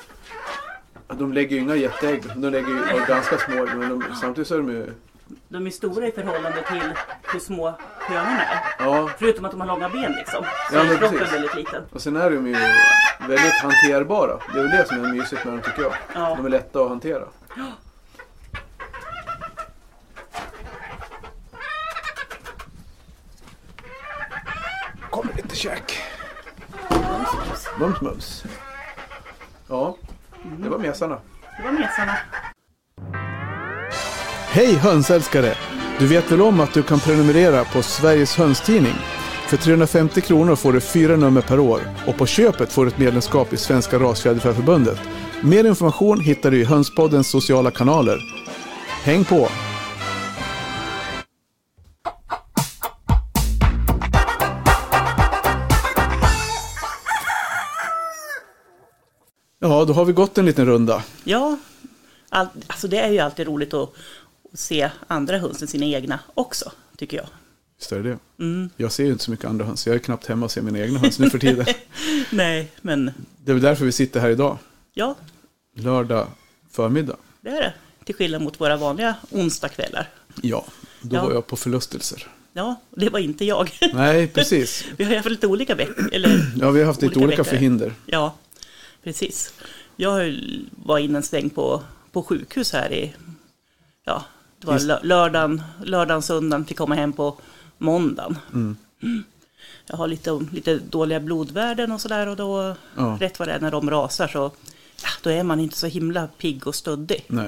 De 1.08 1.32
lägger 1.32 1.56
ju 1.56 1.62
inga 1.62 1.74
jätteägg. 1.76 2.22
De 2.36 2.50
lägger 2.50 2.68
ju 2.68 3.04
ganska 3.08 3.38
små 3.38 3.66
men 3.66 3.88
de, 3.88 4.04
samtidigt 4.20 4.48
så 4.48 4.54
är 4.54 4.58
de 4.58 4.70
ju... 4.70 4.92
De 5.48 5.66
är 5.66 5.70
stora 5.70 6.06
i 6.06 6.12
förhållande 6.12 6.62
till 6.62 6.82
hur 7.32 7.40
små 7.40 7.74
hönorna 8.00 8.42
är. 8.44 8.60
Ja, 8.78 9.10
Förutom 9.18 9.44
att 9.44 9.50
de 9.50 9.60
har 9.60 9.68
långa 9.68 9.88
ben 9.88 10.12
liksom. 10.12 10.44
Så 10.70 10.76
Ja, 10.76 10.80
är 10.84 10.96
kroppen 10.98 11.18
precis. 11.18 11.34
väldigt 11.34 11.54
liten. 11.54 11.82
och 11.92 12.02
sen 12.02 12.16
är 12.16 12.30
de 12.30 12.46
ju 12.46 12.56
väldigt 13.28 13.58
hanterbara. 13.62 14.38
Det 14.52 14.58
är 14.58 14.62
väl 14.62 14.70
det 14.70 14.84
som 14.88 15.04
är 15.04 15.12
mysigt 15.12 15.44
med 15.44 15.54
dem 15.54 15.62
tycker 15.62 15.82
jag. 15.82 15.92
Ja. 16.14 16.34
De 16.36 16.46
är 16.46 16.50
lätta 16.50 16.80
att 16.80 16.88
hantera. 16.88 17.24
Kommer 25.10 25.32
lite 25.34 25.56
käk. 25.56 25.98
Mums 27.78 28.00
mums. 28.00 28.44
Ja, 29.68 29.96
det 30.58 30.68
var 30.68 30.78
mesarna. 30.78 31.18
Det 31.56 31.62
var 31.64 31.72
mesarna. 31.72 32.16
Hej 34.52 34.74
hönsälskare! 34.74 35.54
Du 35.98 36.06
vet 36.06 36.32
väl 36.32 36.42
om 36.42 36.60
att 36.60 36.74
du 36.74 36.82
kan 36.82 37.00
prenumerera 37.00 37.64
på 37.64 37.82
Sveriges 37.82 38.36
hönstidning? 38.36 38.94
För 39.48 39.56
350 39.56 40.20
kronor 40.20 40.56
får 40.56 40.72
du 40.72 40.80
fyra 40.80 41.16
nummer 41.16 41.40
per 41.40 41.58
år 41.58 41.80
och 42.06 42.16
på 42.16 42.26
köpet 42.26 42.72
får 42.72 42.84
du 42.84 42.90
ett 42.90 42.98
medlemskap 42.98 43.52
i 43.52 43.56
Svenska 43.56 43.98
Rasfjäderfäförbundet. 43.98 44.98
Mer 45.42 45.64
information 45.64 46.20
hittar 46.20 46.50
du 46.50 46.60
i 46.60 46.64
Hönspoddens 46.64 47.30
sociala 47.30 47.70
kanaler. 47.70 48.18
Häng 49.02 49.24
på! 49.24 49.48
Ja, 59.58 59.84
då 59.84 59.92
har 59.92 60.04
vi 60.04 60.12
gått 60.12 60.38
en 60.38 60.46
liten 60.46 60.66
runda. 60.66 61.02
Ja, 61.24 61.58
all, 62.30 62.46
alltså 62.66 62.88
det 62.88 62.98
är 62.98 63.10
ju 63.10 63.18
alltid 63.18 63.46
roligt 63.46 63.74
att, 63.74 63.82
att 63.82 63.94
se 64.54 64.90
andra 65.06 65.38
höns 65.38 65.62
än 65.62 65.68
sina 65.68 65.86
egna 65.86 66.18
också, 66.34 66.72
tycker 66.96 67.16
jag. 67.16 67.26
Visst 67.78 67.92
är 67.92 68.02
det 68.02 68.18
det? 68.36 68.68
Jag 68.76 68.92
ser 68.92 69.04
ju 69.04 69.12
inte 69.12 69.24
så 69.24 69.30
mycket 69.30 69.46
andra 69.46 69.64
höns. 69.64 69.86
Jag 69.86 69.94
är 69.96 70.00
knappt 70.00 70.26
hemma 70.26 70.46
och 70.46 70.52
ser 70.52 70.62
mina 70.62 70.78
egna 70.78 70.98
höns 70.98 71.18
nu 71.18 71.30
för 71.30 71.38
tiden. 71.38 71.66
Nej, 72.30 72.72
men 72.82 73.12
Det 73.44 73.50
är 73.50 73.54
väl 73.54 73.62
därför 73.62 73.84
vi 73.84 73.92
sitter 73.92 74.20
här 74.20 74.30
idag. 74.30 74.58
ja, 74.92 75.14
Lördag 75.76 76.26
förmiddag. 76.70 77.16
det 77.40 77.48
är 77.50 77.60
det. 77.62 77.72
Till 78.04 78.14
skillnad 78.14 78.42
mot 78.42 78.60
våra 78.60 78.76
vanliga 78.76 79.14
onsdagskvällar. 79.30 80.08
Ja, 80.42 80.64
då 81.02 81.16
Ja. 81.16 81.24
var 81.24 81.32
jag 81.32 81.46
på 81.46 81.56
förlustelser. 81.56 82.26
Ja, 82.52 82.80
det 82.90 83.08
var 83.08 83.18
inte 83.18 83.44
jag. 83.44 83.70
Nej, 83.94 84.26
precis. 84.28 84.84
Vi 84.96 85.04
har 85.04 85.22
fall 85.22 85.32
lite 85.32 85.46
olika 85.46 85.74
veckor. 85.74 86.08
Eller, 86.12 86.52
Ja, 86.60 86.70
vi 86.70 86.80
har 86.80 86.86
haft 86.86 87.02
lite 87.02 87.14
Olika 87.14 87.24
olika 87.26 87.42
veckor. 87.42 87.50
förhinder. 87.56 87.94
ja, 88.06 88.34
precis. 89.02 89.52
Jag 89.96 90.36
var 90.70 90.98
inne 90.98 91.18
en 91.18 91.22
sväng 91.22 91.50
på, 91.50 91.82
på 92.12 92.22
sjukhus 92.22 92.72
här 92.72 92.92
i, 92.92 93.14
ja, 94.04 94.24
det 94.60 94.66
var 94.66 94.74
Just- 94.74 95.04
lördagen, 95.04 95.62
lördagen, 95.84 96.22
söndagen, 96.22 96.64
fick 96.64 96.76
komma 96.78 96.94
hem 96.94 97.12
på 97.12 97.36
måndagen. 97.78 98.38
Mm. 98.52 98.76
Jag 99.86 99.96
har 99.96 100.06
lite, 100.08 100.40
lite 100.52 100.78
dåliga 100.78 101.20
blodvärden 101.20 101.92
och 101.92 102.00
sådär 102.00 102.26
och 102.26 102.36
då, 102.36 102.76
Ja. 102.96 103.16
rätt 103.20 103.38
vad 103.38 103.48
det 103.48 103.52
är 103.52 103.60
när 103.60 103.70
de 103.70 103.90
rasar 103.90 104.28
så, 104.28 104.50
ja, 105.02 105.08
då 105.22 105.30
är 105.30 105.42
man 105.42 105.60
inte 105.60 105.76
så 105.76 105.86
himla 105.86 106.26
pigg 106.38 106.66
och 106.66 106.74
stöddig. 106.74 107.24
Nej. 107.26 107.46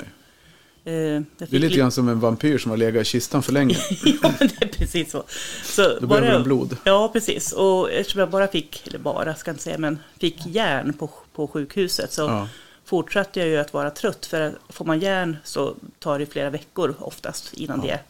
Eh, 0.84 0.92
Det 0.92 0.94
är 0.94 1.20
lite 1.38 1.56
li- 1.68 1.76
grann 1.76 1.90
som 1.92 2.08
en 2.08 2.20
vampyr 2.20 2.58
som 2.58 2.70
har 2.70 2.78
legat 2.78 3.02
i 3.02 3.04
kistan 3.04 3.42
för 3.42 3.52
länge. 3.52 3.76
ja, 4.22 4.32
det 4.38 4.62
är 4.62 4.68
precis 4.68 5.10
så. 5.10 5.22
så 5.64 5.98
Då 6.00 6.06
behöver 6.06 6.30
den 6.32 6.42
blod. 6.42 6.76
Ja, 6.84 7.08
precis. 7.12 7.52
Och 7.52 7.92
eftersom 7.92 8.20
jag 8.20 8.30
bara 8.30 8.48
fick, 8.48 8.86
eller 8.86 8.98
bara 8.98 9.34
ska 9.34 9.48
jag 9.48 9.54
inte 9.54 9.64
säga, 9.64 9.78
men 9.78 9.98
fick 10.18 10.46
järn 10.46 10.92
på, 10.92 11.10
på 11.34 11.48
sjukhuset 11.48 12.12
så 12.12 12.22
Ja. 12.22 12.48
Fortsatte 12.84 13.40
jag 13.40 13.48
ju 13.48 13.56
att 13.56 13.72
vara 13.72 13.90
trött. 13.90 14.26
För 14.26 14.54
får 14.68 14.84
man 14.84 15.00
järn 15.00 15.36
så 15.44 15.74
tar 15.98 16.18
det 16.18 16.26
flera 16.26 16.50
veckor 16.50 16.94
oftast 16.98 17.54
innan 17.54 17.80
Ja. 17.80 17.86
det 17.86 18.00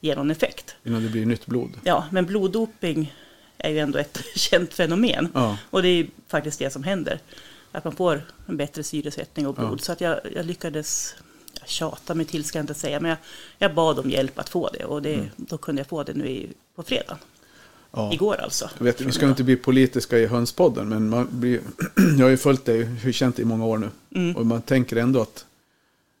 ger 0.00 0.16
någon 0.16 0.30
effekt. 0.30 0.76
Innan 0.84 1.02
det 1.02 1.08
blir 1.08 1.26
nytt 1.26 1.46
blod. 1.46 1.70
Ja, 1.84 2.04
men 2.10 2.26
bloddoping 2.26 3.14
är 3.58 3.70
ju 3.70 3.78
ändå 3.78 3.98
ett 3.98 4.18
känt 4.36 4.74
fenomen. 4.74 5.28
Ja. 5.34 5.58
Och 5.70 5.82
det 5.82 5.88
är 5.88 6.06
faktiskt 6.28 6.58
det 6.58 6.70
som 6.70 6.82
händer. 6.82 7.18
Att 7.72 7.84
man 7.84 7.96
får 7.96 8.22
en 8.46 8.56
bättre 8.56 8.82
syresättning 8.82 9.46
och 9.46 9.54
blod. 9.54 9.78
Ja. 9.80 9.84
Så 9.84 9.92
att 9.92 10.00
jag, 10.00 10.20
jag 10.34 10.46
lyckades 10.46 11.14
jag 11.60 11.68
tjata 11.68 12.14
mig 12.14 12.26
till, 12.26 12.44
ska 12.44 12.58
jag 12.58 12.62
inte 12.62 12.74
säga. 12.74 13.00
Men 13.00 13.08
jag, 13.08 13.18
jag 13.58 13.74
bad 13.74 13.98
om 13.98 14.10
hjälp 14.10 14.38
att 14.38 14.48
få 14.48 14.70
det. 14.72 14.84
Och 14.84 15.02
det, 15.02 15.30
då 15.36 15.58
kunde 15.58 15.80
jag 15.80 15.86
få 15.86 16.02
det 16.02 16.14
nu 16.14 16.28
i, 16.28 16.52
på 16.74 16.82
fredag. 16.82 17.18
Ja. 17.92 18.12
Igår 18.12 18.36
alltså. 18.40 18.70
Jag 18.78 18.84
vet, 18.84 19.00
vi 19.00 19.12
ska 19.12 19.28
inte 19.28 19.44
bli 19.44 19.56
politiska 19.56 20.18
i 20.18 20.26
hönspodden, 20.26 20.88
men 20.88 21.08
man 21.08 21.28
blir, 21.30 21.60
jag 22.18 22.24
har 22.26 22.30
ju 22.30 22.36
följt 22.36 22.64
dig, 22.64 22.82
hur 22.84 23.12
känt 23.12 23.38
i 23.38 23.44
många 23.44 23.64
år 23.66 23.78
nu. 23.78 23.88
Mm. 24.14 24.36
Och 24.36 24.46
man 24.46 24.62
tänker 24.62 24.96
ändå 24.96 25.20
att 25.20 25.44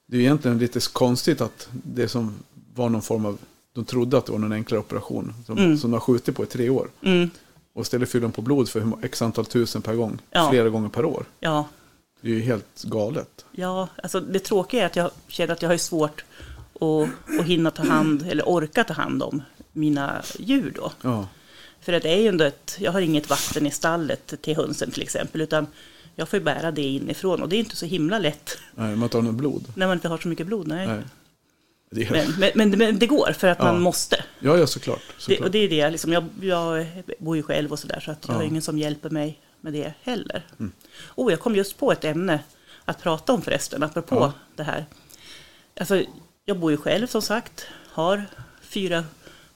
det 0.06 0.16
är 0.16 0.20
egentligen 0.20 0.58
lite 0.58 0.80
konstigt 0.92 1.40
att 1.40 1.68
det 1.72 2.08
som 2.08 2.34
var 2.74 2.88
någon 2.88 3.02
form 3.02 3.26
av, 3.26 3.38
de 3.72 3.84
trodde 3.84 4.18
att 4.18 4.26
det 4.26 4.32
var 4.32 4.38
någon 4.38 4.52
enklare 4.52 4.80
operation, 4.80 5.34
som, 5.46 5.58
Mm. 5.58 5.78
som 5.78 5.90
de 5.90 5.94
har 5.94 6.00
skjutit 6.00 6.36
på 6.36 6.42
i 6.42 6.46
tre 6.46 6.68
år. 6.70 6.88
Mm, 7.02 7.30
Och 7.74 7.82
istället 7.82 8.08
fyller 8.10 8.22
de 8.22 8.32
på 8.32 8.42
blod 8.42 8.68
för 8.68 8.80
hur 8.80 8.92
x 9.02 9.22
antal 9.22 9.46
tusen 9.46 9.82
per 9.82 9.94
gång, 9.94 10.18
Ja. 10.30 10.48
flera 10.50 10.68
gånger 10.68 10.88
per 10.88 11.04
år. 11.04 11.24
ja, 11.40 11.68
Det 12.20 12.28
är 12.28 12.34
ju 12.34 12.40
helt 12.40 12.82
galet. 12.82 13.44
ja, 13.52 13.88
alltså 14.02 14.20
det 14.20 14.38
tråkiga 14.38 14.82
är 14.82 14.86
att 14.86 14.96
jag 14.96 15.10
känner 15.28 15.52
att 15.52 15.62
jag 15.62 15.68
har 15.68 15.76
svårt 15.76 16.24
att, 16.80 17.38
att 17.40 17.46
hinna 17.46 17.70
ta 17.70 17.82
hand, 17.82 18.26
eller 18.30 18.48
orka 18.48 18.84
ta 18.84 18.94
hand 18.94 19.22
om 19.22 19.42
mina 19.72 20.22
djur 20.38 20.72
då. 20.76 20.92
Ja, 21.02 21.28
För 21.82 21.92
att 21.92 22.02
det 22.02 22.08
är 22.10 22.16
ju 22.20 22.28
ändå 22.28 22.44
ett, 22.44 22.76
jag 22.80 22.92
har 22.92 23.00
inget 23.00 23.30
vatten 23.30 23.66
i 23.66 23.70
stallet 23.70 24.42
till 24.42 24.56
hönsen 24.56 24.90
till 24.90 25.02
exempel, 25.02 25.40
utan 25.40 25.66
jag 26.14 26.28
får 26.28 26.38
ju 26.38 26.44
bära 26.44 26.70
det 26.70 26.82
inifrån 26.82 27.42
och 27.42 27.48
det 27.48 27.56
är 27.56 27.60
inte 27.60 27.76
så 27.76 27.86
himla 27.86 28.18
lätt 28.18 28.58
nej, 28.74 28.96
man 28.96 29.08
tar 29.08 29.22
någon 29.22 29.36
blod. 29.36 29.72
när 29.76 29.86
man 29.86 29.96
inte 29.96 30.08
har 30.08 30.18
så 30.18 30.28
mycket 30.28 30.46
blod. 30.46 30.66
Nej. 30.66 30.86
Nej. 30.86 31.02
Det 31.90 32.06
är 32.06 32.10
Men, 32.10 32.26
men, 32.38 32.50
men, 32.54 32.78
men 32.78 32.98
det 32.98 33.06
går 33.06 33.32
för 33.32 33.48
att 33.48 33.58
Ja. 33.58 33.64
man 33.64 33.80
måste. 33.82 34.24
ja, 34.40 34.58
ja, 34.58 34.66
såklart. 34.66 35.00
Det, 35.16 35.22
såklart. 35.22 35.40
och 35.40 35.50
det 35.50 35.58
är 35.58 35.68
det, 35.68 35.90
liksom, 35.90 36.12
jag, 36.12 36.24
jag 36.40 36.86
bor 37.18 37.36
ju 37.36 37.42
själv 37.42 37.72
och 37.72 37.78
sådär 37.78 38.00
så 38.00 38.10
att 38.10 38.24
jag 38.26 38.34
Ja. 38.34 38.38
har 38.38 38.44
ingen 38.44 38.62
som 38.62 38.78
hjälper 38.78 39.10
mig 39.10 39.40
med 39.60 39.72
det 39.72 39.92
heller. 40.02 40.42
Mm. 40.58 40.72
Oh, 41.14 41.32
jag 41.32 41.40
kom 41.40 41.56
just 41.56 41.78
på 41.78 41.92
ett 41.92 42.04
ämne 42.04 42.40
att 42.84 43.02
prata 43.02 43.32
om 43.32 43.42
förresten, 43.42 43.82
apropå 43.82 44.16
Ja. 44.16 44.32
det 44.56 44.62
här. 44.62 44.86
Alltså, 45.80 46.02
jag 46.44 46.58
bor 46.58 46.70
ju 46.70 46.76
själv 46.76 47.06
som 47.06 47.22
sagt, 47.22 47.66
har 47.88 48.24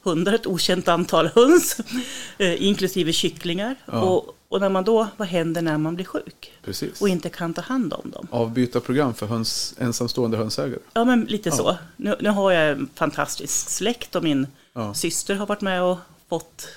400, 0.06 0.34
ett 0.34 0.46
okänt 0.46 0.88
antal 0.88 1.26
höns, 1.34 1.76
eh, 2.38 2.62
inklusive 2.62 3.12
kycklingar. 3.12 3.74
Ja. 3.86 4.00
Och, 4.00 4.36
och 4.48 4.60
när 4.60 4.68
man 4.68 4.84
då, 4.84 5.08
vad 5.16 5.28
händer 5.28 5.62
när 5.62 5.78
man 5.78 5.94
blir 5.94 6.04
sjuk 6.04 6.52
Precis. 6.64 7.00
och 7.00 7.08
inte 7.08 7.28
kan 7.28 7.54
ta 7.54 7.60
hand 7.62 7.92
om 7.92 8.10
dem? 8.10 8.26
Avbytarprogram 8.30 9.14
för 9.14 9.26
höns, 9.26 9.74
ensamstående 9.78 10.36
hönsägare. 10.36 10.78
Ja, 10.92 11.04
men 11.04 11.20
lite 11.24 11.48
Ja. 11.48 11.54
så. 11.56 11.76
Nu, 11.96 12.16
nu 12.20 12.28
har 12.30 12.52
jag 12.52 12.70
en 12.72 12.88
fantastisk 12.94 13.68
släkt 13.70 14.14
och 14.16 14.22
min 14.22 14.46
Ja. 14.72 14.94
syster 14.94 15.34
har 15.34 15.46
varit 15.46 15.60
med 15.60 15.82
och 15.82 15.98
fått, 16.28 16.68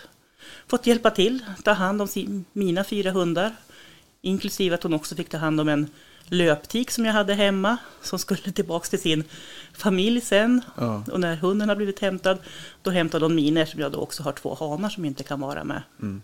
fått 0.67 0.87
hjälpa 0.87 1.09
till, 1.09 1.45
ta 1.63 1.71
hand 1.71 2.01
om 2.01 2.07
sin, 2.07 2.45
mina 2.53 2.83
fyra 2.83 3.11
hundar. 3.11 3.55
Inklusive 4.21 4.75
att 4.75 4.83
hon 4.83 4.93
också 4.93 5.15
fick 5.15 5.29
ta 5.29 5.37
hand 5.37 5.59
om 5.61 5.69
en 5.69 5.87
löptik 6.29 6.91
som 6.91 7.05
jag 7.05 7.13
hade 7.13 7.33
hemma, 7.33 7.77
som 8.01 8.19
skulle 8.19 8.39
tillbaka 8.51 8.87
till 8.87 9.01
sin 9.01 9.23
familj 9.73 10.21
sen. 10.21 10.61
Ja. 10.77 11.03
Och 11.11 11.19
när 11.19 11.35
hunden 11.35 11.69
har 11.69 11.75
blivit 11.75 11.99
hämtad, 11.99 12.37
då 12.81 12.91
hämtade 12.91 13.25
hon 13.25 13.35
mina 13.35 13.61
eftersom 13.61 13.81
jag 13.81 13.91
då 13.91 13.99
också 13.99 14.23
har 14.23 14.31
två 14.31 14.55
hanar 14.59 14.89
som 14.89 15.05
inte 15.05 15.23
kan 15.23 15.39
vara 15.39 15.63
med, 15.63 15.81
Mm. 16.01 16.21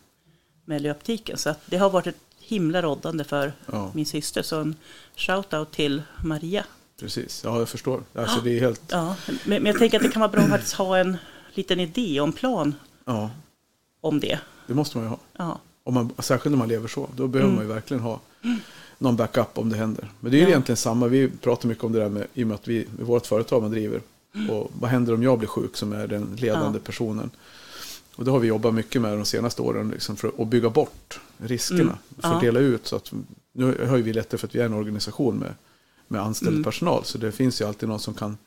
med 0.65 0.81
löptiken. 0.81 1.37
Så 1.37 1.55
det 1.65 1.77
har 1.77 1.89
varit 1.89 2.07
ett 2.07 2.17
himla 2.39 2.81
råddande 2.81 3.23
för 3.23 3.53
Ja. 3.71 3.91
min 3.93 4.05
syster. 4.05 4.41
Så 4.41 4.61
en 4.61 4.75
shout-out 5.15 5.65
till 5.71 6.01
Maria. 6.23 6.65
Precis, 6.99 7.41
ja 7.43 7.59
jag 7.59 7.69
förstår. 7.69 8.03
Alltså 8.13 8.41
det 8.41 8.57
är 8.57 8.59
helt, 8.59 8.81
Ja, 8.91 9.15
men, 9.27 9.37
men 9.63 9.65
jag 9.65 9.77
tänker 9.79 9.97
att 9.97 10.03
det 10.03 10.09
kan 10.11 10.19
vara 10.19 10.31
bra 10.31 10.41
att 10.41 10.49
faktiskt 10.49 10.73
ha 10.73 10.97
en 10.97 11.17
liten 11.53 11.79
idé 11.79 12.21
och 12.21 12.27
en 12.27 12.33
plan 12.33 12.75
ja, 13.05 13.29
om 14.01 14.19
det. 14.19 14.39
det 14.67 14.73
måste 14.73 14.97
man 14.97 15.05
ju 15.05 15.09
ha. 15.09 15.17
Ja, 15.37 15.59
Om 15.83 15.93
man, 15.93 16.13
särskilt 16.19 16.53
om 16.53 16.59
man 16.59 16.67
lever 16.67 16.87
så, 16.87 17.09
då 17.15 17.27
behöver 17.27 17.49
Mm. 17.51 17.55
man 17.55 17.67
ju 17.67 17.73
verkligen 17.73 18.03
ha 18.03 18.19
någon 18.97 19.15
backup 19.15 19.57
om 19.57 19.69
det 19.69 19.77
händer. 19.77 20.11
Men 20.19 20.31
det 20.31 20.37
är 20.37 20.41
Ja. 20.41 20.47
egentligen 20.47 20.77
samma, 20.77 21.07
vi 21.07 21.29
pratar 21.41 21.67
mycket 21.69 21.83
om 21.83 21.91
det 21.91 21.99
där 21.99 22.09
med, 22.09 22.27
i 22.33 22.43
och 22.43 22.47
med 22.47 22.55
att 22.55 22.67
vi, 22.67 22.87
med 22.97 23.05
vårt 23.07 23.25
företag 23.27 23.61
man 23.61 23.71
driver. 23.71 24.01
Och 24.49 24.71
vad 24.79 24.89
händer 24.89 25.13
om 25.13 25.23
jag 25.23 25.37
blir 25.39 25.47
sjuk 25.47 25.77
som 25.77 25.93
är 25.93 26.07
den 26.07 26.35
ledande. 26.39 26.79
Ja. 26.79 26.85
personen? 26.85 27.29
Och 28.15 28.25
det 28.25 28.31
har 28.31 28.39
vi 28.39 28.47
jobbat 28.47 28.73
mycket 28.73 29.01
med 29.01 29.11
de 29.17 29.25
senaste 29.25 29.61
åren, 29.61 29.89
liksom 29.89 30.15
för 30.15 30.31
att 30.37 30.47
bygga 30.47 30.69
bort 30.69 31.19
riskerna. 31.37 31.81
Mm. 31.81 31.95
Ja. 32.21 32.31
Fördela 32.33 32.59
ut 32.59 32.87
så 32.87 32.95
att, 32.95 33.11
nu 33.53 33.85
har 33.89 33.97
vi 33.97 34.13
lättare 34.13 34.37
för 34.37 34.47
att 34.47 34.55
vi 34.55 34.59
är 34.59 34.65
en 34.65 34.73
organisation 34.73 35.37
med, 35.37 35.53
med 36.07 36.21
anställd 36.21 36.51
Mm. 36.51 36.63
personal. 36.63 37.03
Så 37.05 37.17
det 37.17 37.31
finns 37.31 37.61
ju 37.61 37.67
alltid 37.67 37.89
någon 37.89 37.99
som 37.99 38.13
kan, 38.13 38.37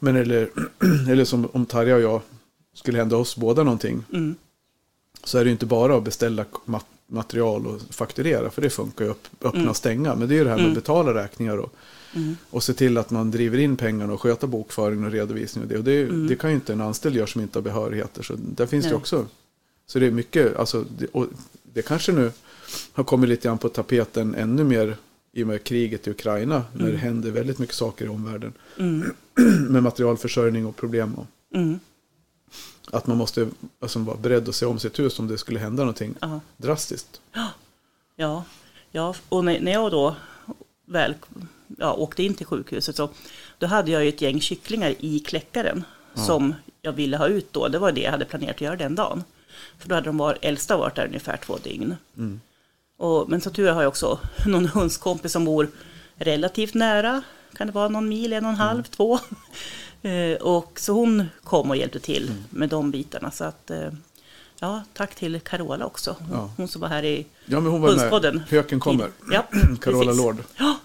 men 0.00 0.16
eller, 0.16 0.50
eller 1.10 1.24
som 1.24 1.48
om 1.52 1.66
Tarja 1.66 1.94
och 1.96 2.00
jag 2.02 2.20
skulle 2.74 2.98
hända 2.98 3.16
oss 3.16 3.36
båda 3.36 3.62
någonting 3.62 4.04
mm, 4.12 4.34
så 5.24 5.38
är 5.38 5.44
det 5.44 5.50
inte 5.50 5.66
bara 5.66 5.96
att 5.96 6.04
beställa 6.04 6.44
mat- 6.64 6.86
material 7.06 7.66
och 7.66 7.80
fakturera, 7.90 8.50
för 8.50 8.62
det 8.62 8.70
funkar 8.70 9.04
ju 9.04 9.10
upp, 9.10 9.28
öppna 9.40 9.58
Mm. 9.60 9.70
och 9.70 9.76
stänga. 9.76 10.14
Men 10.14 10.28
det 10.28 10.34
är 10.34 10.36
ju 10.36 10.44
det 10.44 10.50
här 10.50 10.56
med 10.56 10.64
Mm. 10.64 10.76
att 10.76 10.82
betala 10.82 11.14
räkningar 11.14 11.56
och, 11.58 11.72
mm, 12.14 12.36
och 12.50 12.62
se 12.62 12.72
till 12.74 12.98
att 12.98 13.10
man 13.10 13.30
driver 13.30 13.58
in 13.58 13.76
pengarna 13.76 14.12
och 14.12 14.20
sköta 14.20 14.46
bokföring 14.46 15.04
och 15.04 15.12
redovisning. 15.12 15.62
Och 15.64 15.68
det, 15.70 15.78
och 15.78 15.84
det, 15.84 16.02
Mm. 16.02 16.26
det 16.26 16.36
kan 16.36 16.50
ju 16.50 16.56
inte 16.56 16.72
en 16.72 16.80
anställd 16.80 17.16
göra 17.16 17.26
som 17.26 17.40
inte 17.40 17.58
har 17.58 17.62
behörigheter. 17.62 18.22
Så 18.22 18.34
där 18.38 18.66
finns 18.66 18.84
det 18.84 18.90
Nej. 18.90 18.96
också. 18.98 19.26
Så 19.86 19.98
det 19.98 20.06
är 20.06 20.10
mycket, 20.10 20.56
alltså, 20.56 20.84
det, 20.98 21.06
och 21.06 21.26
det 21.72 21.82
kanske 21.82 22.12
nu 22.12 22.30
har 22.92 23.04
kommit 23.04 23.28
lite 23.30 23.48
grann 23.48 23.58
på 23.58 23.68
tapeten 23.68 24.34
ännu 24.34 24.64
mer 24.64 24.96
i 25.32 25.42
och 25.42 25.46
med 25.46 25.64
kriget 25.64 26.06
i 26.06 26.10
Ukraina. 26.10 26.62
När 26.72 26.82
det 26.84 26.88
Mm. 26.90 27.00
händer 27.00 27.30
väldigt 27.30 27.58
mycket 27.58 27.74
saker 27.74 28.04
i 28.04 28.08
omvärlden. 28.08 28.52
mm, 28.78 29.04
Med 29.72 29.82
materialförsörjning 29.82 30.66
och 30.66 30.76
problem. 30.76 31.14
Och 31.14 31.26
mm, 31.56 31.78
att 32.92 33.06
man 33.06 33.16
måste 33.16 33.48
alltså, 33.80 33.98
vara 33.98 34.16
beredd 34.16 34.48
att 34.48 34.54
se 34.54 34.66
om 34.66 34.78
sitt 34.78 34.98
hus 34.98 35.18
om 35.18 35.28
det 35.28 35.38
skulle 35.38 35.58
hända 35.60 35.82
någonting 35.82 36.14
ja, 36.20 36.40
drastiskt. 36.56 37.20
ja, 38.16 38.44
ja, 38.90 39.14
och 39.28 39.44
när, 39.44 39.72
jag 39.72 39.90
då 39.90 40.16
väl 40.86 41.14
ja, 41.78 41.92
åkte 41.92 42.22
in 42.22 42.34
till 42.34 42.46
sjukhuset 42.46 42.96
så 42.96 43.08
då 43.58 43.66
hade 43.66 43.90
jag 43.90 44.02
ju 44.02 44.08
ett 44.08 44.20
gäng 44.20 44.40
kycklingar 44.40 44.94
i 44.98 45.18
kläckaren 45.18 45.84
Ja. 46.14 46.22
som 46.22 46.54
jag 46.82 46.92
ville 46.92 47.16
ha 47.16 47.28
ut 47.28 47.52
då. 47.52 47.68
Det 47.68 47.78
var 47.78 47.92
det 47.92 48.00
jag 48.00 48.10
hade 48.10 48.24
planerat 48.24 48.54
att 48.54 48.60
göra 48.60 48.76
den 48.76 48.94
dagen. 48.94 49.24
För 49.78 49.88
då 49.88 49.94
hade 49.94 50.06
de 50.08 50.16
var, 50.18 50.38
äldsta 50.42 50.76
varit 50.76 50.94
där 50.94 51.06
ungefär 51.06 51.36
två 51.36 51.56
dygn. 51.56 51.96
Mm. 52.16 52.40
Och, 52.96 53.30
men 53.30 53.40
som 53.40 53.52
tur 53.52 53.70
har 53.70 53.82
jag 53.82 53.88
också 53.88 54.18
någon 54.46 54.66
hundskompis 54.66 55.32
som 55.32 55.44
bor 55.44 55.68
relativt 56.16 56.74
nära. 56.74 57.22
Kan 57.52 57.66
det 57.66 57.72
vara 57.72 57.88
någon 57.88 58.08
mil, 58.08 58.32
en 58.32 58.44
och 58.44 58.50
en 58.50 58.56
halv, 58.56 58.82
två. 58.82 59.18
Eh, 60.04 60.36
och 60.42 60.80
så 60.80 60.92
hon 60.92 61.24
kom 61.44 61.70
och 61.70 61.76
hjälpte 61.76 62.00
till 62.00 62.30
med 62.50 62.68
de 62.68 62.90
bitarna. 62.90 63.30
Så 63.30 63.44
att, 63.44 63.70
eh, 63.70 63.88
ja, 64.60 64.82
tack 64.94 65.14
till 65.14 65.40
Carola 65.40 65.86
också. 65.86 66.16
Hon, 66.18 66.28
Ja. 66.32 66.50
hon 66.56 66.68
som 66.68 66.80
var 66.80 66.88
här 66.88 67.04
i 67.04 67.26
Ja, 67.46 67.60
men 67.60 67.72
hon 67.72 67.80
var 67.80 67.88
med. 67.88 67.98
Hundspodden. 67.98 68.42
Höken 68.48 68.80
kommer. 68.80 69.10
Ja, 69.32 69.46
Carola 69.80 70.04
precis. 70.04 70.22
Lord. 70.22 70.36
Ja, 70.56 70.76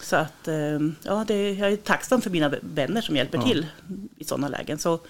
så 0.00 0.16
att 0.16 0.48
eh, 0.48 0.78
ja, 1.02 1.24
det, 1.28 1.52
jag 1.52 1.72
är 1.72 1.76
tacksam 1.76 2.20
för 2.20 2.30
mina 2.30 2.54
vänner 2.60 3.00
som 3.00 3.16
hjälper 3.16 3.38
Ja. 3.38 3.44
till 3.44 3.66
i 4.18 4.24
sådana 4.24 4.48
lägen. 4.48 4.78
Så 4.78 5.00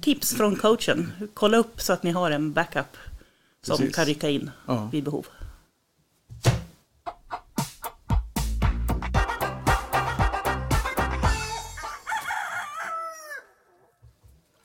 tips 0.00 0.34
från 0.34 0.56
coachen. 0.56 1.12
Kolla 1.34 1.56
upp 1.56 1.80
så 1.80 1.92
att 1.92 2.02
ni 2.02 2.10
har 2.10 2.30
en 2.30 2.52
backup 2.52 2.96
som 3.62 3.76
Precis. 3.78 3.94
kan 3.94 4.04
rycka 4.04 4.28
in 4.30 4.50
Ja. 4.66 4.88
vid 4.92 5.04
behov. 5.04 5.26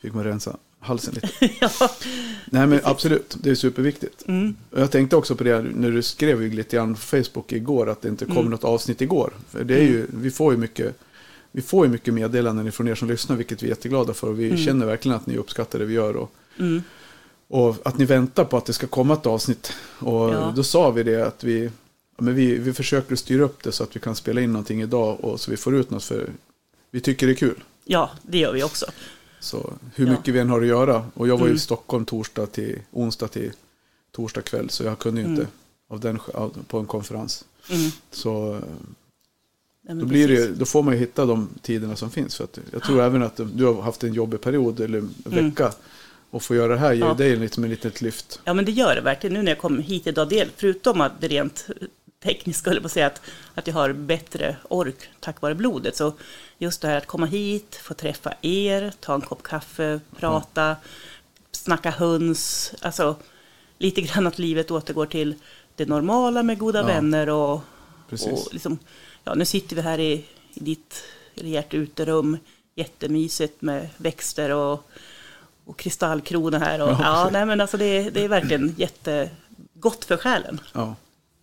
Fick 0.09 0.15
man 0.15 0.23
rensa 0.23 0.57
halsen 0.79 1.13
lite. 1.13 1.29
ja. 1.61 1.69
Nej 2.45 2.67
men 2.67 2.79
absolut, 2.83 3.37
det 3.41 3.49
är 3.49 3.55
superviktigt. 3.55 4.27
Mm. 4.27 4.55
Jag 4.75 4.91
tänkte 4.91 5.15
också 5.15 5.35
på 5.35 5.43
det 5.43 5.61
när 5.61 5.91
du 5.91 6.01
skrev 6.01 6.43
ju 6.43 6.49
lite 6.51 6.75
grann 6.75 6.93
på 6.93 6.99
Facebook 6.99 7.51
igår 7.51 7.89
att 7.89 8.01
det 8.01 8.09
inte 8.09 8.25
kom 8.25 8.37
Mm. 8.37 8.49
något 8.49 8.63
avsnitt 8.63 9.01
igår. 9.01 9.33
För 9.49 9.63
det 9.63 9.75
är 9.75 9.83
ju, 9.83 10.07
vi 10.13 10.31
får 10.31 10.53
ju 10.53 10.59
mycket 10.59 10.95
vi 11.51 11.61
får 11.61 11.85
ju 11.85 11.91
mycket 11.91 12.13
meddelanden 12.13 12.67
ifrån 12.67 12.87
er 12.87 12.95
som 12.95 13.07
lyssnar, 13.07 13.35
vilket 13.35 13.63
vi 13.63 13.67
är 13.67 13.69
jätteglada 13.69 14.13
för. 14.13 14.27
Och 14.27 14.39
vi 14.39 14.45
Mm. 14.45 14.57
känner 14.57 14.85
verkligen 14.85 15.15
att 15.17 15.27
ni 15.27 15.37
uppskattar 15.37 15.79
det 15.79 15.85
vi 15.85 15.93
gör. 15.93 16.15
Och, 16.15 16.31
Mm. 16.59 16.83
och 17.47 17.75
att 17.83 17.97
ni 17.97 18.05
väntar 18.05 18.43
på 18.45 18.57
att 18.57 18.65
det 18.65 18.73
ska 18.73 18.87
komma 18.87 19.13
ett 19.13 19.25
avsnitt. 19.25 19.73
Och 19.99 20.29
Ja. 20.33 20.53
då 20.55 20.63
sa 20.63 20.91
vi 20.91 21.03
det 21.03 21.27
att 21.27 21.43
vi, 21.43 21.69
men 22.17 22.35
vi, 22.35 22.57
vi 22.57 22.73
försöker 22.73 23.15
styra 23.15 23.43
upp 23.43 23.63
det 23.63 23.71
så 23.71 23.83
att 23.83 23.95
vi 23.95 23.99
kan 23.99 24.15
spela 24.15 24.41
in 24.41 24.51
någonting 24.53 24.81
idag. 24.81 25.19
Och 25.25 25.39
så 25.39 25.51
vi 25.51 25.57
får 25.57 25.75
ut 25.75 25.89
något 25.89 26.03
för 26.03 26.29
vi 26.91 26.99
tycker 27.01 27.27
det 27.27 27.33
är 27.33 27.35
kul. 27.35 27.63
ja, 27.85 28.09
det 28.21 28.37
gör 28.37 28.53
vi 28.53 28.63
också. 28.63 28.85
Så 29.39 29.73
hur 29.95 30.05
Ja. 30.05 30.11
mycket 30.11 30.33
vi 30.33 30.39
än 30.39 30.49
har 30.49 30.61
att 30.61 30.67
göra. 30.67 31.05
Och 31.13 31.27
jag 31.27 31.37
var 31.37 31.45
Mm. 31.45 31.55
i 31.55 31.59
Stockholm 31.59 32.05
torsdag 32.05 32.45
till 32.45 32.79
onsdag 32.91 33.27
till 33.27 33.51
torsdag 34.11 34.41
kväll. 34.41 34.69
Så 34.69 34.83
jag 34.83 34.99
kunde 34.99 35.21
ju 35.21 35.27
inte 35.27 35.41
Mm. 35.41 35.51
av 35.89 35.99
den, 35.99 36.19
av, 36.33 36.57
på 36.67 36.79
en 36.79 36.85
konferens. 36.85 37.45
Mm. 37.69 37.91
Så 38.11 38.53
eh, 38.55 38.61
Ja, 39.87 39.93
då, 39.95 40.05
blir 40.05 40.27
det, 40.27 40.47
då 40.47 40.65
får 40.65 40.83
man 40.83 40.93
ju 40.93 40.99
hitta 40.99 41.25
de 41.25 41.49
tiderna 41.61 41.95
som 41.95 42.11
finns. 42.11 42.35
För 42.35 42.43
att 42.43 42.59
jag 42.71 42.83
tror 42.83 43.01
även 43.01 43.23
att 43.23 43.39
du 43.53 43.65
har 43.65 43.81
haft 43.81 44.03
en 44.03 44.13
jobbig 44.13 44.41
period 44.41 44.79
eller 44.79 44.97
en 44.99 45.13
Mm. 45.31 45.49
vecka. 45.49 45.71
Och 46.31 46.43
få 46.43 46.55
göra 46.55 46.73
det 46.73 46.79
här 46.79 46.93
ger 46.93 47.05
Ja. 47.05 47.13
dig 47.13 47.35
med 47.37 47.45
ett 47.45 47.57
litet 47.57 48.01
lyft. 48.01 48.39
Ja, 48.43 48.53
men 48.53 48.65
det 48.65 48.71
gör 48.71 48.95
det 48.95 49.01
verkligen. 49.01 49.33
Nu 49.33 49.41
när 49.41 49.51
jag 49.51 49.59
kom 49.59 49.79
hit 49.79 50.07
idag, 50.07 50.29
del, 50.29 50.49
förutom 50.55 51.01
att 51.01 51.21
det 51.21 51.27
rent 51.27 51.67
teknisk, 52.19 52.59
skulle 52.59 52.81
jag 52.81 52.91
säga, 52.91 53.07
att, 53.07 53.21
att 53.55 53.67
jag 53.67 53.73
har 53.73 53.93
bättre 53.93 54.55
ork 54.69 55.09
tack 55.19 55.41
vare 55.41 55.55
blodet. 55.55 55.95
Så 55.95 56.13
just 56.57 56.81
det 56.81 56.87
här 56.87 56.97
att 56.97 57.07
komma 57.07 57.25
hit, 57.25 57.75
få 57.75 57.93
träffa 57.93 58.33
er, 58.41 58.93
ta 58.99 59.13
en 59.15 59.21
kopp 59.21 59.43
kaffe, 59.43 59.99
prata, 60.19 60.63
mm. 60.63 60.77
snacka 61.51 61.91
höns, 61.91 62.73
alltså 62.81 63.15
lite 63.77 64.01
grann 64.01 64.27
att 64.27 64.39
livet 64.39 64.71
återgår 64.71 65.05
till 65.05 65.35
det 65.75 65.85
normala 65.85 66.43
med 66.43 66.57
goda 66.57 66.79
ja. 66.79 66.85
vänner 66.85 67.29
och, 67.29 67.61
och 68.11 68.47
liksom, 68.51 68.79
ja, 69.23 69.33
nu 69.33 69.45
sitter 69.45 69.75
vi 69.75 69.81
här 69.81 69.99
i, 69.99 70.25
i 70.53 70.59
ditt 70.59 71.03
eller 71.35 71.75
uterum, 71.75 72.37
jättemysigt 72.75 73.61
med 73.61 73.89
växter 73.97 74.49
och, 74.49 74.89
och 75.65 75.77
kristallkrona 75.77 76.59
här. 76.59 76.81
Och, 76.81 76.89
ja, 76.89 76.97
ja 77.01 77.29
nej, 77.31 77.45
men 77.45 77.61
alltså 77.61 77.77
det, 77.77 78.09
det 78.09 78.23
är 78.23 78.27
verkligen 78.27 78.75
jättegott 78.77 80.05
för 80.05 80.17
själen. 80.17 80.61
Ja, 80.73 80.95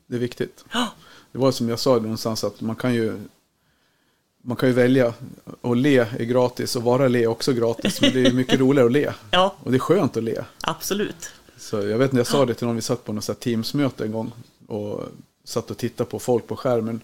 det 0.06 0.16
är 0.16 0.20
viktigt. 0.20 0.64
Ja. 0.72 0.88
Det 1.32 1.38
var 1.38 1.52
som 1.52 1.68
jag 1.68 1.78
sa 1.78 1.96
någonstans 1.96 2.44
att 2.44 2.60
man 2.60 2.76
kan 2.76 2.94
ju 2.94 3.18
man 4.42 4.56
kan 4.56 4.68
ju 4.68 4.74
välja 4.74 5.14
att 5.62 5.76
le 5.76 5.98
är 5.98 6.24
gratis 6.24 6.76
och 6.76 6.82
vara 6.82 7.08
le 7.08 7.22
är 7.22 7.26
också 7.26 7.52
gratis. 7.52 8.00
Men 8.00 8.12
det 8.12 8.26
är 8.26 8.32
mycket 8.32 8.60
roligare 8.60 8.86
att 8.86 8.92
le. 8.92 9.12
Ja. 9.30 9.56
Och 9.62 9.70
det 9.70 9.76
är 9.76 9.78
skönt 9.78 10.16
att 10.16 10.24
le. 10.24 10.44
Absolut. 10.60 11.30
Så 11.56 11.76
jag 11.76 11.98
vet 11.98 12.12
när 12.12 12.20
jag 12.20 12.26
sa 12.26 12.46
det 12.46 12.54
till 12.54 12.66
någon, 12.66 12.76
vi 12.76 12.82
satt 12.82 13.04
på 13.04 13.12
något 13.12 13.40
Teams-möte 13.40 14.04
en 14.04 14.12
gång. 14.12 14.32
Och 14.66 15.04
satt 15.44 15.70
och 15.70 15.78
tittade 15.78 16.10
på 16.10 16.18
folk 16.18 16.46
på 16.46 16.56
skärmen. 16.56 17.00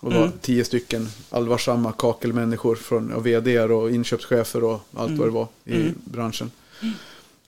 Och 0.00 0.10
det 0.10 0.16
var 0.16 0.24
mm. 0.24 0.38
tio 0.40 0.64
stycken 0.64 1.08
allvarsamma 1.30 1.92
kakelmänniskor 1.92 2.74
från 2.74 3.12
och 3.12 3.26
vd 3.26 3.60
och 3.60 3.90
inköpschefer 3.90 4.64
och 4.64 4.80
allt 4.94 5.08
mm. 5.08 5.18
vad 5.18 5.28
det 5.28 5.32
var 5.32 5.48
i 5.64 5.74
mm. 5.74 5.94
branschen. 6.04 6.50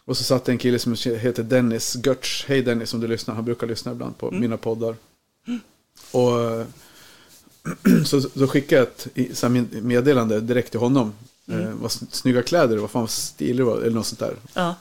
Och 0.06 0.16
så 0.16 0.24
satt 0.24 0.48
en 0.48 0.58
kille 0.58 0.78
som 0.78 0.94
heter 1.04 1.42
Dennis 1.42 1.96
Götz. 2.04 2.44
Hej 2.46 2.62
Dennis 2.62 2.94
om 2.94 3.00
du 3.00 3.06
lyssnar, 3.06 3.34
han 3.34 3.44
brukar 3.44 3.66
lyssna 3.66 3.92
ibland 3.92 4.18
på 4.18 4.28
mm. 4.28 4.40
mina 4.40 4.56
poddar. 4.56 4.96
Och 6.10 6.66
så, 8.06 8.20
så 8.20 8.46
skickade 8.48 8.80
jag 8.80 8.88
ett 8.88 9.82
meddelande 9.82 10.40
direkt 10.40 10.70
till 10.70 10.80
honom. 10.80 11.12
Mm. 11.46 11.60
Eh, 11.60 11.74
vad 11.74 11.92
snygga 11.92 12.42
kläder, 12.42 12.76
vad 12.76 12.90
fan 12.90 13.02
vad 13.02 13.10
stilig 13.10 13.64
var, 13.64 13.76
eller 13.76 13.90
något 13.90 14.06
sånt 14.06 14.20
där. 14.20 14.36
Ja. 14.54 14.74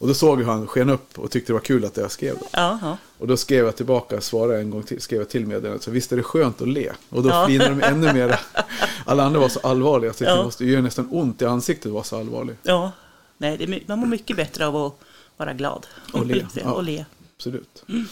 Och 0.00 0.08
då 0.08 0.14
såg 0.14 0.38
hur 0.38 0.44
han 0.44 0.66
sken 0.66 0.90
upp 0.90 1.18
och 1.18 1.30
tyckte 1.30 1.52
det 1.52 1.54
var 1.54 1.60
kul 1.60 1.84
att 1.84 1.96
jag 1.96 2.10
skrev 2.10 2.38
det. 2.38 2.46
Ja, 2.52 2.96
Och 3.18 3.26
då 3.26 3.36
skrev 3.36 3.64
jag 3.64 3.76
tillbaka, 3.76 4.20
svarade 4.20 4.58
en 4.60 4.70
gång 4.70 4.82
till, 4.82 5.00
skrev 5.00 5.20
jag 5.20 5.28
till 5.28 5.46
meddelandet. 5.46 5.82
Så 5.82 5.90
visst 5.90 6.12
är 6.12 6.16
det 6.16 6.22
skönt 6.22 6.62
att 6.62 6.68
le. 6.68 6.92
Och 7.08 7.22
då 7.22 7.28
ja. 7.28 7.46
flinade 7.46 7.70
de 7.70 7.82
ännu 7.82 8.12
mer. 8.12 8.40
Alla 9.04 9.24
andra 9.24 9.40
var 9.40 9.48
så 9.48 9.60
allvarliga. 9.60 10.12
Så 10.12 10.24
det 10.24 10.44
måste 10.44 10.64
göra 10.64 10.82
nästan 10.82 11.08
ont 11.10 11.42
i 11.42 11.44
ansiktet 11.44 11.86
att 11.86 11.92
vara 11.92 12.04
så 12.04 12.16
allvarlig. 12.18 12.56
Ja, 12.62 12.92
nej, 13.40 13.56
det, 13.56 13.88
man 13.88 13.98
mår 13.98 14.06
mycket 14.06 14.36
bättre 14.36 14.66
av 14.66 14.76
att 14.76 14.94
vara 15.36 15.52
glad. 15.52 15.86
Och 16.12 16.26
le. 16.26 16.46
Ja, 16.54 16.72
och 16.72 16.84
le. 16.84 17.04
Absolut. 17.36 17.84
Mm. 17.88 18.06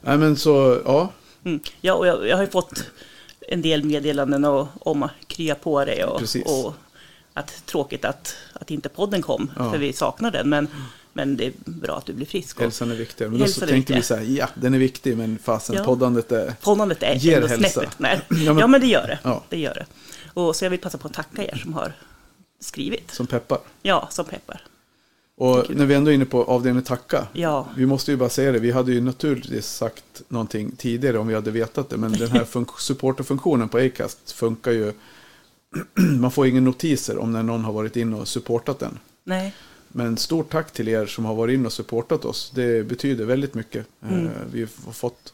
Nej 0.00 0.18
men 0.18 0.36
så, 0.36 0.82
ja. 0.84 1.12
Mm. 1.44 1.60
Ja, 1.80 1.94
och 1.94 2.06
jag, 2.06 2.28
jag 2.28 2.36
har 2.36 2.44
ju 2.44 2.50
fått 2.50 2.84
en 3.40 3.62
del 3.62 3.84
meddelanden 3.84 4.44
och, 4.44 4.68
om 4.86 5.08
krya 5.26 5.54
på 5.54 5.84
dig. 5.84 6.04
Och, 6.04 6.22
och 6.44 6.74
att 7.34 7.66
tråkigt 7.66 8.04
att, 8.04 8.36
att 8.52 8.70
inte 8.70 8.88
podden 8.88 9.22
kom, 9.22 9.50
ja. 9.56 9.70
för 9.70 9.78
vi 9.78 9.92
saknar 9.92 10.30
den. 10.30 10.48
Men 10.48 10.68
men 11.12 11.36
det 11.36 11.46
är 11.46 11.52
bra 11.64 11.96
att 11.96 12.06
du 12.06 12.12
blir 12.12 12.26
frisk. 12.26 12.60
Hälsan 12.60 12.90
är 12.90 12.94
viktig. 12.94 13.30
Men 13.30 13.40
då 13.40 13.46
så 13.46 13.66
tänkte 13.66 13.94
vi 13.94 14.02
så 14.02 14.14
här, 14.14 14.22
ja, 14.22 14.48
den 14.54 14.74
är 14.74 14.78
viktig, 14.78 15.16
men 15.16 15.38
fasen, 15.38 15.76
ja. 15.76 15.84
poddandet 15.84 16.32
är, 16.32 16.54
poddandet 16.60 17.02
är 17.02 17.14
ger 17.14 17.36
ändå 17.36 17.46
hälsa. 17.46 17.68
Snäppet. 17.68 17.98
Nej. 17.98 18.20
Ja, 18.28 18.52
men, 18.52 18.58
ja, 18.58 18.66
men 18.66 18.80
det 18.80 18.86
gör 18.86 19.06
det. 19.06 19.18
Ja. 19.22 19.44
det 19.48 19.58
gör 19.58 19.74
det. 19.74 19.86
Och 20.34 20.56
så 20.56 20.64
jag 20.64 20.70
vill 20.70 20.80
passa 20.80 20.98
på 20.98 21.06
att 21.06 21.14
tacka 21.14 21.44
er 21.44 21.56
som 21.62 21.74
har 21.74 21.92
skrivit. 22.60 23.10
Som 23.10 23.26
peppar. 23.26 23.58
Ja, 23.82 24.08
som 24.10 24.24
peppar. 24.24 24.62
Och 25.38 25.64
när 25.70 25.86
vi 25.86 25.94
ändå 25.94 26.10
är 26.10 26.14
inne 26.14 26.24
på 26.24 26.44
avdelningen 26.44 26.84
tacka. 26.84 27.26
Ja. 27.32 27.68
Vi 27.76 27.86
måste 27.86 28.10
ju 28.10 28.16
bara 28.16 28.28
säga 28.28 28.52
det. 28.52 28.58
Vi 28.58 28.70
hade 28.70 28.92
ju 28.92 29.00
naturligtvis 29.00 29.66
sagt 29.66 30.22
någonting 30.28 30.70
tidigare 30.76 31.18
om 31.18 31.26
vi 31.26 31.34
hade 31.34 31.50
vetat 31.50 31.88
det. 31.88 31.96
Men 31.96 32.12
den 32.12 32.30
här 32.30 32.46
supporterfunktionen 32.78 33.68
på 33.68 33.78
Acast 33.78 34.32
funkar 34.32 34.72
ju. 34.72 34.92
Man 36.18 36.30
får 36.30 36.46
ingen 36.46 36.64
notiser 36.64 37.18
om 37.18 37.32
när 37.32 37.42
någon 37.42 37.64
har 37.64 37.72
varit 37.72 37.96
inne 37.96 38.16
och 38.16 38.28
supportat 38.28 38.78
den. 38.78 38.98
Nej. 39.24 39.54
Men 39.88 40.16
stort 40.16 40.50
tack 40.50 40.72
till 40.72 40.88
er 40.88 41.06
som 41.06 41.24
har 41.24 41.34
varit 41.34 41.54
in 41.54 41.66
och 41.66 41.72
supportat 41.72 42.24
oss. 42.24 42.52
Det 42.54 42.86
betyder 42.86 43.24
väldigt 43.24 43.54
mycket. 43.54 43.86
Mm. 44.02 44.26
Eh, 44.26 44.32
vi 44.52 44.60
har 44.60 44.92
fått, 44.92 45.32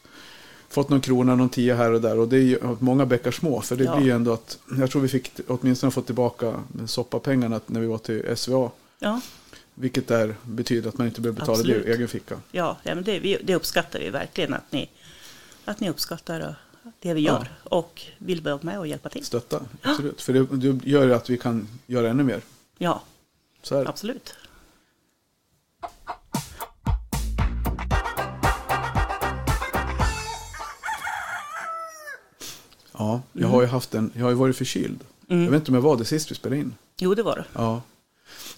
fått 0.75 0.89
någon 0.89 1.01
krona, 1.01 1.35
någon 1.35 1.49
tia 1.49 1.77
här 1.77 1.93
och 1.93 2.01
där. 2.01 2.19
Och 2.19 2.29
det 2.29 2.39
är 2.39 2.77
många 2.79 3.07
bäckar 3.07 3.31
små. 3.31 3.61
För 3.61 3.77
det 3.77 3.85
ja. 3.85 3.97
blir 3.97 4.07
ju 4.07 4.13
ändå 4.13 4.33
att, 4.33 4.59
jag 4.79 4.91
tror 4.91 5.03
vi 5.03 5.09
fick 5.09 5.33
åtminstone 5.47 5.91
fått 5.91 6.07
tillbaka 6.07 6.61
soppapengarna 6.87 7.61
när 7.67 7.81
vi 7.81 7.87
var 7.87 7.99
till 7.99 8.37
SVA. 8.37 8.71
Ja. 8.99 9.21
Vilket 9.75 10.09
där 10.09 10.35
betyder 10.43 10.89
att 10.89 10.99
man 10.99 11.07
inte 11.07 11.21
behöver 11.21 11.41
betala 11.41 11.59
Absolut. 11.59 11.85
det 11.85 11.91
ur 11.91 11.95
egen 11.95 12.09
ficka. 12.09 12.41
Ja, 12.51 12.77
ja 12.83 12.95
men 12.95 13.05
det, 13.05 13.39
det 13.45 13.55
uppskattar 13.55 13.99
vi 13.99 14.11
verkligen. 14.11 14.55
Att 14.55 14.73
ni, 14.73 14.91
att 15.65 15.81
ni 15.81 15.91
uppskattar 15.91 16.57
det 17.01 17.15
vi 17.15 17.21
gör. 17.21 17.49
Ja. 17.65 17.77
Och 17.77 18.03
vill 18.19 18.41
vara 18.41 18.59
med 18.63 18.79
och 18.79 18.87
hjälpa 18.87 19.09
till. 19.09 19.25
Stötta, 19.25 19.61
absolut. 19.83 20.23
För 20.23 20.33
det, 20.33 20.45
det 20.45 20.91
gör 20.91 21.11
att 21.11 21.31
vi 21.31 21.39
kan 21.39 21.69
göra 21.87 22.09
ännu 22.09 22.23
mer. 22.23 22.41
Ja, 22.79 23.03
absolut. 23.71 24.35
Ja, 32.99 33.23
jag 33.33 33.41
mm. 33.41 33.53
har 33.53 33.63
ju 33.63 33.69
haft 33.69 33.95
en, 33.95 34.11
jag 34.15 34.23
har 34.23 34.31
ju 34.31 34.37
varit 34.37 34.57
förkyld. 34.57 35.01
Mm. 35.29 35.45
Jag 35.45 35.51
vet 35.51 35.61
inte 35.61 35.71
om 35.71 35.75
jag 35.75 35.83
var 35.83 35.97
det 35.97 36.05
sist 36.05 36.31
vi 36.31 36.35
spelade 36.35 36.61
in. 36.61 36.75
Jo, 36.99 37.15
det 37.15 37.23
var 37.23 37.37
det. 37.37 37.45
Ja. 37.53 37.83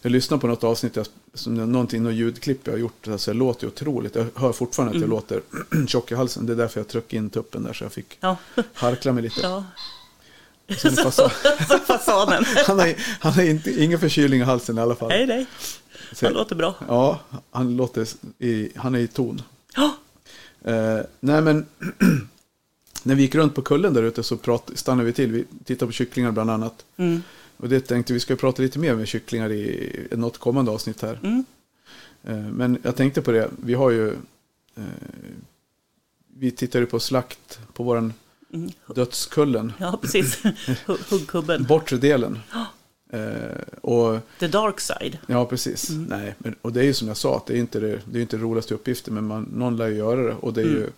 Jag 0.03 0.13
lyssnade 0.13 0.41
på 0.41 0.47
något 0.47 0.65
avsnitt, 0.65 0.99
som 1.35 1.55
någonting, 1.55 2.03
något 2.03 2.15
ljudklipp 2.15 2.61
jag 2.65 2.73
har 2.73 2.79
gjort. 2.79 3.09
Alltså 3.09 3.31
jag 3.31 3.37
låter 3.37 3.65
ju 3.65 3.69
otroligt. 3.69 4.15
Jag 4.15 4.27
hör 4.35 4.53
fortfarande 4.53 4.91
att 4.91 5.01
jag 5.01 5.03
mm. 5.03 5.11
låter 5.11 5.43
tjock 5.87 6.13
i 6.13 6.15
halsen. 6.15 6.47
Det 6.47 6.53
är 6.53 6.57
därför 6.57 6.81
jag 6.81 6.89
tryckte 6.89 7.17
in 7.17 7.31
tuppen 7.31 7.63
där 7.63 7.73
så 7.73 7.85
jag 7.85 7.93
fick 7.93 8.19
ja. 8.21 8.37
harkla 8.75 9.13
mig 9.13 9.23
lite. 9.23 9.41
Ja. 9.43 9.65
Så 10.77 10.91
fasan. 10.91 11.31
fasanen. 11.87 12.45
han 12.67 12.79
har, 12.79 12.95
han 13.21 13.33
har 13.33 13.43
inte, 13.43 13.83
ingen 13.85 14.01
förkylning 14.01 14.41
i 14.41 14.43
halsen 14.43 14.79
i 14.79 14.81
alla 14.81 14.95
fall. 14.95 15.09
Nej, 15.09 15.27
nej. 15.27 15.47
Han 16.23 16.33
låter 16.33 16.57
bra. 16.57 16.75
Ja, 16.89 17.21
han, 17.51 17.77
låter 17.77 18.07
i, 18.39 18.69
han 18.77 18.95
är 18.95 18.99
i 18.99 19.09
ton. 19.09 19.43
Ja. 19.77 19.97
Eh, 20.65 21.01
nej, 21.21 21.43
men 21.43 21.67
när 23.07 23.15
vi 23.15 23.23
gick 23.23 23.35
runt 23.35 23.55
på 23.55 23.63
kullen 23.63 23.95
där 23.95 24.03
ute 24.03 24.23
så 24.23 24.37
prat, 24.37 24.71
stannade 24.75 25.07
vi 25.07 25.13
till. 25.13 25.33
Vi 25.33 25.45
tittade 25.65 25.89
på 25.89 25.93
kycklingar 25.93 26.33
bland 26.33 26.51
annat. 26.51 26.85
Mm. 26.97 27.23
Och 27.57 27.69
det 27.69 27.81
tänkte 27.81 28.13
vi 28.13 28.21
ska 28.21 28.37
prata 28.37 28.63
lite 28.63 28.79
mer 28.79 28.95
med 28.95 29.09
kycklingar 29.09 29.53
i 29.53 30.07
något 30.11 30.39
kommande 30.39 30.71
avsnitt 30.71 31.03
här. 31.03 31.19
Mm. 31.23 31.45
Eh, 32.25 32.37
men 32.37 32.79
jag 32.83 32.97
tänkte 32.97 33.23
på 33.23 33.33
det, 33.33 33.51
vi 33.63 33.75
har 33.75 33.91
ju 33.91 34.09
eh, 34.77 34.85
vi 36.39 36.51
tittade 36.51 36.87
på 36.87 37.01
slakt 37.01 37.61
på 37.73 37.83
våran 37.83 38.13
mm. 38.53 38.71
dödskullen. 38.95 39.73
Ja, 39.79 39.99
precis. 40.03 40.43
Huggkubben. 41.11 41.65
Bortre 41.65 41.97
delen. 41.97 42.39
Eh, 43.13 43.63
och, 43.81 44.19
The 44.39 44.47
dark 44.47 44.81
side. 44.81 45.19
Ja, 45.27 45.47
precis. 45.47 45.91
Mm. 45.91 46.05
Nej, 46.05 46.35
men, 46.39 46.55
och 46.63 46.73
det 46.73 46.81
är 46.81 46.85
ju 46.85 46.95
som 46.95 47.09
jag 47.09 47.17
sa, 47.17 47.37
att 47.37 47.47
det 47.47 47.55
är 47.55 47.59
inte 47.59 47.81
det, 47.81 48.01
det, 48.05 48.19
är 48.19 48.23
inte 48.23 48.37
roligaste 48.37 48.75
uppgiften, 48.75 49.15
men 49.15 49.27
man, 49.27 49.43
någon 49.43 49.77
lär 49.77 49.89
ju 49.89 49.97
göra 49.97 50.23
det. 50.23 50.35
Och 50.35 50.53
det 50.53 50.61
är 50.61 50.67
mm. 50.67 50.77
ju... 50.77 50.91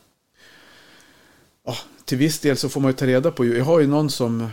Till 2.08 2.18
viss 2.18 2.38
del 2.38 2.56
så 2.56 2.68
får 2.68 2.80
man 2.80 2.90
ju 2.90 2.96
ta 2.96 3.06
reda 3.06 3.30
på, 3.30 3.46
jag 3.46 3.64
har 3.64 3.80
ju 3.80 3.86
någon 3.86 4.10
som 4.10 4.48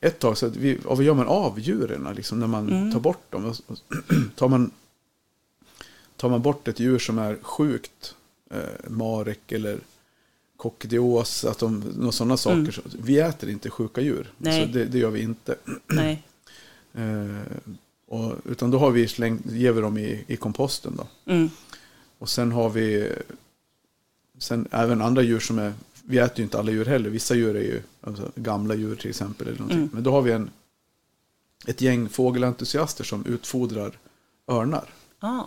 ett 0.00 0.18
tag 0.18 0.38
så 0.38 0.46
att 0.46 0.56
vi, 0.56 0.78
vad 0.84 1.02
gör 1.02 1.14
man 1.14 1.26
av 1.26 1.60
djuren 1.60 2.14
liksom, 2.16 2.40
när 2.40 2.46
man 2.46 2.68
mm. 2.68 2.92
tar 2.92 3.00
bort 3.00 3.32
dem? 3.32 3.54
tar, 4.34 4.48
man, 4.48 4.70
tar 6.16 6.28
man 6.28 6.42
bort 6.42 6.68
ett 6.68 6.80
djur 6.80 6.98
som 6.98 7.18
är 7.18 7.38
sjukt, 7.42 8.14
eh, 8.50 8.90
marek 8.90 9.52
eller 9.52 9.78
kockdios, 10.56 11.44
att 11.44 11.58
de, 11.58 11.80
några 11.96 12.12
sådana 12.12 12.36
saker. 12.36 12.58
Mm. 12.58 12.72
Så, 12.72 12.80
vi 12.98 13.18
äter 13.18 13.50
inte 13.50 13.70
sjuka 13.70 14.00
djur, 14.00 14.32
Nej. 14.38 14.66
så 14.66 14.72
det, 14.72 14.84
det 14.84 14.98
gör 14.98 15.10
vi 15.10 15.22
inte. 15.22 15.56
Nej. 15.86 16.22
Eh, 16.94 17.40
och, 18.06 18.34
utan 18.44 18.70
då 18.70 18.78
har 18.78 18.90
vi 18.90 19.08
släng, 19.08 19.38
ger 19.44 19.72
vi 19.72 19.80
dem 19.80 19.98
i, 19.98 20.24
i 20.26 20.36
komposten. 20.36 20.96
Då. 20.96 21.32
Mm. 21.32 21.50
Och 22.18 22.28
sen 22.28 22.52
har 22.52 22.70
vi 22.70 23.12
sen 24.38 24.68
även 24.70 25.02
andra 25.02 25.22
djur 25.22 25.40
som 25.40 25.58
är, 25.58 25.72
vi 26.08 26.18
äter 26.18 26.38
ju 26.38 26.44
inte 26.44 26.58
alla 26.58 26.70
djur 26.70 26.84
heller, 26.84 27.10
vissa 27.10 27.34
djur 27.34 27.56
är 27.56 27.60
ju 27.60 27.82
alltså, 28.00 28.30
gamla 28.34 28.74
djur 28.74 28.96
till 28.96 29.10
exempel. 29.10 29.46
Eller 29.46 29.58
någonting. 29.58 29.78
Mm. 29.78 29.90
Men 29.92 30.02
då 30.02 30.10
har 30.10 30.22
vi 30.22 30.32
en, 30.32 30.50
ett 31.66 31.80
gäng 31.80 32.08
fågelentusiaster 32.08 33.04
som 33.04 33.26
utfodrar 33.26 33.98
örnar. 34.48 34.88
Ah. 35.20 35.44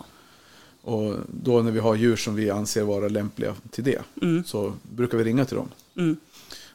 Och 0.81 1.15
då 1.27 1.61
när 1.61 1.71
vi 1.71 1.79
har 1.79 1.95
djur 1.95 2.15
som 2.15 2.35
vi 2.35 2.49
anser 2.49 2.83
vara 2.83 3.07
lämpliga 3.07 3.55
till 3.71 3.83
det 3.83 4.01
mm. 4.21 4.43
så 4.43 4.73
brukar 4.81 5.17
vi 5.17 5.23
ringa 5.23 5.45
till 5.45 5.55
dem. 5.55 5.69
Mm. 5.95 6.17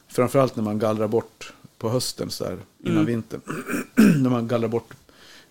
Framförallt 0.07 0.55
när 0.55 0.63
man 0.63 0.79
gallrar 0.79 1.07
bort 1.07 1.53
på 1.77 1.89
hösten 1.89 2.29
så 2.29 2.45
här, 2.45 2.57
innan 2.79 2.93
mm. 2.93 3.05
vintern. 3.05 3.41
när 3.95 4.29
man 4.29 4.47
gallrar 4.47 4.67
bort 4.67 4.93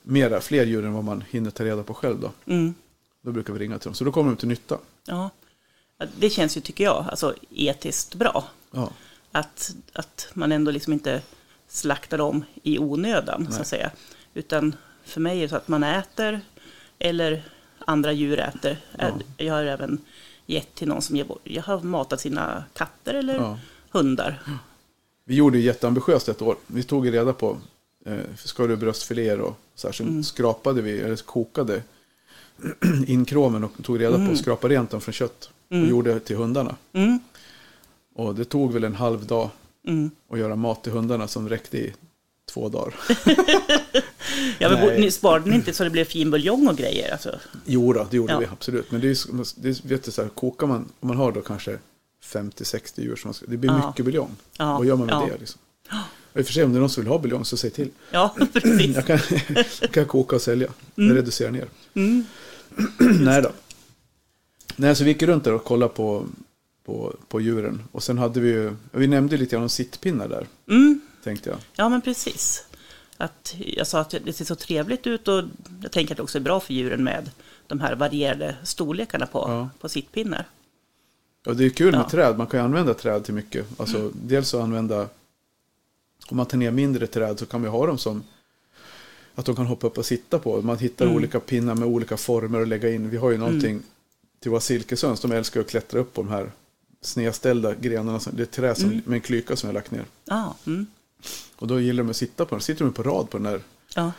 mera, 0.03 0.41
fler 0.41 0.67
djur 0.67 0.85
än 0.85 0.93
vad 0.93 1.05
man 1.05 1.25
hinner 1.31 1.51
ta 1.51 1.65
reda 1.65 1.83
på 1.83 1.95
själv. 1.95 2.21
Då, 2.21 2.31
mm. 2.47 2.75
då 3.23 3.33
brukar 3.33 3.53
vi 3.53 3.59
ringa 3.59 3.79
till 3.79 3.89
dem. 3.89 3.95
Så 3.95 4.05
då 4.05 4.13
kommer 4.13 4.31
de 4.31 4.37
till 4.37 4.49
nytta. 4.49 4.79
Ja, 5.07 5.31
det 6.19 6.31
känns 6.31 6.57
ju, 6.57 6.61
tycker 6.61 6.85
jag, 6.85 7.07
alltså 7.11 7.35
etiskt 7.51 8.15
bra. 8.15 8.45
Ja. 8.71 8.91
Att, 9.33 9.75
att 9.93 10.29
man 10.35 10.53
ändå 10.53 10.71
liksom 10.71 10.93
inte 10.93 11.23
slaktar 11.69 12.19
dem 12.19 12.45
i 12.63 12.79
onödan, 12.79 13.43
Nej. 13.43 13.53
så 13.53 13.61
att 13.61 13.67
säga. 13.67 13.91
Utan 14.35 14.75
för 15.05 15.21
mig 15.21 15.39
är 15.39 15.43
det 15.43 15.49
så 15.49 15.57
att 15.57 15.69
man 15.69 15.83
äter, 15.83 16.41
eller 16.99 17.49
andra 17.79 18.13
djur 18.13 18.39
äter. 18.41 18.79
Ja. 18.99 19.09
Jag 19.37 19.55
har 19.55 19.65
även 19.65 19.99
gett 20.47 20.75
till 20.75 20.89
någon 20.89 21.03
som 21.03 21.17
ger. 21.17 21.27
Jag 21.45 21.63
har 21.63 21.81
matat 21.81 22.21
sina 22.21 22.65
katter 22.73 23.15
eller 23.15 23.35
Ja. 23.35 23.59
hundar. 23.91 24.43
Vi 25.25 25.35
gjorde 25.35 25.59
ju 25.59 25.65
jätteambitiöst 25.65 26.29
ett 26.29 26.43
år. 26.43 26.57
Vi 26.67 26.83
tog 26.83 27.13
reda 27.13 27.33
på 27.33 27.59
eh, 28.07 28.19
skar 28.37 28.69
du 28.69 28.77
bröstfiléer 28.77 29.41
och 29.41 29.59
så 29.75 29.89
här, 29.89 29.93
så 29.93 30.03
Mm. 30.03 30.25
skrapade 30.25 30.83
vi, 30.83 31.01
eller 31.01 31.17
kokade 31.17 31.83
in 33.07 33.25
kromen 33.25 33.65
och 33.65 33.73
tog 33.83 34.01
reda 34.01 34.27
på 34.27 34.33
och 34.33 34.39
skrapade 34.39 34.75
rent 34.75 34.91
dem 34.91 35.01
från 35.01 35.13
kött. 35.13 35.51
Och 35.71 35.77
gjorde 35.77 36.21
till 36.21 36.37
hundarna. 36.37 36.77
Mm, 36.93 37.19
Och 38.15 38.35
det 38.35 38.45
tog 38.45 38.73
väl 38.73 38.85
en 38.85 38.95
halv 38.95 39.27
dag 39.27 39.51
mm. 39.87 40.11
att 40.31 40.39
göra 40.39 40.57
mat 40.57 40.83
till 40.83 40.93
hundarna 40.93 41.29
som 41.29 41.49
räckte 41.49 41.79
i 41.79 41.95
två 42.53 42.69
dagar. 42.69 42.95
Ja, 44.59 44.69
men 44.71 45.01
ni 45.01 45.11
sparade 45.11 45.51
ni 45.51 45.57
inte 45.57 45.73
så 45.73 45.85
det 45.85 45.91
blev 45.91 46.05
fin 46.05 46.31
buljong 46.31 46.69
och 46.69 46.77
grejer? 46.77 47.13
Alltså. 47.13 47.39
Jo 47.65 47.93
då, 47.93 48.07
det 48.11 48.17
gjorde 48.17 48.33
Ja. 48.33 48.39
vi 48.39 48.47
absolut. 48.53 48.91
Men 48.91 49.01
det 49.01 49.09
är, 49.11 49.63
det 49.63 49.69
är 49.69 49.89
vet 49.89 50.05
du, 50.05 50.11
så 50.11 50.23
här, 50.23 50.29
kokar 50.29 50.67
man, 50.67 50.89
om 51.01 51.09
man 51.09 51.17
har 51.17 51.33
då 51.33 51.41
kanske 51.41 51.79
50-60 52.25 53.01
djur, 53.01 53.17
som 53.17 53.29
man 53.29 53.35
ska, 53.35 53.47
det 53.47 53.57
blir 53.57 53.71
Ja. 53.71 53.87
mycket 53.89 54.05
buljong. 54.05 54.31
Ja, 54.59 54.79
Vad 54.79 54.87
gör 54.87 54.97
man 54.97 55.07
med 55.07 55.29
det? 55.29 55.39
Liksom? 55.39 55.61
Och 56.35 56.41
I 56.41 56.43
och 56.43 56.47
för 56.47 56.53
sig, 56.53 56.65
om 56.65 56.73
det 56.73 56.79
är 56.79 56.81
någon 56.81 56.91
som 56.91 57.03
vill 57.03 57.11
ha 57.11 57.19
buljong 57.19 57.45
så 57.45 57.57
säg 57.57 57.71
till. 57.71 57.91
Ja, 58.11 58.35
precis. 58.53 58.97
Jag 58.97 59.07
kan, 59.07 59.19
kan 59.91 60.07
koka 60.07 60.37
och 60.37 60.43
sälja. 60.43 60.69
Jag 60.95 61.17
reducerar 61.17 61.51
ner. 61.51 61.67
Mm. 61.95 62.25
Nej 63.25 63.43
då. 63.43 63.51
Nej, 64.77 64.97
så 64.97 65.05
vi 65.05 65.11
gick 65.11 65.23
runt 65.23 65.45
där 65.45 65.53
och 65.53 65.65
kollade 65.65 65.93
på, 65.95 66.27
på, 66.85 67.15
på 67.29 67.41
djuren. 67.41 67.83
Och 67.93 68.03
sen 68.03 68.19
hade 68.19 68.41
vi 68.41 68.49
ju, 68.49 68.77
vi 68.93 69.07
nämnde 69.07 69.37
lite 69.37 69.53
grann 69.53 69.63
om 69.63 69.69
sittpinnar 69.69 70.29
där, 70.29 70.47
Mm. 70.69 71.01
tänkte 71.25 71.51
jag. 71.51 71.59
Ja, 71.77 71.89
men 71.89 72.01
precis. 72.01 72.65
Att 73.17 73.55
jag 73.59 73.87
sa 73.87 74.01
att 74.01 74.15
det 74.25 74.33
ser 74.33 74.45
så 74.45 74.55
trevligt 74.55 75.07
ut 75.07 75.29
och 75.29 75.45
jag 75.83 75.93
tänker 75.93 76.13
att 76.15 76.17
det 76.17 76.23
också 76.23 76.39
är 76.39 76.43
bra 76.43 76.61
för 76.61 76.75
djuren 76.75 77.05
med 77.05 77.31
de 77.67 77.81
här 77.81 77.95
varierade 77.95 78.57
storlekarna 78.65 79.27
på, 79.27 79.39
Ja. 79.39 79.69
på 79.81 79.89
sittpinnar. 79.89 80.49
Och 81.47 81.57
det 81.57 81.65
är 81.65 81.71
kul 81.71 81.91
med 81.93 82.01
Ja. 82.01 82.11
träd, 82.11 82.39
man 82.39 82.47
kan 82.47 82.61
ju 82.61 82.65
använda 82.65 82.95
träd 82.95 83.25
till 83.25 83.35
mycket. 83.35 83.67
Alltså, 83.81 84.11
Dels 84.15 84.55
att 84.55 84.61
använda, 84.63 85.09
om 86.29 86.37
man 86.37 86.47
tar 86.47 86.59
ner 86.59 86.71
mindre 86.71 87.07
träd 87.07 87.39
så 87.39 87.47
kan 87.47 87.63
vi 87.63 87.69
ha 87.69 87.87
dem 87.87 87.99
som 87.99 88.23
att 89.35 89.47
de 89.47 89.57
kan 89.57 89.67
hoppa 89.67 89.87
upp 89.87 89.99
och 89.99 90.07
sitta 90.07 90.39
på. 90.39 90.63
Man 90.63 90.79
hittar 90.79 91.05
Mm. 91.05 91.17
olika 91.17 91.41
pinnar 91.41 91.75
med 91.75 91.89
olika 91.89 92.17
former 92.17 92.61
att 92.61 92.69
lägga 92.69 92.91
in. 92.91 93.11
Vi 93.11 93.17
har 93.17 93.31
ju 93.31 93.39
någonting 93.39 93.83
till 94.41 94.51
våra 94.51 94.61
silkesöns, 94.61 95.21
de 95.21 95.33
älskar 95.33 95.61
att 95.61 95.69
klättra 95.71 96.01
upp 96.01 96.15
på 96.15 96.23
de 96.23 96.31
här 96.31 96.51
snedställda 97.01 97.75
grenarna. 97.75 98.21
Det 98.33 98.43
är 98.43 98.47
trä 98.47 98.75
som, 98.75 98.91
Mm. 98.91 99.03
med 99.07 99.15
en 99.15 99.21
klyka 99.21 99.57
som 99.57 99.67
jag 99.67 99.73
har 99.75 99.75
lagt 99.75 99.91
ner. 99.91 100.05
Ja, 100.25 100.57
mm. 100.67 100.87
Och 101.57 101.67
då 101.67 101.81
gillar 101.81 102.03
de 102.05 102.11
att 102.11 102.17
sitta 102.17 102.45
på 102.45 102.55
den. 102.55 102.63
sitter 102.63 102.85
de 102.85 102.93
på 102.93 103.03
rad 103.03 103.31
på 103.31 103.39
den 103.39 103.45
där 103.53 103.61
ja, 103.95 104.13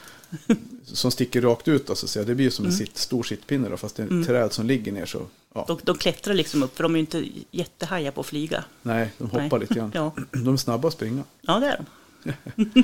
som 0.84 1.12
sticker 1.12 1.42
rakt 1.42 1.68
ut. 1.68 1.90
Alltså, 1.90 2.08
så 2.08 2.24
det 2.24 2.36
blir 2.36 2.46
ju 2.46 2.52
som 2.52 2.66
en 2.66 2.72
Mm. 2.72 2.86
sitt, 2.86 2.98
stor 2.98 3.24
sittpinne 3.24 3.70
då, 3.70 3.78
fast 3.78 3.96
det 3.96 4.04
är 4.04 4.20
ett 4.22 4.28
träd 4.28 4.54
som 4.54 4.66
ligger 4.66 4.92
ner 4.92 5.06
så. 5.06 5.22
Ja, 5.54 5.66
de, 5.68 5.80
de 5.84 5.98
klättrar 5.98 6.34
liksom 6.34 6.64
upp 6.64 6.76
för 6.76 6.84
de 6.84 6.92
är 6.96 6.98
ju 6.98 7.00
inte 7.00 7.26
jättehajar 7.52 8.12
på 8.12 8.22
att 8.22 8.28
flyga. 8.28 8.64
nej, 8.82 9.12
de 9.18 9.24
hoppar 9.30 9.50
Nej. 9.50 9.60
lite 9.60 9.74
grann. 9.74 9.92
Ja, 9.96 10.14
De 10.32 10.54
är 10.54 10.58
snabba 10.58 10.88
att 10.88 10.94
springa. 10.94 11.24
ja 11.42 11.60
det 11.60 11.68
är 11.68 11.86
de. 12.24 12.84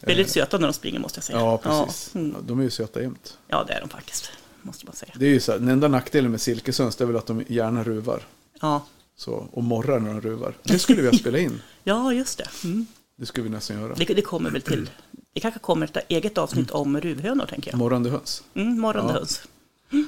Väldigt 0.00 0.30
söta 0.30 0.58
när 0.58 0.66
de 0.66 0.72
springer 0.72 0.98
måste 1.00 1.18
jag 1.18 1.24
säga. 1.24 1.38
Ja, 1.38 1.58
precis. 1.58 2.10
Ja, 2.14 2.20
mm. 2.20 2.36
De 2.46 2.58
är 2.58 2.64
ju 2.64 2.70
söta 2.70 3.02
jämt. 3.02 3.38
ja 3.48 3.64
det 3.68 3.72
är 3.72 3.80
de 3.80 3.88
faktiskt. 3.88 4.30
Måste 4.62 4.86
man 4.86 4.94
säga. 4.94 5.12
Det 5.18 5.26
är 5.26 5.30
ju 5.30 5.40
så 5.40 5.52
här, 5.52 5.58
den 5.58 5.68
enda 5.68 5.88
nackdelen 5.88 6.30
med 6.30 6.40
silkesöns 6.40 7.00
är 7.00 7.04
väl 7.06 7.16
att 7.16 7.26
de 7.26 7.44
gärna 7.48 7.84
ruvar. 7.84 8.22
Ja, 8.60 8.86
Så, 9.16 9.48
och 9.52 9.64
morrar 9.64 10.00
när 10.00 10.08
de 10.08 10.20
ruvar. 10.20 10.54
Det 10.62 10.78
skulle 10.78 11.02
vi 11.02 11.08
ha 11.08 11.14
spelat 11.18 11.40
in. 11.40 11.62
ja 11.84 12.12
just 12.12 12.38
det. 12.38 12.48
Mm. 12.64 12.86
Det 13.16 13.26
skulle 13.26 13.44
vi 13.44 13.50
nästan 13.50 13.80
göra. 13.80 13.94
det. 13.94 14.14
Det 14.14 14.22
kommer 14.22 14.50
väl 14.50 14.62
till. 14.62 14.90
Det 15.36 15.40
kanske 15.40 15.60
kommer 15.60 15.86
ett 15.86 15.96
eget 16.08 16.38
avsnitt 16.38 16.70
om 16.70 17.00
ruvhönor 17.00 17.46
tänker 17.46 17.70
jag. 17.70 17.78
Morrande 17.78 18.10
höns. 18.10 18.42
Mm, 18.54 18.80
morgonde 18.80 19.12
Ja. 19.12 19.18
höns. 19.18 19.40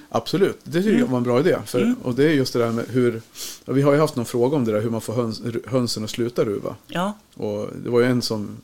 Absolut, 0.08 0.58
det 0.64 0.82
tycker 0.82 0.98
jag 0.98 1.06
var 1.06 1.16
en 1.18 1.22
bra 1.24 1.40
idé. 1.40 1.58
För, 1.66 1.94
Och 2.02 2.14
det 2.14 2.24
är 2.24 2.30
just 2.32 2.52
det 2.52 2.58
där 2.58 2.70
med 2.72 2.84
hur, 2.88 3.22
vi 3.64 3.82
har 3.82 3.92
ju 3.92 3.98
haft 4.00 4.16
någon 4.16 4.24
fråga 4.26 4.56
om 4.56 4.64
det 4.64 4.72
där 4.72 4.80
hur 4.80 4.90
man 4.90 5.00
får 5.00 5.12
höns, 5.12 5.42
hönsen 5.66 6.04
att 6.04 6.10
sluta 6.10 6.44
ruva. 6.44 6.76
Ja, 6.86 7.12
Och 7.34 7.68
det 7.84 7.90
var 7.90 8.00
ju 8.00 8.06
en 8.06 8.22
som, 8.22 8.56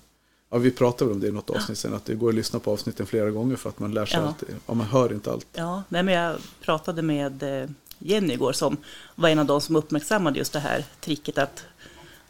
ja 0.50 0.58
vi 0.58 0.70
pratade 0.70 1.04
väl 1.08 1.14
om 1.14 1.20
det 1.20 1.26
i 1.28 1.32
något 1.32 1.50
avsnitt 1.50 1.78
sen, 1.78 1.94
att 1.94 2.04
det 2.04 2.14
går 2.14 2.28
att 2.28 2.34
lyssna 2.34 2.58
på 2.58 2.72
avsnitten 2.72 3.06
flera 3.06 3.30
gånger 3.30 3.56
för 3.56 3.68
att 3.68 3.78
man 3.78 3.94
lär 3.94 4.06
sig 4.06 4.18
Ja. 4.20 4.26
allt. 4.26 4.42
Ja, 4.66 4.74
man 4.74 4.86
hör 4.86 5.12
inte 5.12 5.32
allt. 5.32 5.46
ja. 5.52 5.82
Nej, 5.88 6.02
men 6.02 6.14
jag 6.14 6.36
pratade 6.62 7.02
med 7.02 7.42
eh, 7.62 7.68
Jenny 7.98 8.32
igår 8.34 8.52
som 8.52 8.76
var 9.14 9.28
en 9.28 9.38
av 9.38 9.46
de 9.46 9.60
som 9.60 9.76
uppmärksammade 9.76 10.38
just 10.38 10.52
det 10.52 10.60
här 10.60 10.84
tricket 11.00 11.38
att, 11.38 11.64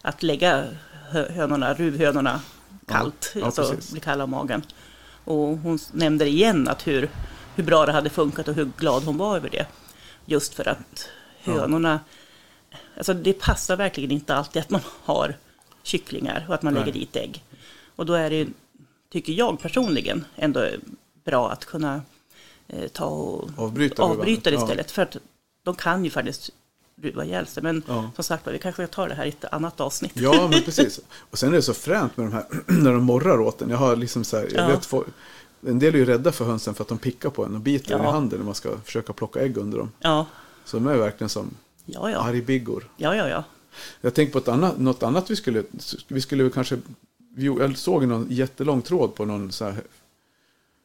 att 0.03 0.23
lägga 0.23 0.65
hö- 1.11 1.31
hönorna, 1.33 1.75
ruvhönorna 1.75 2.41
kallt, 2.87 3.33
Ja, 3.35 3.45
alltså 3.45 3.77
bli 3.93 4.01
kalla 4.01 4.25
om 4.25 4.31
magen. 4.31 4.63
Och 5.25 5.59
hon 5.59 5.79
nämnde 5.93 6.29
igen 6.29 6.69
att 6.69 6.87
hur, 6.87 7.11
hur 7.55 7.65
bra 7.65 7.87
det 7.87 7.93
hade 7.93 8.11
funkat 8.11 8.49
och 8.49 8.55
hur 8.55 8.71
glad 8.79 9.03
hon 9.03 9.17
var 9.17 9.37
över 9.37 9.51
det. 9.51 9.67
Just 10.27 10.55
för 10.55 10.69
att 10.69 11.09
hönorna, 11.41 12.01
alltså 12.97 13.15
det 13.15 13.33
passar 13.33 13.77
verkligen 13.77 14.11
inte 14.11 14.35
alltid 14.35 14.63
att 14.63 14.71
man 14.71 14.81
har 15.03 15.37
kycklingar 15.83 16.45
och 16.49 16.55
att 16.55 16.63
man 16.63 16.75
Nej. 16.75 16.85
lägger 16.85 16.99
dit 17.01 17.17
ägg. 17.17 17.45
Och 17.97 18.07
då 18.07 18.15
är 18.15 18.31
det, 18.31 18.49
tycker 19.13 19.33
jag 19.33 19.61
personligen, 19.61 20.25
ändå 20.37 20.69
bra 21.25 21.51
att 21.51 21.65
kunna 21.65 22.03
eh, 22.69 22.89
ta 22.89 23.05
och 23.05 23.51
Avbryta 23.57 24.03
avbryta 24.03 24.51
det 24.51 24.57
istället. 24.57 24.91
För 24.91 25.03
att 25.03 25.17
de 25.65 25.75
kan 25.75 26.05
ju 26.05 26.11
faktiskt 26.11 26.51
ruva 27.03 27.25
ihjäl 27.25 27.47
sig. 27.47 27.63
Men 27.63 27.83
Ja. 27.89 28.11
som 28.15 28.25
sagt 28.25 28.47
vi 28.47 28.59
kanske 28.59 28.87
tar 28.87 29.09
det 29.09 29.15
här 29.15 29.25
i 29.27 29.29
ett 29.29 29.45
annat 29.45 29.81
avsnitt. 29.81 30.13
Ja, 30.15 30.49
men 30.51 30.63
precis. 30.65 31.01
Och 31.31 31.39
sen 31.39 31.49
är 31.49 31.53
det 31.57 31.63
så 31.63 31.75
fränt 31.75 32.17
med 32.17 32.27
de 32.27 32.33
här, 32.33 32.47
när 32.83 32.93
de 32.93 33.03
morrar 33.05 33.41
åt 33.41 33.63
en. 33.63 33.71
Jag 33.71 33.77
har 33.79 33.97
liksom 33.97 34.25
så 34.25 34.37
här, 34.37 34.45
jag 34.55 34.65
Ja. 34.65 34.69
vet, 34.69 34.87
folk- 34.87 35.07
en 35.67 35.79
del 35.79 35.95
är 35.95 35.99
ju 35.99 36.05
rädda 36.05 36.33
för 36.33 36.45
hönsen 36.45 36.75
för 36.75 36.83
att 36.85 36.89
de 36.89 36.99
pickar 36.99 37.31
på 37.31 37.45
en 37.45 37.55
och 37.55 37.61
biter 37.61 37.95
en 37.95 38.01
i 38.01 38.05
Ja. 38.05 38.11
handen 38.11 38.39
när 38.39 38.47
man 38.47 38.55
ska 38.55 38.79
försöka 38.79 39.13
plocka 39.13 39.41
ägg 39.41 39.57
under 39.57 39.79
dem. 39.79 39.93
Ja, 39.99 40.27
Så 40.65 40.77
de 40.77 40.87
är 40.87 40.97
verkligen 40.97 41.29
som 41.29 41.51
ja, 41.85 42.11
ja. 42.11 42.19
argbiggor. 42.19 42.89
ja, 42.97 43.17
ja, 43.17 43.29
ja. 43.29 43.45
Jag 44.01 44.15
tänkte 44.15 44.33
på 44.33 44.39
ett 44.39 44.49
annat, 44.49 44.79
något 44.79 45.03
annat 45.03 45.31
vi 45.31 45.37
skulle, 45.37 45.63
vi 46.09 46.21
skulle 46.21 46.51
kanske, 46.51 46.79
jag 47.37 47.79
såg 47.79 48.07
någon 48.07 48.27
jättelång 48.31 48.83
tråd 48.83 49.15
på 49.15 49.25
någon 49.25 49.53
så 49.53 49.65
här 49.65 49.83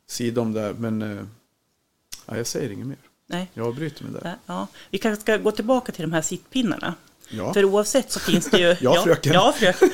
sida 0.08 0.42
om 0.42 0.54
det 0.54 0.62
här, 0.62 0.74
men 0.74 1.02
eh, 1.02 1.24
ja, 2.26 2.38
jag 2.38 2.48
säger 2.48 2.70
inget 2.72 2.88
mer. 2.88 2.98
Nej. 3.32 3.52
Jag 3.54 3.68
avbryter 3.68 4.04
mig 4.04 4.22
där. 4.24 4.36
Ja, 4.46 4.68
vi 4.90 4.98
kanske 4.98 5.22
ska 5.22 5.38
gå 5.38 5.52
tillbaka 5.52 5.92
till 5.92 6.02
de 6.02 6.14
här 6.14 6.22
sittpinnarna. 6.22 6.94
Ja, 7.32 7.54
För 7.54 7.66
oavsett 7.66 8.12
så 8.12 8.20
finns 8.20 8.50
det 8.50 8.58
ju... 8.60 8.76
Ja, 8.82 9.02
fröken. 9.04 9.34
Ja, 9.34 9.54
fröken. 9.58 9.90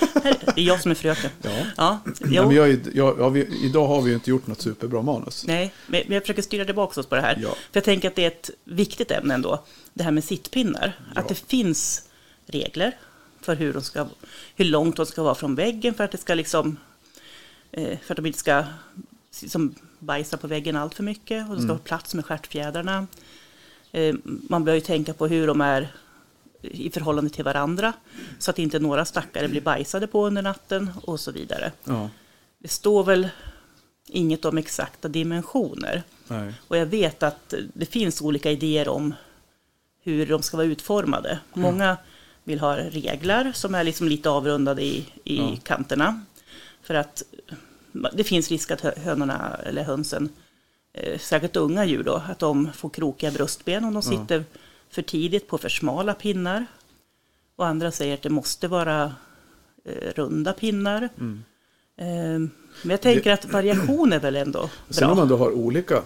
Det 0.55 0.61
är 0.61 0.65
jag 0.65 0.81
som 0.81 0.91
är 0.91 0.95
fröken. 0.95 1.31
ja. 1.41 1.51
Ja, 1.77 1.99
ja 2.31 2.45
men 2.47 2.55
jag, 2.55 2.69
är- 2.69 2.79
jag, 2.93 3.19
ja, 3.19 3.29
vi, 3.29 3.65
idag 3.65 3.87
har 3.87 4.01
vi 4.01 4.09
ju 4.09 4.15
inte 4.15 4.29
gjort 4.29 4.47
något 4.47 4.61
superbra 4.61 5.01
manus. 5.01 5.45
Nej, 5.47 5.73
men 5.87 6.03
jag 6.07 6.23
försöker 6.23 6.41
styra 6.41 6.65
tillbaka 6.65 6.99
oss 6.99 7.05
på 7.07 7.15
det 7.15 7.21
här. 7.21 7.39
Ja. 7.41 7.49
För 7.49 7.57
jag 7.71 7.83
tänker 7.83 8.07
att 8.07 8.15
det 8.15 8.23
är 8.23 8.27
ett 8.27 8.49
viktigt 8.63 9.11
ämne 9.11 9.33
ändå, 9.33 9.63
det 9.93 10.03
här 10.03 10.11
med 10.11 10.23
sittpinnar. 10.23 10.99
Att 11.15 11.27
det 11.27 11.35
finns 11.35 12.09
regler 12.45 12.97
för 13.41 13.55
hur, 13.55 13.73
de 13.73 13.81
ska, 13.81 14.07
hur 14.55 14.65
långt 14.65 14.95
de 14.97 15.05
ska 15.05 15.23
vara 15.23 15.35
från 15.35 15.55
väggen 15.55 15.93
för 15.93 16.03
att 16.03 16.11
det 16.11 16.17
ska 16.17 16.33
liksom, 16.33 16.77
eh, 17.71 17.97
för 18.05 18.13
att 18.13 18.17
de 18.17 18.25
inte 18.25 18.39
ska 18.39 18.63
liksom, 19.41 19.75
bajsa 19.99 20.37
på 20.37 20.47
väggen 20.47 20.75
allt 20.75 20.93
för 20.95 21.03
mycket 21.03 21.49
och 21.49 21.55
det 21.55 21.61
ska 21.61 21.65
Mm. 21.65 21.75
ha 21.77 21.83
plats 21.83 22.13
med 22.13 22.25
stjärtfjädrarna. 22.25 23.07
Eh, 23.95 24.15
man 24.23 24.63
bör 24.65 24.73
ju 24.73 24.81
tänka 24.81 25.13
på 25.13 25.27
hur 25.27 25.47
de 25.47 25.61
är 25.61 25.87
i 26.61 26.89
förhållande 26.89 27.29
till 27.29 27.43
varandra 27.43 27.93
så 28.39 28.51
att 28.51 28.59
inte 28.59 28.79
några 28.79 29.05
stackare 29.05 29.47
blir 29.47 29.61
bajsade 29.61 30.07
på 30.07 30.25
under 30.27 30.41
natten 30.41 30.91
och 31.03 31.19
så 31.19 31.31
vidare. 31.31 31.71
Ja, 31.83 32.09
Det 32.59 32.67
står 32.67 33.03
väl 33.03 33.27
inget 34.07 34.45
om 34.45 34.57
exakta 34.57 35.07
dimensioner. 35.07 36.03
nej. 36.27 36.53
Och 36.67 36.77
jag 36.77 36.85
vet 36.85 37.23
att 37.23 37.53
det 37.73 37.85
finns 37.85 38.21
olika 38.21 38.51
idéer 38.51 38.87
om 38.87 39.13
hur 40.03 40.25
de 40.25 40.41
ska 40.41 40.57
vara 40.57 40.67
utformade. 40.67 41.29
Mm. 41.29 41.39
Många 41.71 41.97
vill 42.43 42.59
ha 42.59 42.77
reglar 42.77 43.51
som 43.55 43.75
är 43.75 43.83
liksom 43.83 44.07
lite 44.07 44.29
avrundade 44.29 44.81
i, 44.83 45.05
i 45.23 45.37
Ja. 45.37 45.57
kanterna. 45.63 46.21
För 46.83 46.93
att 46.93 47.23
det 48.13 48.23
finns 48.23 48.49
risk 48.51 48.71
att 48.71 48.81
hö- 48.81 48.99
hönorna 49.03 49.55
eller 49.65 49.83
hönsen, 49.83 50.29
eh, 50.97 51.19
säkert 51.19 51.55
unga 51.55 51.85
djur 51.85 52.03
då, 52.03 52.21
att 52.29 52.39
de 52.39 52.69
får 52.73 52.89
krokiga 52.89 53.31
bröstben 53.31 53.83
om 53.83 53.93
de 53.93 54.01
sitter 54.03 54.43
för 54.89 55.01
tidigt 55.01 55.47
på 55.47 55.57
för 55.57 55.69
smala 55.69 56.13
pinnar. 56.13 56.65
Och 57.55 57.67
andra 57.67 57.91
säger 57.91 58.13
att 58.13 58.21
det 58.21 58.29
måste 58.29 58.67
vara 58.67 59.13
eh, 59.85 60.13
runda 60.15 60.53
pinnar. 60.53 61.09
Mm. 61.19 61.43
Eh, 61.97 62.49
men 62.81 62.89
jag 62.91 63.01
tänker 63.01 63.31
att 63.31 63.45
variation 63.45 64.13
är 64.13 64.19
väl 64.19 64.35
ändå 64.35 64.69
Sen 64.89 65.03
om 65.09 65.09
bra. 65.09 65.15
man 65.15 65.27
då 65.27 65.37
har 65.37 65.51
olika, 65.51 66.01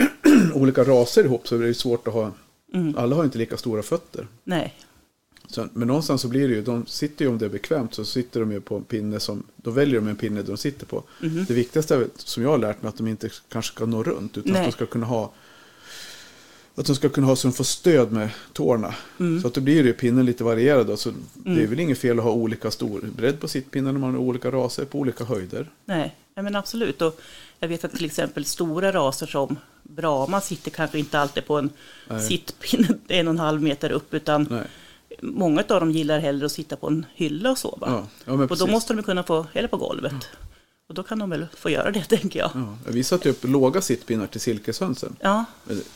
olika 0.54 0.84
raser 0.84 1.24
ihop 1.24 1.48
så 1.48 1.56
är 1.56 1.60
det 1.60 1.74
svårt 1.74 2.08
att 2.08 2.14
ha, 2.14 2.32
Mm. 2.74 2.98
alla 2.98 3.16
har 3.16 3.24
inte 3.24 3.38
lika 3.38 3.56
stora 3.56 3.82
fötter. 3.82 4.26
Nej, 4.44 4.74
Så, 5.50 5.68
men 5.72 5.88
någonstans 5.88 6.22
så 6.22 6.28
blir 6.28 6.48
det 6.48 6.54
ju, 6.54 6.62
de 6.62 6.86
sitter 6.86 7.24
ju 7.24 7.30
om 7.30 7.38
det 7.38 7.44
är 7.44 7.50
bekvämt 7.50 7.94
så 7.94 8.04
sitter 8.04 8.40
de 8.40 8.52
ju 8.52 8.60
på 8.60 8.76
en 8.76 8.84
pinne 8.84 9.20
som, 9.20 9.42
då 9.56 9.70
väljer 9.70 10.00
de 10.00 10.08
en 10.08 10.16
pinne 10.16 10.42
de 10.42 10.56
sitter 10.56 10.86
på. 10.86 11.02
Mhm. 11.20 11.44
Det 11.48 11.54
viktigaste 11.54 12.06
som 12.16 12.42
jag 12.42 12.50
har 12.50 12.58
lärt 12.58 12.82
mig 12.82 12.88
att 12.88 12.96
de 12.96 13.06
inte 13.06 13.30
kanske 13.48 13.74
ska 13.74 13.86
nå 13.86 14.02
runt 14.02 14.38
utan 14.38 14.52
Nej. 14.52 14.60
att 14.60 14.66
de 14.66 14.72
ska 14.72 14.86
kunna 14.86 15.06
ha 15.06 15.32
att 16.74 16.86
de 16.86 16.94
ska 16.96 17.08
kunna 17.08 17.26
ha 17.26 17.36
så 17.36 17.48
de 17.48 17.52
får 17.54 17.64
stöd 17.64 18.12
med 18.12 18.28
tårna. 18.52 18.94
Mm. 19.20 19.40
Så 19.42 19.48
att 19.48 19.54
då 19.54 19.60
blir 19.60 19.84
ju 19.84 19.92
pinnen 19.92 20.26
lite 20.26 20.44
varierad. 20.44 20.86
då. 20.86 20.96
Så 20.96 21.12
Det 21.34 21.62
är 21.62 21.66
väl 21.66 21.80
inget 21.80 21.98
fel 21.98 22.18
att 22.18 22.24
ha 22.24 22.32
olika 22.32 22.70
stor 22.70 23.00
bredd 23.16 23.40
på 23.40 23.48
sittpinnen 23.48 23.94
när 23.94 24.00
man 24.00 24.14
har 24.14 24.20
olika 24.20 24.50
raser 24.50 24.84
på 24.84 24.98
olika 24.98 25.24
höjder. 25.24 25.70
nej. 25.84 26.16
Men 26.34 26.56
absolut. 26.56 27.02
Och 27.02 27.20
jag 27.58 27.68
vet 27.68 27.84
att 27.84 27.92
till 27.92 28.04
exempel 28.04 28.44
stora 28.44 28.92
raser 28.92 29.26
som 29.26 29.56
Brahma 29.82 30.40
sitter 30.40 30.70
kanske 30.70 30.98
inte 30.98 31.18
alltid 31.18 31.46
på 31.46 31.58
en 31.58 31.70
Nej. 32.08 32.22
sittpinne 32.22 32.88
en 33.08 33.28
och 33.28 33.34
en 33.34 33.38
halv 33.38 33.62
meter 33.62 33.90
upp, 33.90 34.14
utan 34.14 34.46
Nej. 34.50 34.62
Många 35.22 35.60
av 35.68 35.80
dem 35.80 35.90
gillar 35.90 36.18
hellre 36.18 36.46
att 36.46 36.52
sitta 36.52 36.76
på 36.76 36.86
en 36.86 37.06
hylla 37.14 37.50
och 37.50 37.58
sova. 37.58 37.86
Ja, 37.90 38.06
ja, 38.24 38.44
och 38.50 38.56
då 38.58 38.66
måste 38.66 38.94
de 38.94 39.02
kunna 39.02 39.22
få, 39.22 39.46
eller 39.52 39.68
på 39.68 39.76
golvet. 39.76 40.28
Och 40.88 40.94
då 40.94 41.02
kan 41.02 41.18
de 41.18 41.30
väl 41.30 41.46
få 41.56 41.70
göra 41.70 41.90
det, 41.90 42.04
tänker 42.08 42.38
jag. 42.38 42.50
Ja, 42.54 42.76
vi 42.88 43.04
satte 43.04 43.30
upp 43.30 43.44
låga 43.44 43.80
sittpinnar 43.80 44.26
till 44.26 44.40
silkeshönsen. 44.40 45.16
Ja, 45.20 45.44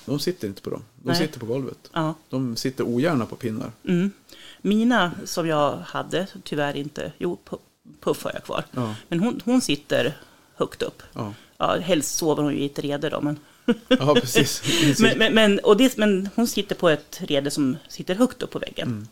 De 0.04 0.18
sitter 0.18 0.48
inte 0.48 0.62
på 0.62 0.70
dem. 0.70 0.82
De 1.02 1.08
Nej. 1.08 1.16
sitter 1.18 1.40
på 1.40 1.46
golvet. 1.46 1.78
ja. 1.92 2.14
De 2.30 2.56
sitter 2.56 2.84
ogärna 2.84 3.26
på 3.26 3.36
pinnar. 3.36 3.72
Mm. 3.88 4.10
Mina 4.62 5.12
som 5.24 5.48
jag 5.48 5.76
hade, 5.76 6.26
tyvärr 6.44 6.76
inte, 6.76 7.12
jo, 7.18 7.38
Pu- 7.48 7.58
Puff 8.00 8.24
har 8.24 8.30
jag 8.34 8.44
kvar. 8.44 8.64
Ja. 8.70 8.94
Men 9.08 9.20
hon, 9.20 9.40
hon 9.44 9.60
sitter 9.60 10.16
högt 10.56 10.82
upp. 10.82 11.02
Ja, 11.12 11.34
Ja, 11.58 11.76
helst 11.78 12.16
sover 12.16 12.42
hon 12.42 12.52
ju 12.52 12.58
i 12.58 12.66
ett 12.66 12.78
rede 12.78 13.08
då, 13.10 13.20
men, 13.20 13.38
ja 13.88 14.14
precis. 14.14 14.62
men, 15.00 15.18
men, 15.18 15.34
men, 15.34 15.58
och 15.58 15.76
det, 15.76 15.96
men 15.96 16.28
hon 16.34 16.46
sitter 16.46 16.74
på 16.74 16.88
ett 16.88 17.20
rede 17.22 17.50
som 17.50 17.76
sitter 17.88 18.14
högt 18.14 18.42
upp 18.42 18.50
på 18.50 18.58
väggen. 18.58 18.88
Mm. 18.88 19.08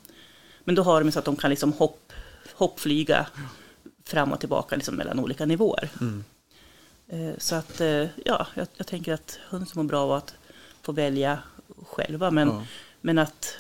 Men 0.65 0.75
då 0.75 0.83
har 0.83 1.03
de 1.05 1.13
så 1.13 1.19
att 1.19 1.25
de 1.25 1.37
kan 1.37 1.51
liksom 1.51 1.73
hopp, 1.73 2.13
hoppflyga 2.55 3.27
fram 4.05 4.33
och 4.33 4.41
tillbaka 4.41 4.77
liksom 4.77 4.95
mellan 4.95 5.21
olika 5.21 5.47
nivåer. 5.47 5.89
Mm. 6.01 6.25
Eh, 7.09 7.35
Så 7.39 7.55
att, 7.55 7.81
eh, 7.81 8.07
ja, 8.25 8.47
jag, 8.55 8.67
jag 8.77 8.87
tänker 8.87 9.13
att 9.13 9.39
höns 9.49 9.75
mår 9.75 9.85
bra 9.85 10.01
av 10.03 10.13
att 10.13 10.35
få 10.83 10.93
välja 10.93 11.39
själva, 11.87 12.31
men, 12.31 12.49
Ja. 12.49 12.65
men 13.01 13.19
att 13.19 13.57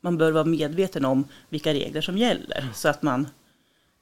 man 0.00 0.18
bör 0.18 0.32
vara 0.32 0.44
medveten 0.44 1.04
om 1.04 1.24
vilka 1.48 1.74
regler 1.74 2.00
som 2.00 2.18
gäller, 2.18 2.60
Mm. 2.60 2.74
så 2.74 2.88
att 2.88 3.02
man 3.02 3.28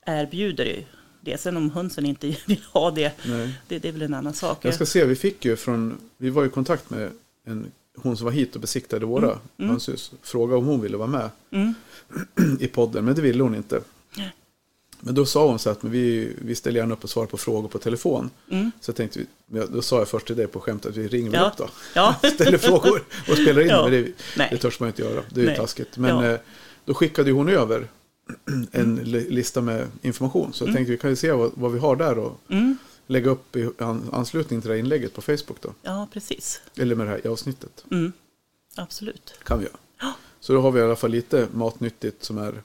erbjuder 0.06 0.64
ju 0.64 0.84
det. 1.26 1.40
Sen 1.40 1.56
om 1.56 1.70
hönsen 1.70 2.06
inte 2.06 2.26
vill 2.46 2.62
ha 2.72 2.90
det, 2.90 3.12
det, 3.68 3.78
det 3.78 3.88
är 3.88 3.92
väl 3.92 4.02
en 4.02 4.14
annan 4.14 4.34
sak. 4.34 4.58
Jag 4.64 4.74
ska 4.74 4.86
se, 4.86 5.04
vi 5.04 5.16
fick 5.16 5.44
ju 5.44 5.56
från, 5.56 5.98
vi 6.16 6.30
var 6.30 6.44
i 6.44 6.48
kontakt 6.48 6.90
med 6.90 7.10
en, 7.46 7.66
hon 7.96 8.16
som 8.16 8.24
var 8.24 8.32
hit 8.32 8.54
och 8.54 8.60
besiktade 8.60 9.06
våra 9.06 9.38
hönshus. 9.58 10.12
Frågade 10.22 10.58
om 10.58 10.64
hon 10.66 10.80
ville 10.80 10.96
vara 10.96 11.08
med 11.08 11.30
Mm. 11.50 11.74
i 12.60 12.66
podden, 12.66 13.04
men 13.04 13.14
det 13.14 13.22
ville 13.22 13.42
hon 13.42 13.54
inte. 13.54 13.80
Men 15.00 15.14
då 15.14 15.26
sa 15.26 15.46
hon 15.48 15.58
så 15.58 15.70
att 15.70 15.82
men 15.82 15.92
vi, 15.92 16.32
vi 16.42 16.54
ställer 16.54 16.80
gärna 16.80 16.94
upp 16.94 17.04
och 17.04 17.10
svarar 17.10 17.26
på 17.26 17.36
frågor 17.36 17.68
på 17.68 17.78
telefon. 17.78 18.30
Mm. 18.50 18.70
Så 18.80 18.88
jag 18.90 18.96
tänkte, 18.96 19.20
då 19.68 19.82
sa 19.82 19.98
jag 19.98 20.08
först 20.08 20.26
till 20.26 20.36
dig 20.36 20.46
på 20.46 20.60
skämt 20.60 20.86
att 20.86 20.96
vi 20.96 21.08
ringer 21.08 21.34
Ja. 21.34 21.46
upp 21.48 21.56
då. 21.56 21.68
Ja. 21.94 22.14
Ställer 22.34 22.58
frågor 22.58 23.02
och 23.30 23.36
spelar 23.36 23.60
in, 23.62 23.68
Ja. 23.70 23.82
men 23.82 23.92
det, 23.92 24.12
Nej. 24.36 24.48
det 24.50 24.56
törs 24.58 24.80
man 24.80 24.86
inte 24.88 25.02
göra. 25.02 25.22
Det 25.34 25.40
är 25.40 25.50
ju 25.50 25.56
taskigt. 25.56 25.96
Men 25.96 26.24
Ja. 26.24 26.30
eh, 26.32 26.40
då 26.84 26.94
skickade 26.94 27.30
hon 27.30 27.48
över 27.48 27.88
en 28.72 28.96
li- 28.96 29.30
lista 29.30 29.60
med 29.60 29.88
information. 30.02 30.52
Så 30.52 30.64
jag 30.64 30.74
tänkte 30.74 30.90
vi 30.92 30.98
kan 30.98 31.10
ju 31.10 31.16
se 31.16 31.32
vad, 31.32 31.50
vad 31.54 31.72
vi 31.72 31.78
har 31.78 31.96
där 31.96 32.18
och 32.18 32.40
Mm. 32.48 32.78
lägga 33.06 33.30
upp 33.30 33.56
i 33.56 33.70
an, 33.78 34.08
anslutning 34.12 34.60
till 34.60 34.68
det 34.68 34.74
här 34.74 34.80
inlägget 34.80 35.14
på 35.14 35.22
Facebook 35.22 35.60
då. 35.60 35.74
ja, 35.82 36.08
precis. 36.12 36.60
Eller 36.76 36.94
med 36.94 37.06
det 37.06 37.10
här 37.10 37.30
avsnittet. 37.32 37.84
Mm. 37.90 38.12
Absolut. 38.76 39.34
Kan 39.44 39.58
vi 39.58 39.64
göra. 39.64 39.76
Ja. 40.00 40.12
Så 40.40 40.52
då 40.52 40.60
har 40.60 40.70
vi 40.72 40.80
i 40.80 40.82
alla 40.82 40.96
fall 40.96 41.10
lite 41.10 41.48
matnyttigt 41.52 42.24
som 42.24 42.38
är 42.38 42.62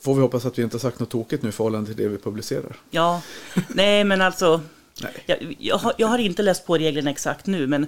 Får 0.00 0.14
vi 0.14 0.20
hoppas 0.20 0.44
att 0.44 0.58
vi 0.58 0.62
inte 0.62 0.78
sagt 0.78 1.00
något 1.00 1.10
tokigt 1.10 1.42
nu 1.42 1.48
i 1.48 1.52
förhållande 1.52 1.86
till 1.94 1.96
det 2.04 2.08
vi 2.08 2.18
publicerar. 2.18 2.76
Ja, 2.90 3.22
nej 3.68 4.04
men 4.04 4.20
alltså, 4.20 4.60
Nej. 5.02 5.24
jag, 5.26 5.56
jag, 5.58 5.76
har, 5.76 5.94
jag 5.98 6.06
har 6.08 6.18
inte 6.18 6.42
läst 6.42 6.66
på 6.66 6.78
reglerna 6.78 7.10
exakt 7.10 7.46
nu, 7.46 7.66
men 7.66 7.86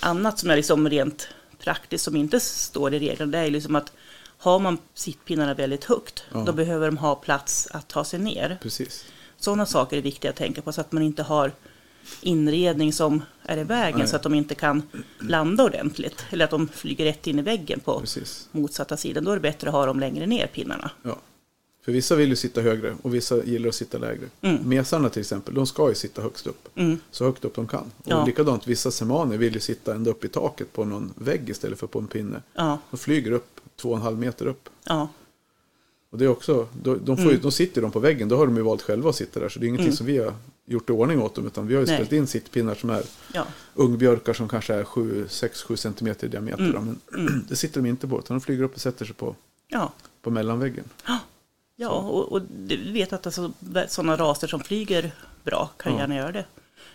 annat 0.00 0.38
som 0.38 0.50
är 0.50 0.56
liksom 0.56 0.88
rent 0.90 1.28
praktiskt 1.58 2.04
som 2.04 2.16
inte 2.16 2.40
står 2.40 2.94
i 2.94 2.98
reglerna, 2.98 3.32
det 3.32 3.38
är 3.38 3.50
liksom 3.50 3.76
att 3.76 3.92
har 4.38 4.58
man 4.58 4.78
sittpinnarna 4.94 5.54
väldigt 5.54 5.84
högt, 5.84 6.24
Ja. 6.32 6.42
då 6.46 6.52
behöver 6.52 6.86
de 6.86 6.96
ha 6.98 7.14
plats 7.14 7.68
att 7.70 7.88
ta 7.88 8.04
sig 8.04 8.18
ner. 8.20 8.58
Precis. 8.62 9.04
Sådana 9.36 9.66
saker 9.66 9.96
är 9.96 10.02
viktiga 10.02 10.30
att 10.30 10.36
tänka 10.36 10.62
på, 10.62 10.72
så 10.72 10.80
att 10.80 10.92
man 10.92 11.02
inte 11.02 11.22
har 11.22 11.52
inredning 12.20 12.92
som 12.92 13.22
är 13.42 13.58
i 13.58 13.64
vägen, 13.64 13.98
Nej. 13.98 14.08
så 14.08 14.16
att 14.16 14.22
de 14.22 14.34
inte 14.34 14.54
kan 14.54 14.82
landa 15.20 15.64
ordentligt, 15.64 16.24
eller 16.30 16.44
att 16.44 16.50
de 16.50 16.68
flyger 16.68 17.04
rätt 17.04 17.26
in 17.26 17.38
i 17.38 17.42
väggen 17.42 17.80
på 17.80 18.00
Precis. 18.00 18.48
motsatta 18.52 18.96
sidan. 18.96 19.24
Då 19.24 19.30
är 19.30 19.34
det 19.34 19.40
bättre 19.40 19.68
att 19.68 19.74
ha 19.74 19.86
dem 19.86 20.00
längre 20.00 20.26
ner, 20.26 20.46
pinnarna. 20.46 20.90
Ja. 21.02 21.18
För 21.84 21.92
vissa 21.92 22.14
vill 22.16 22.28
ju 22.28 22.36
sitta 22.36 22.60
högre 22.60 22.96
och 23.02 23.14
vissa 23.14 23.44
gillar 23.44 23.68
att 23.68 23.74
sitta 23.74 23.98
lägre. 23.98 24.26
Mm. 24.40 24.68
Mesarna 24.68 25.08
till 25.08 25.20
exempel, 25.20 25.54
de 25.54 25.66
ska 25.66 25.88
ju 25.88 25.94
sitta 25.94 26.22
högst 26.22 26.46
upp. 26.46 26.68
Mm. 26.78 26.98
Så 27.10 27.24
högt 27.24 27.44
upp 27.44 27.54
de 27.54 27.68
kan. 27.68 27.80
Och 27.98 28.10
Ja. 28.10 28.24
likadant, 28.24 28.66
vissa 28.66 28.90
semaner 28.90 29.36
vill 29.36 29.54
ju 29.54 29.60
sitta 29.60 29.94
ända 29.94 30.10
upp 30.10 30.24
i 30.24 30.28
taket 30.28 30.72
på 30.72 30.84
någon 30.84 31.12
vägg 31.16 31.50
istället 31.50 31.78
för 31.78 31.86
på 31.86 31.98
en 31.98 32.06
pinne. 32.06 32.42
Ja, 32.54 32.78
De 32.90 32.96
flyger 32.96 33.32
upp 33.32 33.60
två 33.76 33.88
och 33.90 33.96
en 33.96 34.02
halv 34.02 34.18
meter 34.18 34.46
upp. 34.46 34.68
ja, 34.84 35.08
Och 36.10 36.18
det 36.18 36.24
är 36.24 36.28
också, 36.28 36.68
de, 36.82 37.04
de, 37.04 37.16
får 37.16 37.32
ju, 37.32 37.38
de 37.38 37.52
sitter 37.52 37.82
de 37.82 37.90
på 37.90 37.98
väggen, 37.98 38.28
då 38.28 38.36
har 38.36 38.46
de 38.46 38.56
ju 38.56 38.62
valt 38.62 38.82
själva 38.82 39.10
att 39.10 39.16
sitta 39.16 39.40
där. 39.40 39.48
Så 39.48 39.58
det 39.58 39.66
är 39.66 39.68
ingenting 39.68 39.86
Mm. 39.86 39.96
som 39.96 40.06
vi 40.06 40.18
har 40.18 40.34
gjort 40.66 40.90
i 40.90 40.92
ordning 40.92 41.22
åt 41.22 41.34
dem, 41.34 41.46
utan 41.46 41.66
vi 41.66 41.74
har 41.74 41.80
ju 41.80 41.86
Nej. 41.86 41.96
ställt 41.96 42.12
in 42.12 42.26
sittpinnar 42.26 42.74
som 42.74 42.90
är 42.90 43.02
ja. 43.32 43.46
ungbjörkar 43.74 44.32
som 44.32 44.48
kanske 44.48 44.74
är 44.74 44.84
6-7 44.84 45.76
centimeter 45.76 46.26
i 46.26 46.30
diameter. 46.30 46.64
Mm. 46.64 46.98
Men 47.10 47.44
det 47.48 47.56
sitter 47.56 47.82
de 47.82 47.88
inte 47.88 48.08
på, 48.08 48.18
utan 48.18 48.36
de 48.36 48.40
flyger 48.40 48.62
upp 48.64 48.74
och 48.74 48.80
sätter 48.80 49.04
sig 49.04 49.14
på, 49.14 49.36
ja. 49.68 49.92
på 50.22 50.30
mellanväggen. 50.30 50.84
Ja, 51.76 51.88
och, 51.90 52.32
och 52.32 52.42
du 52.42 52.92
vet 52.92 53.12
att 53.12 53.26
alltså, 53.26 53.52
sådana 53.88 54.16
raser 54.16 54.46
som 54.46 54.60
flyger 54.60 55.12
bra 55.44 55.70
kan 55.76 55.92
Ja. 55.92 55.98
gärna 55.98 56.16
göra 56.16 56.32
det. 56.32 56.44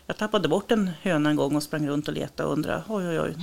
Jag 0.05 0.17
tappade 0.17 0.47
bort 0.47 0.71
en 0.71 0.91
höna 1.01 1.29
en 1.29 1.35
gång 1.35 1.55
och 1.55 1.63
sprang 1.63 1.87
runt 1.87 2.07
och 2.07 2.13
letade 2.13 2.47
och 2.47 2.53
undrade, 2.53 2.83
oj 2.87 3.07
oj 3.07 3.19
oj, 3.21 3.35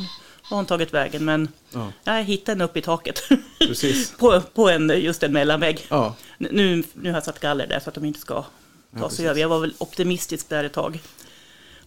var 0.51 0.57
hon 0.57 0.67
tagit 0.67 0.95
vägen? 0.95 1.25
Men 1.25 1.49
Ja, 1.71 1.93
jag 2.05 2.25
hittade 2.25 2.53
henne 2.53 2.65
upp 2.65 2.77
i 2.77 2.83
taket. 2.83 3.23
precis. 3.59 4.17
på, 4.17 4.41
på 4.41 4.69
en, 4.71 4.89
just 5.01 5.23
en 5.23 5.33
mellanvägg. 5.33 5.87
Ja, 5.89 6.17
Nu, 6.39 6.85
nu 6.95 7.11
har 7.11 7.17
jag 7.17 7.25
satt 7.25 7.41
galler 7.41 7.67
där 7.67 7.81
så 7.81 7.89
att 7.89 7.95
de 7.95 8.05
inte 8.05 8.21
ska 8.21 8.35
ta 8.43 8.49
Ja, 9.01 9.11
sig 9.11 9.29
över. 9.29 9.41
Jag 9.41 9.49
var 9.49 9.61
väl 9.61 9.75
optimistisk 9.79 10.49
där 10.49 10.65
ett 10.65 10.73
tag. 10.73 11.03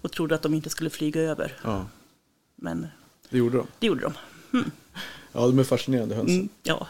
Och 0.02 0.12
trodde 0.12 0.36
att 0.36 0.42
de 0.42 0.54
inte 0.54 0.70
skulle 0.70 0.90
flyga 0.90 1.22
över. 1.22 1.54
ja, 1.64 1.86
Men 2.56 2.88
det 3.30 3.38
gjorde 3.38 3.58
de. 3.58 3.68
det 3.80 3.88
gjorde 3.88 4.02
de. 4.02 4.14
Ja, 5.32 5.42
de 5.48 5.60
är 5.60 5.64
fascinerande 5.64 6.16
hönsen. 6.16 6.36
Mm. 6.36 6.50
Ja, 6.64 6.88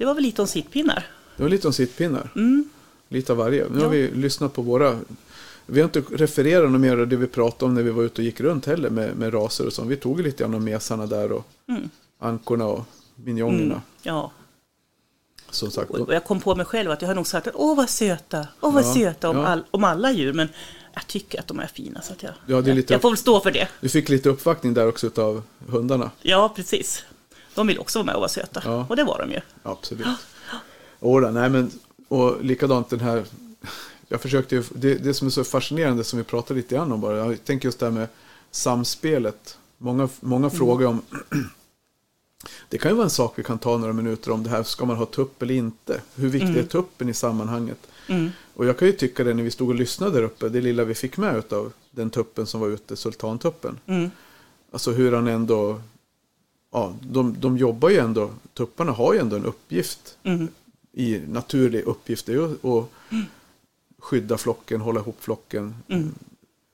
det 0.00 0.06
var 0.06 0.14
väl 0.14 0.22
lite 0.22 0.42
om 0.42 0.48
sittpinnar. 0.48 1.06
Det 1.36 1.42
var 1.42 1.50
lite 1.50 1.66
om 1.66 1.72
sittpinnar. 1.72 2.30
Mm, 2.36 2.68
Lite 3.08 3.32
av 3.32 3.38
varje. 3.38 3.68
Nu 3.68 3.78
Ja. 3.78 3.84
har 3.84 3.90
vi 3.92 4.10
lyssnat 4.10 4.52
på 4.54 4.62
våra... 4.62 4.98
Vi 5.66 5.80
har 5.80 5.84
inte 5.84 6.00
refererat 6.16 6.70
något 6.70 6.80
mer 6.80 6.96
av 6.98 7.08
det 7.08 7.16
vi 7.16 7.26
pratade 7.26 7.64
om 7.64 7.74
när 7.74 7.82
vi 7.82 7.90
var 7.90 8.02
ute 8.02 8.20
och 8.20 8.24
gick 8.24 8.40
runt 8.40 8.66
heller 8.66 8.90
med, 8.90 9.16
med 9.16 9.34
raser 9.34 9.66
och 9.66 9.72
så. 9.72 9.84
Vi 9.84 9.96
tog 9.96 10.20
lite 10.20 10.42
grann 10.42 10.54
om 10.54 10.64
mesarna 10.64 11.06
där 11.06 11.32
och 11.32 11.46
Mm. 11.68 11.90
ankorna 12.18 12.66
och 12.66 12.84
minjongerna. 13.14 13.64
mm, 13.64 13.80
ja. 14.02 14.32
Som 15.50 15.70
sagt, 15.70 15.90
Och 15.90 16.14
jag 16.14 16.24
kom 16.24 16.40
på 16.40 16.54
mig 16.54 16.66
själv 16.66 16.90
att 16.90 17.02
jag 17.02 17.08
har 17.08 17.14
nog 17.14 17.26
sagt 17.26 17.46
att 17.46 17.54
åh 17.56 17.76
vad 17.76 17.90
söta, 17.90 18.46
åh 18.60 18.74
vad 18.74 18.84
Ja, 18.84 18.94
söta 18.94 19.28
om, 19.30 19.36
ja. 19.36 19.46
all, 19.46 19.64
om 19.70 19.84
alla 19.84 20.12
djur. 20.12 20.32
Men 20.32 20.48
jag 20.94 21.06
tycker 21.06 21.40
att 21.40 21.46
de 21.46 21.58
är 21.60 21.66
fina 21.66 22.02
så 22.02 22.12
att 22.12 22.22
jag, 22.22 22.32
Ja, 22.46 22.60
det 22.60 22.70
är 22.70 22.74
lite- 22.74 22.94
jag 22.94 23.02
får 23.02 23.10
väl 23.10 23.16
stå 23.16 23.40
för 23.40 23.50
det. 23.50 23.68
du 23.80 23.88
fick 23.88 24.08
lite 24.08 24.28
uppvaktning 24.28 24.74
där 24.74 24.88
också 24.88 25.10
av 25.16 25.42
hundarna. 25.66 26.10
Ja, 26.22 26.52
precis. 26.56 27.04
De 27.54 27.66
vill 27.66 27.78
också 27.78 27.98
vara 27.98 28.06
med 28.06 28.14
och 28.14 28.20
vara 28.20 28.28
söta. 28.28 28.62
Ja. 28.64 28.86
Och 28.88 28.96
det 28.96 29.04
var 29.04 29.18
de 29.18 29.32
ju. 29.32 29.40
Absolut. 29.62 30.06
Åda, 31.00 31.30
nej 31.30 31.50
men, 31.50 31.70
och 32.08 32.44
likadant 32.44 32.90
den 32.90 33.00
här, 33.00 33.24
jag 34.08 34.20
försökte 34.20 34.54
ju, 34.54 34.64
det, 34.74 34.94
det 34.94 35.14
som 35.14 35.26
är 35.26 35.30
så 35.30 35.44
fascinerande 35.44 36.04
som 36.04 36.18
vi 36.18 36.24
pratade 36.24 36.60
lite 36.60 36.74
grann 36.74 36.92
om 36.92 37.00
bara, 37.00 37.16
jag 37.16 37.44
tänker 37.44 37.68
just 37.68 37.78
det 37.78 37.86
här 37.86 37.92
med 37.92 38.08
samspelet. 38.50 39.58
Många, 39.78 40.08
många 40.20 40.50
frågar 40.50 40.86
om, 40.86 41.02
det 42.68 42.78
kan 42.78 42.90
ju 42.90 42.94
vara 42.94 43.04
en 43.04 43.10
sak 43.10 43.32
vi 43.36 43.42
kan 43.42 43.58
ta 43.58 43.76
några 43.76 43.92
minuter 43.92 44.30
om 44.30 44.42
det 44.42 44.50
här, 44.50 44.62
ska 44.62 44.84
man 44.84 44.96
ha 44.96 45.06
tupp 45.06 45.42
eller 45.42 45.54
inte? 45.54 46.00
Hur 46.14 46.28
viktig 46.28 46.56
är 46.56 46.62
tuppen 46.62 47.08
i 47.08 47.14
sammanhanget? 47.14 47.78
Mm. 48.06 48.30
Och 48.54 48.66
jag 48.66 48.78
kan 48.78 48.88
ju 48.88 48.92
tycka 48.92 49.24
det 49.24 49.34
när 49.34 49.42
vi 49.42 49.50
stod 49.50 49.68
och 49.68 49.74
lyssnade 49.74 50.12
där 50.12 50.22
uppe, 50.22 50.48
det 50.48 50.60
lilla 50.60 50.84
vi 50.84 50.94
fick 50.94 51.16
med 51.16 51.52
av 51.52 51.72
den 51.90 52.10
tuppen 52.10 52.46
som 52.46 52.60
var 52.60 52.68
ute, 52.68 52.96
sultantuppen. 52.96 53.78
Mm. 53.86 54.10
Alltså 54.70 54.90
hur 54.90 55.12
han 55.12 55.26
ändå, 55.26 55.80
ja, 56.72 56.94
de, 57.00 57.36
de 57.40 57.58
jobbar 57.58 57.88
ju 57.90 57.98
ändå, 57.98 58.30
tupparna 58.54 58.92
har 58.92 59.14
ju 59.14 59.20
ändå 59.20 59.36
en 59.36 59.44
uppgift 59.44 60.16
Mm. 60.22 60.48
i 60.92 61.18
naturlig 61.28 61.82
uppgift 61.82 62.28
är 62.28 62.32
ju 62.32 62.44
att 62.44 62.84
skydda 63.98 64.38
flocken, 64.38 64.80
hålla 64.80 65.00
ihop 65.00 65.16
flocken. 65.20 65.74
Mm. 65.88 66.14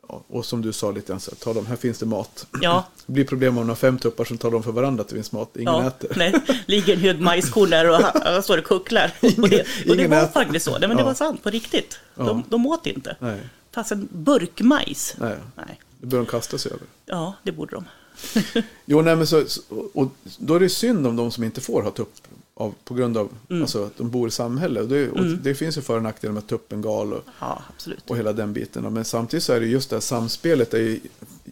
Ja, 0.08 0.22
och 0.28 0.44
som 0.46 0.62
du 0.62 0.72
sa 0.72 0.90
lite 0.90 1.06
grann, 1.08 1.20
så 1.20 1.34
ta 1.34 1.52
dem, 1.54 1.66
här 1.66 1.76
finns 1.76 1.98
det 1.98 2.06
mat. 2.06 2.46
Ja, 2.62 2.86
Det 3.06 3.12
blir 3.12 3.24
problem 3.24 3.58
om 3.58 3.66
de 3.66 3.76
fem 3.76 3.98
tuppar 3.98 4.24
som 4.24 4.38
talar 4.38 4.56
om 4.56 4.62
för 4.62 4.72
varandra 4.72 5.02
att 5.02 5.08
det 5.08 5.14
finns 5.14 5.32
mat, 5.32 5.56
ingen 5.56 5.74
ja. 5.74 5.86
äter. 5.86 6.12
Nej, 6.16 6.34
ligger 6.66 6.92
en 6.94 7.00
hög 7.00 7.20
majskorn 7.20 7.70
där 7.70 7.90
och 8.38 8.44
står 8.44 8.58
och 8.58 8.64
kucklar. 8.64 9.12
och 9.22 9.28
det, 9.48 9.60
och 9.60 9.66
det 9.86 9.94
ingen 9.94 10.10
var 10.10 10.22
äter. 10.22 10.32
faktiskt 10.32 10.64
så. 10.64 10.78
Nej, 10.78 10.88
men 10.88 10.96
det 10.96 11.02
Ja. 11.02 11.06
var 11.06 11.14
sant, 11.14 11.42
på 11.42 11.50
riktigt. 11.50 11.98
De, 12.14 12.42
de 12.48 12.66
åt 12.66 12.86
inte. 12.86 13.16
Nej, 13.20 13.40
Fast 13.72 13.92
en 13.92 14.08
burkmajs. 14.12 15.14
nej, 15.18 15.36
Nej. 15.56 15.80
det 16.00 16.06
bör 16.06 16.16
de 16.18 16.26
kasta 16.26 16.58
sig 16.58 16.72
över. 16.72 16.86
Ja, 17.06 17.34
det 17.42 17.52
borde 17.52 17.74
de. 17.76 17.84
Jo, 18.84 19.02
nej, 19.02 19.16
men 19.16 19.26
så, 19.26 19.44
och 19.92 20.08
då 20.38 20.54
är 20.54 20.60
det 20.60 20.68
synd 20.68 21.06
om 21.06 21.16
de 21.16 21.30
som 21.30 21.44
inte 21.44 21.60
får 21.60 21.82
ha 21.82 21.90
tupp 21.90 22.12
av, 22.54 22.74
på 22.84 22.94
grund 22.94 23.16
av 23.16 23.30
Mm. 23.50 23.62
alltså, 23.62 23.84
att 23.84 23.98
de 23.98 24.10
bor 24.10 24.28
i 24.28 24.30
samhället. 24.30 24.82
Och 24.82 24.88
det, 24.88 25.10
och 25.10 25.24
det 25.24 25.54
finns 25.54 25.78
ju 25.78 25.82
för 25.82 25.96
och 25.96 26.02
nackdelar 26.02 26.34
med 26.34 26.46
tuppen, 26.46 26.82
gal 26.82 27.12
och, 27.12 27.22
Ja, 27.40 27.62
och 28.06 28.16
hela 28.16 28.32
den 28.32 28.52
biten. 28.52 28.92
Men 28.92 29.04
samtidigt 29.04 29.44
så 29.44 29.52
är 29.52 29.60
det 29.60 29.66
just 29.66 29.90
det 29.90 29.96
här 29.96 30.00
samspelet 30.00 30.74
är 30.74 30.78
ju 30.78 31.00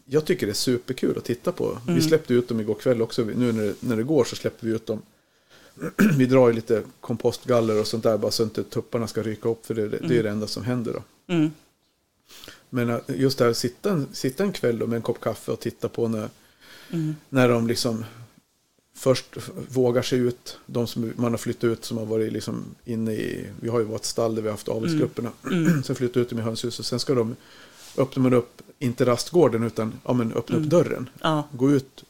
jag 0.07 0.25
tycker 0.25 0.47
det 0.47 0.53
är 0.53 0.55
superkul 0.55 1.19
att 1.19 1.25
titta 1.25 1.53
på. 1.53 1.79
Mm. 1.83 1.95
Vi 1.95 2.01
släppte 2.03 2.35
ut 2.35 2.49
dem 2.49 2.61
igår 2.61 2.75
kväll 2.75 3.03
också. 3.03 3.25
Nu 3.25 3.53
när 3.53 3.63
det, 3.63 3.75
när 3.81 3.97
det 3.97 4.03
går 4.03 4.25
så 4.25 4.37
släpper 4.37 4.67
vi 4.67 4.73
ut 4.73 4.87
dem. 4.87 5.03
vi 6.19 6.27
drar 6.27 6.49
ju 6.49 6.55
lite 6.55 6.83
kompostgaller 7.01 7.81
och 7.81 7.87
sånt 7.87 8.03
där 8.03 8.19
bara 8.19 8.31
så 8.31 8.43
inte 8.43 8.65
tupparna 8.65 9.07
ska 9.07 9.23
ryka 9.23 9.49
upp. 9.49 9.67
För 9.67 9.75
det, 9.75 9.89
det 9.89 10.19
är 10.19 10.23
det 10.23 10.31
enda 10.31 10.47
som 10.47 10.65
händer 10.65 10.93
då. 10.93 11.35
Mm. 11.35 11.51
Men 12.71 12.91
att 12.91 13.09
just 13.09 13.39
det 13.39 13.45
här 13.45 13.53
sitta 13.53 13.91
en, 13.91 14.09
sitta 14.13 14.45
en 14.45 14.53
kväll 14.53 14.87
med 14.87 14.97
en 14.97 15.03
kopp 15.03 15.21
kaffe 15.21 15.53
och 15.53 15.61
titta 15.61 15.89
på 15.89 16.09
när, 16.09 16.29
Mm. 16.95 17.17
när 17.29 17.49
de 17.49 17.67
liksom 17.67 18.05
först 18.97 19.37
vågar 19.69 20.03
sig 20.03 20.19
ut. 20.19 20.59
De 20.67 20.87
som 20.87 21.13
man 21.17 21.31
har 21.33 21.39
flyttat 21.39 21.65
ut 21.65 21.85
som 21.85 21.99
har 21.99 22.05
varit 22.07 22.33
liksom 22.33 22.65
inne 22.85 23.13
i, 23.13 23.47
vi 23.61 23.69
har 23.69 23.79
ju 23.79 23.85
varit 23.85 24.05
stall 24.05 24.35
där 24.35 24.43
vi 24.43 24.49
har 24.49 24.53
haft 24.53 24.69
avelsgrupperna. 24.69 25.31
Mm. 25.53 25.83
sen 25.85 25.97
flyttar 25.97 26.21
ut 26.21 26.31
dem 26.31 26.39
i 26.39 26.43
hönshuset 26.43 26.79
och 26.81 26.87
sen 26.87 26.99
ska 27.01 27.15
de, 27.15 27.37
öppnar 27.97 28.23
man 28.23 28.35
upp, 28.35 28.63
inte 28.79 29.05
rastgården 29.07 29.63
utan 29.63 29.93
ja, 30.05 30.13
men 30.13 30.33
öppna 30.33 30.57
upp 30.57 30.63
dörren. 30.65 31.09
Ja. 31.21 31.49
Gå 31.53 31.71
ut 31.71 32.05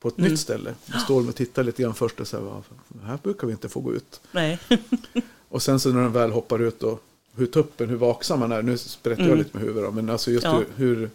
på 0.00 0.08
ett 0.08 0.18
Mm. 0.18 0.30
nytt 0.30 0.40
ställe. 0.40 0.74
Då 0.86 0.98
står 0.98 1.20
de 1.20 1.28
och 1.28 1.34
tittar 1.34 1.64
lite 1.64 1.82
grann 1.82 1.94
först 1.94 2.20
och 2.20 2.28
säger, 2.28 2.44
"Va, 2.44 2.62
här 3.04 3.18
brukar 3.22 3.46
vi 3.46 3.52
inte 3.52 3.68
få 3.68 3.80
gå 3.80 3.94
ut. 3.94 4.20
Nej. 4.32 4.58
Och 5.48 5.62
sen 5.62 5.80
så 5.80 5.92
när 5.92 6.02
de 6.02 6.12
väl 6.12 6.30
hoppar 6.30 6.58
ut 6.62 6.82
och 6.82 7.02
hur 7.34 7.46
tuppen, 7.46 7.88
hur 7.88 7.96
vaksam 7.96 8.40
man 8.40 8.52
är. 8.52 8.62
Nu 8.62 8.78
sprätter 8.78 9.22
jag 9.22 9.26
Mm. 9.32 9.38
lite 9.38 9.56
med 9.58 9.66
huvudet 9.66 9.94
men 9.94 10.10
alltså 10.10 10.30
just 10.30 10.44
Ja. 10.44 10.56
hur, 10.58 10.66
hur, 10.76 11.10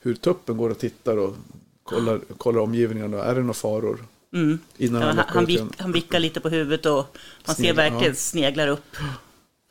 hur 0.00 0.14
tuppen 0.14 0.56
går 0.56 0.70
och 0.70 0.78
tittar 0.78 1.16
och 1.16 1.36
kollar, 1.84 2.20
kollar 2.38 2.60
omgivningen. 2.60 3.14
Och 3.14 3.20
är 3.24 3.34
det 3.34 3.40
några 3.40 3.54
faror? 3.54 4.06
Mm. 4.32 4.58
Innan 4.76 5.02
Ja, 5.02 5.08
han 5.08 5.24
han, 5.28 5.46
vick, 5.46 5.62
han 5.78 5.92
vickar 5.92 6.18
lite 6.18 6.40
på 6.40 6.48
huvudet 6.48 6.86
och 6.86 7.16
man 7.46 7.54
ser 7.56 7.62
Sneglar, 7.62 7.82
verkligen 7.82 8.12
ja. 8.12 8.14
sneglar 8.14 8.68
upp. 8.68 8.96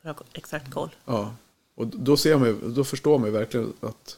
För 0.02 0.10
att 0.10 0.18
ha 0.18 0.26
exakt 0.34 0.72
koll. 0.72 0.90
Ja. 1.06 1.36
Och 1.76 1.88
då, 1.88 2.18
ser 2.18 2.38
man, 2.38 2.74
då 2.76 2.84
förstår 2.84 3.20
man 3.20 3.32
verkligen 3.32 3.74
att 3.82 4.18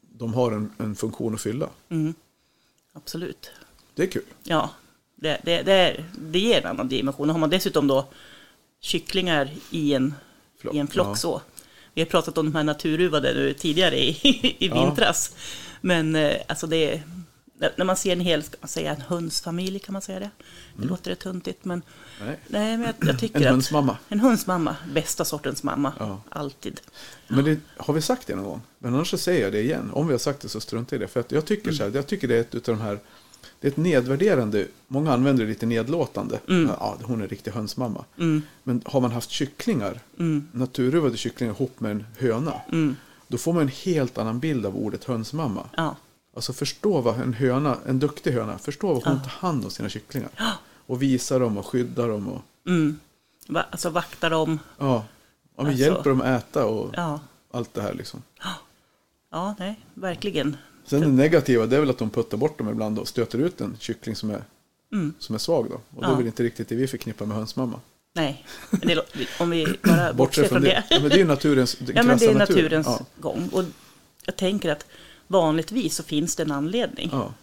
de 0.00 0.34
har 0.34 0.52
en, 0.52 0.72
en 0.78 0.94
funktion 0.94 1.34
att 1.34 1.40
fylla. 1.40 1.68
Mm. 1.88 2.14
Absolut. 2.92 3.50
Det 3.94 4.02
är 4.02 4.06
kul. 4.06 4.22
Ja, 4.42 4.70
det, 5.14 5.40
det, 5.44 5.62
det, 5.62 5.72
är, 5.72 6.04
det 6.18 6.38
ger 6.38 6.60
en 6.60 6.66
annan 6.66 6.88
dimension. 6.88 7.28
Och 7.28 7.34
har 7.34 7.40
man 7.40 7.50
dessutom 7.50 7.86
då 7.86 8.06
kycklingar 8.80 9.50
i 9.70 9.94
en, 9.94 10.14
Flock, 10.58 10.74
i 10.74 10.78
en 10.78 10.86
flock 10.88 11.06
ja. 11.06 11.14
så. 11.14 11.40
Vi 11.94 12.02
har 12.02 12.06
pratat 12.06 12.38
om 12.38 12.46
de 12.46 12.54
här 12.54 12.64
naturuvade 12.64 13.34
nu 13.34 13.54
tidigare 13.54 13.98
i, 13.98 14.08
i 14.58 14.68
Ja. 14.68 14.84
vintras. 14.84 15.34
Men 15.80 16.16
eh, 16.16 16.36
alltså 16.48 16.66
det 16.66 16.92
är, 16.92 17.02
när- 17.58 17.84
man 17.84 17.96
ser 17.96 18.12
en 18.12 18.20
hel, 18.20 18.42
ska 18.42 18.56
man 18.60 18.68
säga 18.68 18.94
en 18.94 19.00
hönsfamilj 19.00 19.78
kan 19.78 19.92
man 19.92 20.02
säga 20.02 20.20
det? 20.20 20.30
Det 20.76 20.86
låter 20.86 21.10
det 21.10 21.16
tuntigt 21.16 21.64
men 21.64 21.82
Nej. 22.26 22.38
nej 22.48 22.76
men 22.78 22.86
jag, 22.86 23.08
jag 23.08 23.18
tycker 23.20 23.40
Mm. 23.40 23.54
En 23.54 23.88
att 23.90 23.96
en 24.08 24.20
hönsmamma, 24.20 24.76
bästa 24.94 25.24
sortens 25.24 25.62
mamma, 25.62 25.92
Ja. 25.98 26.20
alltid. 26.28 26.80
Men 27.28 27.44
det, 27.44 27.60
har 27.76 27.94
vi 27.94 28.02
sagt 28.02 28.26
det 28.26 28.34
någon 28.34 28.44
gång? 28.44 28.60
Men 28.78 28.94
annars 28.94 29.10
så 29.10 29.18
säger 29.18 29.42
jag 29.42 29.52
det 29.52 29.60
igen. 29.60 29.90
Om 29.92 30.06
vi 30.06 30.12
har 30.14 30.18
sagt 30.18 30.40
det 30.40 30.48
så 30.48 30.60
strunta 30.60 30.96
i 30.96 30.98
det. 30.98 31.08
För 31.08 31.20
att 31.20 31.32
jag 31.32 31.44
tycker 31.46 31.72
så 31.72 31.82
här, 31.84 31.90
jag 31.94 32.06
tycker 32.06 32.28
det 32.28 32.36
är 32.36 32.40
ett 32.40 32.54
utav 32.54 32.76
de 32.76 32.82
här 32.82 32.98
det 33.60 33.66
är 33.66 33.70
ett 33.70 33.76
nedvärderande, 33.76 34.66
många 34.88 35.12
använder 35.12 35.44
det 35.44 35.48
lite 35.50 35.66
nedlåtande. 35.66 36.38
Ja, 36.46 36.98
hon 37.02 37.18
är 37.18 37.22
en 37.22 37.28
riktig 37.28 37.50
hönsmamma. 37.50 38.04
Mm. 38.18 38.42
Men 38.62 38.82
har 38.84 39.00
man 39.00 39.12
haft 39.12 39.30
kycklingar, 39.30 40.00
naturruvade 40.52 41.16
kycklingar 41.16 41.54
ihop 41.54 41.80
med 41.80 41.90
en 41.90 42.06
höna, 42.18 42.52
Mm. 42.72 42.96
då 43.28 43.38
får 43.38 43.52
man 43.52 43.62
en 43.62 43.68
helt 43.68 44.18
annan 44.18 44.40
bild 44.40 44.66
av 44.66 44.76
ordet 44.76 45.04
hönsmamma. 45.04 45.68
Ja, 45.76 45.96
Alltså 46.38 46.52
förstå 46.52 47.00
vad 47.00 47.20
en 47.20 47.34
höna, 47.34 47.76
en 47.86 47.98
duktig 47.98 48.32
höna, 48.32 48.58
förstå 48.58 48.94
vad 48.94 49.04
hon 49.04 49.20
tar 49.22 49.28
hand 49.30 49.64
om 49.64 49.70
sina 49.70 49.88
kycklingar. 49.88 50.30
Och 50.86 51.02
visar 51.02 51.40
dem 51.40 51.58
och 51.58 51.66
skyddar 51.66 52.08
dem 52.08 52.28
och 52.28 52.42
mm. 52.66 52.98
Va, 53.48 53.66
alltså 53.70 53.90
vaktar 53.90 54.30
dem. 54.30 54.58
ja, 54.78 55.04
ja 55.56 55.62
Alltså. 55.64 55.72
hjälper 55.74 56.10
dem 56.10 56.20
att 56.20 56.26
äta 56.42 56.66
och 56.66 56.90
Ja, 56.96 57.20
allt 57.50 57.74
det 57.74 57.82
här 57.82 57.94
liksom. 57.94 58.22
ja 59.30 59.54
nej, 59.58 59.80
verkligen. 59.94 60.56
Sen 60.86 61.00
det 61.00 61.06
negativa 61.08 61.66
det 61.66 61.76
är 61.76 61.80
väl 61.80 61.90
att 61.90 61.98
de 61.98 62.10
puttar 62.10 62.36
bort 62.38 62.58
dem 62.58 62.68
ibland 62.68 62.98
och 62.98 63.08
stöter 63.08 63.38
ut 63.38 63.60
en 63.60 63.76
kyckling 63.80 64.16
som 64.16 64.30
är, 64.30 64.42
som 65.18 65.34
är 65.34 65.38
svag 65.38 65.66
då. 65.70 65.74
Och 65.74 66.02
det 66.02 66.06
är 66.06 66.10
Ja. 66.10 66.16
väl 66.16 66.26
inte 66.26 66.42
riktigt 66.42 66.68
det 66.68 66.74
vi 66.74 66.86
förknippar 66.86 67.26
med 67.26 67.36
hönsmamma. 67.36 67.80
Nej, 68.12 68.46
det, 68.70 69.00
om 69.40 69.50
vi 69.50 69.78
bara 69.82 70.12
bortser 70.12 70.44
från 70.44 70.62
det. 70.62 70.84
Ja, 70.90 71.00
men 71.00 71.08
det 71.10 71.20
är 71.20 71.24
naturens, 71.24 71.76
Ja, 71.94 72.02
men 72.02 72.18
det 72.18 72.26
är 72.26 72.34
natur. 72.34 72.54
naturens 72.54 72.86
Ja, 72.86 73.00
gång. 73.20 73.48
Och 73.52 73.64
jag 74.24 74.36
tänker 74.36 74.72
att 74.72 74.86
vanligtvis 75.28 75.96
så 75.96 76.02
finns 76.02 76.36
det 76.36 76.42
en 76.42 76.52
anledning. 76.52 77.08
ja, 77.12 77.34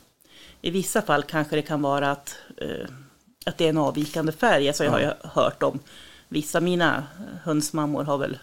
I 0.62 0.70
vissa 0.70 1.02
fall 1.02 1.24
kanske 1.24 1.56
det 1.56 1.62
kan 1.62 1.82
vara 1.82 2.12
att, 2.12 2.36
eh, 2.58 2.88
att 3.46 3.58
det 3.58 3.66
är 3.66 3.70
en 3.70 3.78
avvikande 3.78 4.32
färg. 4.32 4.68
Alltså 4.68 4.84
jag 4.84 4.92
har 4.92 5.00
ju 5.00 5.12
hört 5.24 5.64
om 5.64 5.80
vissa 6.28 6.62
mina 6.62 7.04
hönsmammor 7.44 8.04
har 8.04 8.18
väl 8.18 8.38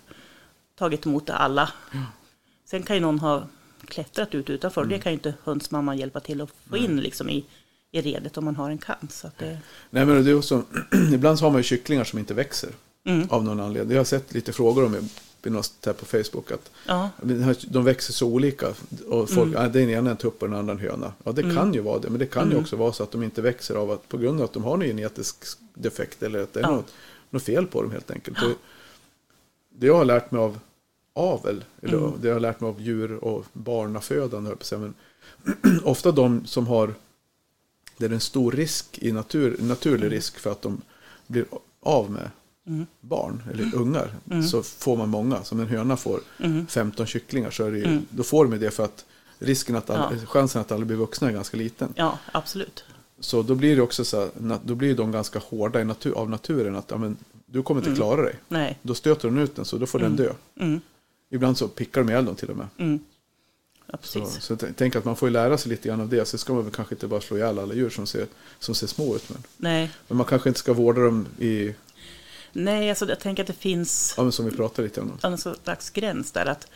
tagit 0.79 1.07
emot 1.07 1.31
alla. 1.31 1.73
Sen 2.65 2.83
kan 2.83 2.97
ju 2.97 3.03
någon 3.03 3.19
ha 3.19 3.47
klättrat 3.85 4.35
ut 4.35 4.51
utanför. 4.51 4.81
Mm. 4.81 4.93
Det 4.93 4.99
kan 4.99 5.13
ju 5.13 5.15
inte 5.15 5.35
hönsmamman 5.45 5.99
hjälpa 5.99 6.21
till 6.21 6.41
att 6.41 6.51
få 6.71 6.77
in 6.77 7.01
liksom 7.01 7.31
i, 7.31 7.45
i 7.91 8.01
redet 8.01 8.37
om 8.39 8.45
man 8.45 8.57
har 8.57 8.71
en 8.71 8.79
kant. 8.79 9.13
Så 9.13 9.31
det, 9.39 9.59
Nej 9.91 10.07
men 10.07 10.25
det 10.25 10.31
är 10.31 10.39
också, 10.39 10.63
ibland 11.13 11.39
så 11.39 11.45
har 11.45 11.51
man 11.51 11.59
ju 11.59 11.63
kycklingar 11.63 12.05
som 12.05 12.19
inte 12.19 12.35
växer. 12.35 12.71
Mm. 13.05 13.31
Av 13.31 13.45
någon 13.45 13.61
anledning. 13.61 13.93
Jag 13.93 14.01
har 14.01 14.05
sett 14.05 14.35
lite 14.35 14.53
frågor 14.53 14.85
om 14.85 15.09
det 15.51 15.51
något 15.51 15.73
här 15.87 15.93
på 15.93 16.05
Facebook. 16.05 16.51
Att 16.51 16.71
ja, 16.87 17.11
de 17.69 17.85
växer 17.85 18.13
så 18.13 18.27
olika. 18.29 18.69
Och 19.09 19.31
folk, 19.31 19.51
Mm. 19.55 19.65
ah, 19.65 19.69
den 19.69 19.91
ena 19.91 20.09
är 20.09 20.11
en 20.11 20.17
tupp 20.17 20.43
och 20.43 20.49
den 20.49 20.59
andra 20.59 20.73
en 20.73 20.79
höna. 20.81 21.13
Ja 21.25 21.33
det 21.33 21.43
kan 21.43 21.75
ju 21.75 21.81
vara 21.81 21.99
det. 21.99 22.11
Men 22.11 22.19
det 22.19 22.27
kan 22.27 22.43
Mm. 22.43 22.55
ju 22.57 22.61
också 22.63 22.77
vara 22.77 22.93
så 22.93 23.03
att 23.03 23.11
de 23.13 23.23
inte 23.23 23.43
växer 23.43 23.75
av 23.75 23.91
att 23.91 24.09
på 24.09 24.19
grund 24.19 24.41
av 24.41 24.45
att 24.45 24.53
de 24.53 24.65
har 24.65 24.77
någon 24.77 24.87
genetisk 24.87 25.37
defekt. 25.75 26.23
Eller 26.23 26.43
att 26.43 26.53
det 26.53 26.61
är 26.61 26.65
Ja. 26.65 26.71
något, 26.71 26.93
något 27.31 27.43
fel 27.43 27.67
på 27.67 27.83
dem 27.83 27.91
helt 27.91 28.11
enkelt. 28.11 28.41
Det, 28.41 28.55
det 29.79 29.87
jag 29.87 29.95
har 29.97 30.05
lärt 30.05 30.31
mig 30.31 30.41
av 30.41 30.59
avel. 31.15 31.65
Eller 31.83 31.99
Mm. 31.99 32.13
det 32.21 32.29
jag 32.29 32.35
har 32.35 32.41
lärt 32.41 32.61
mig 32.61 32.69
av 32.69 32.81
djur 32.81 33.25
och 33.25 33.45
barnafödande. 33.53 34.49
höll 34.49 34.57
på 34.59 34.79
Men 34.79 34.95
ofta 35.85 36.13
de 36.13 36.47
som 36.47 36.67
har 36.67 36.95
det 37.97 38.05
är 38.07 38.11
en 38.11 38.21
stor 38.21 38.53
risk 38.53 38.99
i 38.99 39.13
natur, 39.13 39.57
naturlig 39.61 40.13
risk 40.13 40.39
för 40.39 40.53
att 40.53 40.63
de 40.63 40.81
blir 41.27 41.45
av 41.81 42.11
med 42.11 42.31
Mm. 42.67 42.87
barn 43.01 43.43
eller 43.53 43.75
ungar. 43.75 44.15
Så 44.51 44.63
får 44.63 44.97
man 44.97 45.09
många. 45.09 45.43
Som 45.45 45.61
en 45.61 45.67
höna 45.67 45.97
får 45.97 46.21
Mm. 46.39 46.67
15 46.67 47.07
kycklingar 47.07 47.51
så 47.51 47.65
är 47.65 47.71
det 47.71 47.79
ju, 47.79 48.01
då 48.11 48.23
får 48.23 48.45
de 48.47 48.59
det 48.59 48.71
för 48.71 48.85
att 48.85 49.05
risken 49.39 49.77
att 49.77 49.91
alla, 49.91 50.13
Ja. 50.21 50.27
chansen 50.27 50.61
att 50.61 50.73
alla 50.73 50.85
blir 50.85 50.97
vuxna 50.97 51.29
är 51.29 51.33
ganska 51.33 51.57
liten. 51.57 51.89
ja, 51.97 52.19
absolut. 52.33 52.85
Så 53.21 53.43
då 53.43 53.55
blir 53.55 53.77
det 53.77 53.83
också 53.83 54.05
så 54.05 54.21
här, 54.21 54.59
då 54.65 54.75
blir 54.75 54.97
de 54.97 55.13
ganska 55.13 55.39
hårda 55.39 55.85
natur, 55.85 56.13
av 56.15 56.31
naturen 56.31 56.77
att 56.77 56.91
ja, 56.91 56.97
men, 56.97 57.17
du 57.47 57.63
kommer 57.63 57.81
inte 57.81 57.95
klara 57.95 58.23
dig. 58.23 58.35
Nej. 58.49 58.79
Då 58.83 58.95
stöter 58.95 59.29
de 59.29 59.39
ut 59.39 59.57
den 59.57 59.65
så 59.65 59.79
då 59.79 59.87
får 59.87 59.99
den 59.99 60.17
dö. 60.17 60.33
Mm. 60.61 60.81
Ibland 61.31 61.59
så 61.59 61.69
pickar 61.69 62.01
de 62.01 62.11
ihjäl 62.11 62.25
dem 62.25 62.35
till 62.35 62.51
och 62.51 62.57
med. 62.57 62.67
Mm. 62.79 62.99
Ja, 63.87 63.99
Så, 64.03 64.27
så 64.27 64.57
tänker 64.57 64.99
att 64.99 65.05
man 65.05 65.17
får 65.17 65.29
ju 65.29 65.33
lära 65.33 65.59
sig 65.59 65.71
lite 65.71 65.89
grann 65.89 66.01
av 66.01 66.09
det. 66.09 66.25
Så 66.29 66.39
ska 66.39 66.55
man 66.55 66.63
väl 66.65 66.73
kanske 66.73 66.95
inte 66.95 67.07
bara 67.07 67.21
slå 67.21 67.37
ihjäl 67.37 67.59
alla 67.59 67.75
djur 67.75 67.91
som 67.91 68.07
ser, 68.07 68.27
som 68.59 68.75
ser 68.75 68.87
små 68.87 69.17
ut. 69.17 69.31
Men, 69.31 69.43
Nej. 69.57 69.91
men 70.09 70.17
man 70.17 70.27
kanske 70.27 70.49
inte 70.49 70.61
ska 70.61 70.73
vårda 70.73 71.01
dem 71.01 71.27
i, 71.39 71.75
Nej, 72.53 72.89
alltså 72.91 73.09
jag 73.09 73.21
tänker 73.21 73.43
att 73.43 73.47
det 73.47 73.53
finns 73.53 74.15
ja, 74.17 74.23
men 74.23 74.33
som 74.33 74.45
vi 74.45 74.57
pratade 74.57 74.89
lite 74.89 75.01
om. 75.01 75.19
en 75.23 75.39
slags 75.39 75.91
gräns 75.91 76.33
där. 76.33 76.47
Att, 76.47 76.67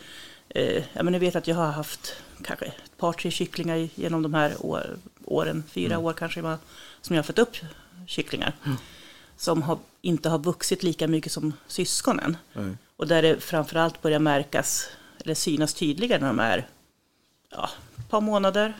eh, 0.49 0.83
ja, 0.93 1.03
men 1.03 1.13
ni 1.13 1.19
vet 1.19 1.35
att 1.35 1.47
jag 1.47 1.55
har 1.55 1.71
haft 1.71 2.13
kanske 2.43 2.65
ett 2.65 2.97
par, 2.97 3.13
tre 3.13 3.31
kycklingar 3.31 3.89
genom 3.95 4.21
de 4.21 4.33
här 4.33 4.53
år, 4.65 4.97
åren, 5.25 5.63
fyra 5.71 5.93
Mm. 5.93 6.05
år 6.05 6.13
kanske, 6.13 6.41
var- 6.41 6.57
som 7.01 7.15
jag 7.15 7.23
har 7.23 7.27
fått 7.27 7.39
upp 7.39 7.55
kycklingar. 8.07 8.53
Som 9.37 9.61
har, 9.61 9.77
inte 10.01 10.29
har 10.29 10.39
vuxit 10.39 10.83
lika 10.83 11.07
mycket 11.07 11.31
som 11.31 11.53
syskonen. 11.67 12.37
Nej. 12.53 12.75
Och 12.95 13.07
där 13.07 13.21
det 13.21 13.39
framförallt 13.39 14.01
börjar 14.01 14.19
märkas, 14.19 14.87
eller 15.23 15.33
synas 15.35 15.73
tydligare 15.73 16.21
när 16.21 16.27
de 16.27 16.39
är 16.39 16.67
ja, 17.49 17.69
ett 17.99 18.09
par 18.09 18.21
månader, 18.21 18.73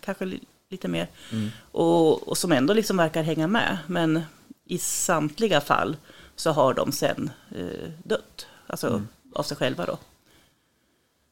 kanske 0.00 0.24
li, 0.24 0.40
lite 0.70 0.88
mer. 0.88 1.08
Mm. 1.32 1.50
Och, 1.72 2.28
och 2.28 2.38
som 2.38 2.52
ändå 2.52 2.74
liksom 2.74 2.96
verkar 2.96 3.22
hänga 3.22 3.46
med. 3.46 3.78
Men 3.86 4.22
i 4.64 4.78
samtliga 4.78 5.60
fall 5.60 5.96
så 6.38 6.50
har 6.50 6.74
de 6.74 6.92
sen 6.92 7.30
eh, 7.56 7.90
dött, 8.04 8.46
alltså 8.66 8.86
Mm. 8.88 9.08
av 9.34 9.42
sig 9.42 9.56
själva 9.56 9.86
då. 9.86 9.98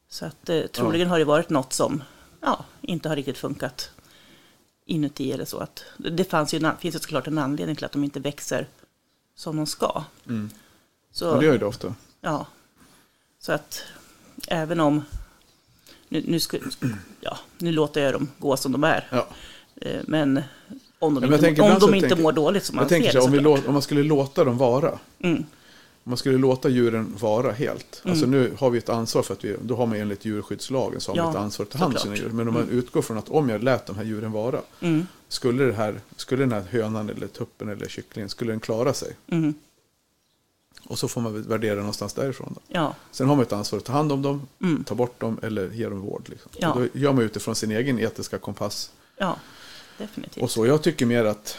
Så 0.09 0.27
att 0.27 0.49
eh, 0.49 0.63
troligen 0.67 1.09
har 1.09 1.19
det 1.19 1.25
varit 1.25 1.51
något 1.51 1.73
som 1.73 2.03
ja, 2.41 2.65
inte 2.81 3.09
har 3.09 3.17
riktigt 3.17 3.39
funkat 3.39 3.91
inuti 4.85 5.33
eller 5.33 5.45
så. 5.45 5.59
Att, 5.59 5.85
det 5.97 6.25
fanns 6.25 6.55
ju, 6.55 6.71
finns 6.79 6.95
ju 6.95 6.99
såklart 6.99 7.27
en 7.27 7.39
anledning 7.39 7.77
till 7.77 7.85
att 7.85 7.93
de 7.93 8.05
inte 8.05 8.21
växer 8.21 8.67
som 9.35 9.57
de 9.57 9.67
ska. 9.67 10.05
Mm. 10.27 10.51
Så, 11.11 11.31
Och 11.31 11.41
det 11.41 11.47
gör 11.47 11.59
det 11.59 11.67
ofta. 11.67 11.95
Ja, 12.21 12.47
så 13.39 13.53
att 13.53 13.83
även 14.49 14.81
om... 14.81 15.03
Nu, 16.09 16.23
nu, 16.27 16.41
sku, 16.41 16.61
ja, 17.21 17.39
nu 17.59 17.73
låter 17.73 18.01
jag 18.05 18.13
dem 18.13 18.29
gå 18.39 18.57
som 18.57 18.73
de 18.73 18.85
är. 18.85 19.09
Ja. 19.11 19.27
Eh, 19.77 20.01
Men 20.07 20.43
om 20.99 21.15
de 21.15 21.25
inte, 21.25 21.39
tänker 21.39 21.63
om 21.63 21.69
de 21.71 21.81
så 21.81 21.95
inte 21.95 22.09
tänker- 22.09 22.23
mår 22.23 22.33
dåligt 22.33 22.65
som 22.65 22.77
man 22.77 22.89
ser 22.89 23.03
så, 23.11 23.19
det 23.19 23.25
om, 23.25 23.33
vi 23.33 23.39
såklart. 23.39 23.61
lå, 23.63 23.67
om 23.69 23.73
man 23.73 23.83
skulle 23.83 24.03
låta 24.03 24.45
dem 24.45 24.59
vara. 24.59 24.99
Mm, 25.21 25.37
Om 26.05 26.11
man 26.11 26.17
skulle 26.17 26.39
låta 26.39 26.69
djuren 26.69 27.15
vara 27.21 27.53
helt. 27.53 28.01
Mm. 28.05 28.13
Alltså 28.13 28.27
nu 28.27 28.53
har 28.59 28.71
vi 28.71 28.79
ett 28.79 28.89
ansvar 28.89 29.23
för 29.23 29.35
att 29.35 29.45
vi, 29.45 29.57
då 29.63 29.77
har 29.77 29.87
man 29.87 29.97
enligt 29.99 30.25
djurskyddslagen 30.25 31.01
så 31.01 31.11
har 31.13 31.17
man 31.17 31.25
Ja, 31.25 31.31
ett 31.31 31.37
ansvar 31.37 31.67
att 31.67 31.71
ta 31.73 31.79
hand 31.79 31.95
om 31.95 32.01
sina 32.01 32.17
djur. 32.17 32.29
Men 32.29 32.49
om 32.49 32.55
man 32.55 32.69
utgår 32.69 33.03
från 33.03 33.19
att 33.19 33.29
om 33.29 33.49
jag 33.49 33.63
lät 33.63 33.87
de 33.87 33.97
här 33.97 34.05
djuren 34.05 34.33
vara. 34.33 34.61
mm, 34.81 35.07
Skulle, 35.29 35.65
det 35.65 35.73
här, 35.73 36.01
skulle 36.17 36.43
den 36.43 36.53
här 36.53 36.61
hönan 36.71 37.11
eller 37.11 37.27
tuppen 37.27 37.69
eller 37.69 37.89
kycklingen, 37.89 38.29
skulle 38.29 38.53
den 38.53 38.61
klara 38.61 38.93
sig? 38.95 39.17
mm, 39.31 39.55
Och 40.87 40.99
så 40.99 41.09
får 41.09 41.21
man 41.21 41.43
värdera 41.43 41.77
någonstans 41.79 42.13
därifrån. 42.15 42.53
Då. 42.55 42.61
Ja, 42.69 42.95
Sen 43.11 43.29
har 43.29 43.37
man 43.37 43.43
ett 43.45 43.53
ansvar 43.53 43.79
att 43.79 43.85
ta 43.85 43.93
hand 43.93 44.13
om 44.13 44.23
dem, 44.23 44.47
Mm. 44.63 44.85
ta 44.85 44.95
bort 44.95 45.21
dem 45.21 45.39
eller 45.43 45.71
ge 45.71 45.89
dem 45.89 46.01
vård. 46.01 46.23
Liksom. 46.29 46.51
Ja. 46.59 46.77
Då 46.77 47.01
gör 47.01 47.13
man 47.13 47.25
utifrån 47.25 47.55
sin 47.55 47.71
egen 47.71 47.99
etiska 47.99 48.39
kompass. 48.39 48.91
ja, 49.19 49.37
definitivt. 49.99 50.43
Och 50.45 50.51
så, 50.51 50.67
jag 50.67 50.83
tycker 50.83 51.07
mer 51.07 51.25
att 51.25 51.59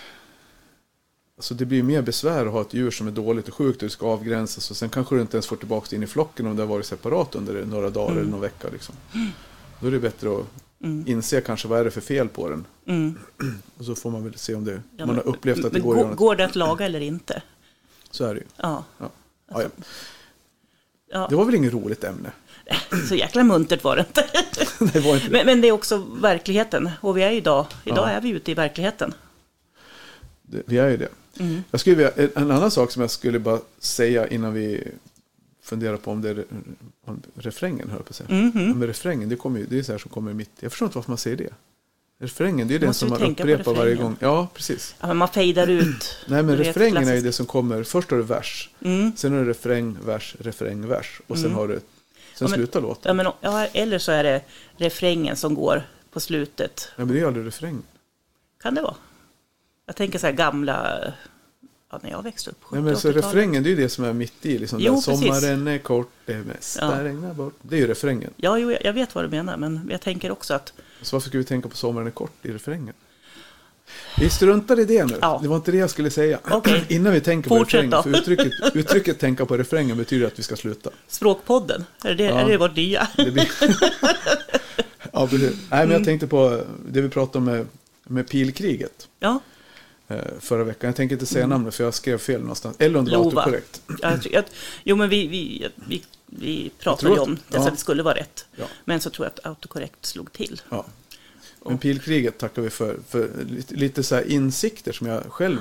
alltså 1.37 1.53
det 1.53 1.65
blir 1.65 1.83
mer 1.83 2.01
besvär 2.01 2.45
att 2.45 2.51
ha 2.51 2.61
ett 2.61 2.73
djur 2.73 2.91
som 2.91 3.07
är 3.07 3.11
dåligt 3.11 3.47
och 3.47 3.53
sjukt 3.53 3.81
och 3.81 3.85
det 3.85 3.89
ska 3.89 4.05
avgränsas. 4.07 4.71
Och 4.71 4.77
sen 4.77 4.89
kanske 4.89 5.15
du 5.15 5.21
inte 5.21 5.37
ens 5.37 5.47
får 5.47 5.55
tillbaka 5.55 5.87
det 5.89 5.95
in 5.95 6.03
i 6.03 6.07
flocken 6.07 6.47
om 6.47 6.55
det 6.55 6.61
har 6.61 6.67
varit 6.67 6.85
separat 6.85 7.35
under 7.35 7.65
några 7.65 7.89
dagar 7.89 8.11
Mm. 8.11 8.21
eller 8.21 8.31
någon 8.31 8.41
vecka. 8.41 8.67
Liksom. 8.71 8.95
Då 9.81 9.87
är 9.87 9.91
det 9.91 9.99
bättre 9.99 10.29
att 10.39 10.45
inse 11.07 11.41
kanske 11.41 11.67
vad 11.67 11.79
är 11.79 11.83
det 11.83 11.91
för 11.91 12.01
fel 12.01 12.27
på 12.29 12.49
den. 12.49 12.65
Mm. 12.87 13.17
Och 13.77 13.85
så 13.85 13.95
får 13.95 14.11
man 14.11 14.23
väl 14.23 14.35
se 14.37 14.55
om 14.55 14.65
det, 14.65 14.81
Ja, 14.97 15.05
man 15.05 15.15
har 15.15 15.27
upplevt 15.27 15.65
att 15.65 15.73
det 15.73 15.79
går 15.79 15.95
något. 15.95 16.17
går 16.17 16.35
det 16.35 16.45
att 16.45 16.55
laga 16.55 16.85
eller 16.85 16.99
inte? 16.99 17.41
Så 18.11 18.25
är 18.25 18.33
det 18.33 18.39
ju. 18.39 18.45
Ja. 18.57 18.83
Ja. 18.97 19.09
Ja. 19.49 19.61
ja. 21.11 21.27
Det 21.29 21.35
var 21.35 21.45
väl 21.45 21.55
inget 21.55 21.73
roligt 21.73 22.03
ämne? 22.03 22.31
Så 23.09 23.15
jäkla 23.15 23.43
muntert 23.43 23.83
var 23.83 23.95
det 23.95 24.01
inte. 24.07 24.66
det 24.93 24.99
var 24.99 25.13
inte 25.15 25.25
det. 25.27 25.31
Men, 25.31 25.45
men 25.45 25.61
det 25.61 25.67
är 25.67 25.71
också 25.71 25.97
verkligheten. 26.21 26.89
Och 27.01 27.17
vi 27.17 27.23
är 27.23 27.31
idag, 27.31 27.65
idag 27.83 27.97
Ja. 28.07 28.09
är 28.09 28.21
vi 28.21 28.29
ute 28.29 28.51
i 28.51 28.53
verkligheten. 28.53 29.13
det. 30.41 30.61
Vi 30.65 30.77
är 30.77 30.89
ju 30.89 30.97
det. 30.97 31.09
Mm. 31.39 31.63
Jag 31.71 31.79
skulle 31.79 31.95
vilja, 31.95 32.11
en- 32.15 32.29
en 32.35 32.51
annan 32.51 32.71
sak 32.71 32.91
som 32.91 33.01
jag 33.01 33.11
skulle 33.11 33.39
bara 33.39 33.59
säga 33.79 34.27
innan 34.27 34.53
vi 34.53 34.83
funderar 35.63 35.97
på 35.97 36.11
om 36.11 36.21
det 36.21 36.29
är 36.29 36.45
om 37.05 37.21
refrängen, 37.35 37.89
jag 37.91 38.05
på 38.05 38.09
att 38.09 38.15
säga. 38.15 38.27
Ja, 38.29 38.51
men 38.53 38.87
refrängen, 38.87 39.29
det, 39.29 39.35
kommer 39.35 39.59
ju, 39.59 39.65
det 39.65 39.79
är 39.79 39.83
så 39.83 39.91
här 39.91 39.99
som 39.99 40.11
kommer 40.11 40.33
mitt. 40.33 40.49
Jag 40.59 40.71
förstår 40.71 40.85
inte 40.85 40.97
varför 40.97 41.11
man 41.11 41.17
säger 41.17 41.37
det. 41.37 41.49
Refrängen, 42.19 42.67
det 42.67 42.75
är 42.75 42.79
den 42.79 42.89
Måste 42.89 42.99
som 42.99 43.09
man 43.09 43.21
upprepar 43.31 43.73
varje 43.73 43.95
gång. 43.95 44.15
Ja, 44.19 44.47
precis. 44.53 44.95
Ja, 44.99 45.07
men 45.07 45.17
man 45.17 45.27
fejdar 45.27 45.67
ut. 45.67 46.17
Nej, 46.27 46.43
men 46.43 46.57
refrängen 46.57 47.07
är 47.07 47.15
ju 47.15 47.21
det 47.21 47.31
som 47.31 47.45
kommer. 47.45 47.83
Först 47.83 48.11
har 48.11 48.17
du 48.17 48.23
vers, 48.23 48.69
Mm. 48.81 49.11
sen 49.15 49.31
har 49.33 49.39
du 49.39 49.45
refräng, 49.49 49.97
vers, 50.05 50.35
refräng, 50.39 50.87
vers. 50.87 51.21
Och 51.27 51.37
sen 51.37 51.51
har 51.51 51.67
du, 51.67 51.79
sen 52.37 52.47
Ja, 52.47 52.53
slutar 52.55 52.81
låten. 52.81 53.01
Ja, 53.09 53.13
men, 53.13 53.25
ja, 53.41 53.65
eller 53.65 53.99
så 53.99 54.11
är 54.11 54.23
det 54.23 54.41
refrängen 54.77 55.35
som 55.35 55.55
går 55.55 55.83
på 56.11 56.19
slutet. 56.19 56.89
Ja, 56.95 57.05
men 57.05 57.15
det 57.15 57.21
är 57.21 57.25
aldrig 57.27 57.45
refräng. 57.45 57.81
Kan 58.61 58.75
det 58.75 58.81
vara? 58.81 58.95
Jag 59.85 59.95
tänker 59.95 60.19
så 60.19 60.25
här 60.25 60.33
gamla, 60.33 60.99
ja, 61.91 61.99
när 62.03 62.09
jag 62.11 62.23
växte 62.23 62.49
upp, 62.49 62.57
Nej, 62.71 62.81
men 62.81 62.97
så 62.97 63.07
70-80-talet. 63.07 63.25
refrängen, 63.25 63.63
det 63.63 63.69
är 63.69 63.71
ju 63.71 63.81
det 63.81 63.89
som 63.89 64.03
är 64.05 64.13
mitt 64.13 64.45
i. 64.45 64.57
Liksom, 64.57 64.79
Jo. 64.79 65.01
Sommaren 65.01 65.67
är 65.67 65.77
kort, 65.77 66.11
det 66.25 66.37
mesta 66.37 66.97
Ja. 66.97 67.03
regnar 67.03 67.33
bort. 67.33 67.53
Det 67.61 67.75
är 67.75 67.79
ju 67.79 67.87
refrängen. 67.87 68.33
Ja, 68.37 68.57
jo, 68.57 68.71
jag 68.71 68.85
jag 68.85 68.93
vet 68.93 69.15
vad 69.15 69.23
du 69.23 69.29
menar, 69.29 69.57
men 69.57 69.87
jag 69.91 70.01
tänker 70.01 70.31
också 70.31 70.53
att 70.53 70.73
Så 71.01 71.15
varför 71.15 71.29
ska 71.29 71.37
vi 71.37 71.43
tänka 71.43 71.69
på 71.69 71.75
sommaren 71.77 72.07
är 72.07 72.11
kort 72.11 72.45
i 72.45 72.51
refrängen? 72.51 72.93
Vi 74.17 74.29
struntar 74.29 74.79
i 74.79 74.85
det 74.85 75.05
nu. 75.05 75.15
Ja. 75.21 75.39
Det 75.41 75.47
var 75.47 75.55
inte 75.55 75.71
det 75.71 75.77
jag 75.77 75.89
skulle 75.89 76.09
säga. 76.09 76.39
Okej. 76.51 76.83
Innan 76.89 77.13
vi 77.13 77.21
tänker 77.21 77.49
på 77.49 77.57
Fortsätt 77.57 77.73
refrängen. 77.83 77.89
då. 77.91 78.03
För 78.03 78.17
uttrycket, 78.19 78.53
uttrycket 78.75 79.19
tänka 79.19 79.45
på 79.45 79.57
refrängen 79.57 79.97
betyder 79.97 80.27
att 80.27 80.39
vi 80.39 80.43
ska 80.43 80.55
sluta. 80.55 80.89
Språkpodden, 81.07 81.85
är 82.03 82.13
det, 82.15 82.23
Ja. 82.23 82.39
är 82.39 82.45
det 82.49 82.57
vårt 82.57 82.75
nya? 82.75 83.07
Det 83.17 83.31
blir... 83.31 83.49
ja, 85.13 85.27
precis. 85.27 85.41
Nej, 85.41 85.79
Mm. 85.79 85.87
men 85.87 85.91
jag 85.91 86.03
tänkte 86.05 86.27
på 86.27 86.63
det 86.89 87.01
vi 87.01 87.09
pratade 87.09 87.37
om 87.37 87.43
med, 87.43 87.67
med 88.03 88.29
pilkriget 88.29 89.07
Ja, 89.19 89.39
eh, 90.07 90.17
förra 90.39 90.63
veckan. 90.63 90.87
Jag 90.87 90.95
tänker 90.95 91.15
inte 91.15 91.25
säga 91.25 91.47
namnet 91.47 91.75
för 91.75 91.83
jag 91.83 91.93
skrev 91.93 92.17
fel 92.17 92.41
någonstans. 92.41 92.75
Eller 92.79 92.99
om 92.99 93.05
det 93.05 93.17
var 93.17 93.47
Mm. 94.03 94.19
Jag, 94.31 94.43
jo 94.83 94.95
men 94.95 95.09
vi, 95.09 95.27
vi, 95.27 95.67
vi, 95.87 96.03
vi 96.25 96.71
pratade 96.79 97.13
ju 97.13 97.19
om 97.19 97.35
det 97.35 97.41
ja. 97.57 97.61
så 97.61 97.67
att 97.67 97.73
det 97.73 97.79
skulle 97.79 98.03
vara 98.03 98.15
rätt. 98.15 98.45
Ja. 98.55 98.65
Men 98.85 99.01
så 99.01 99.09
tror 99.09 99.25
jag 99.25 99.31
att 99.33 99.45
autokorrekt 99.45 100.05
slog 100.05 100.31
till. 100.31 100.61
Ja. 100.69 100.85
Men 101.65 101.77
pilkriget 101.77 102.37
tackar 102.37 102.61
vi 102.61 102.69
för, 102.69 102.97
för 103.07 103.29
lite, 103.69 104.03
så 104.03 104.15
här 104.15 104.31
insikter 104.31 104.91
som 104.91 105.07
jag 105.07 105.23
själv... 105.23 105.57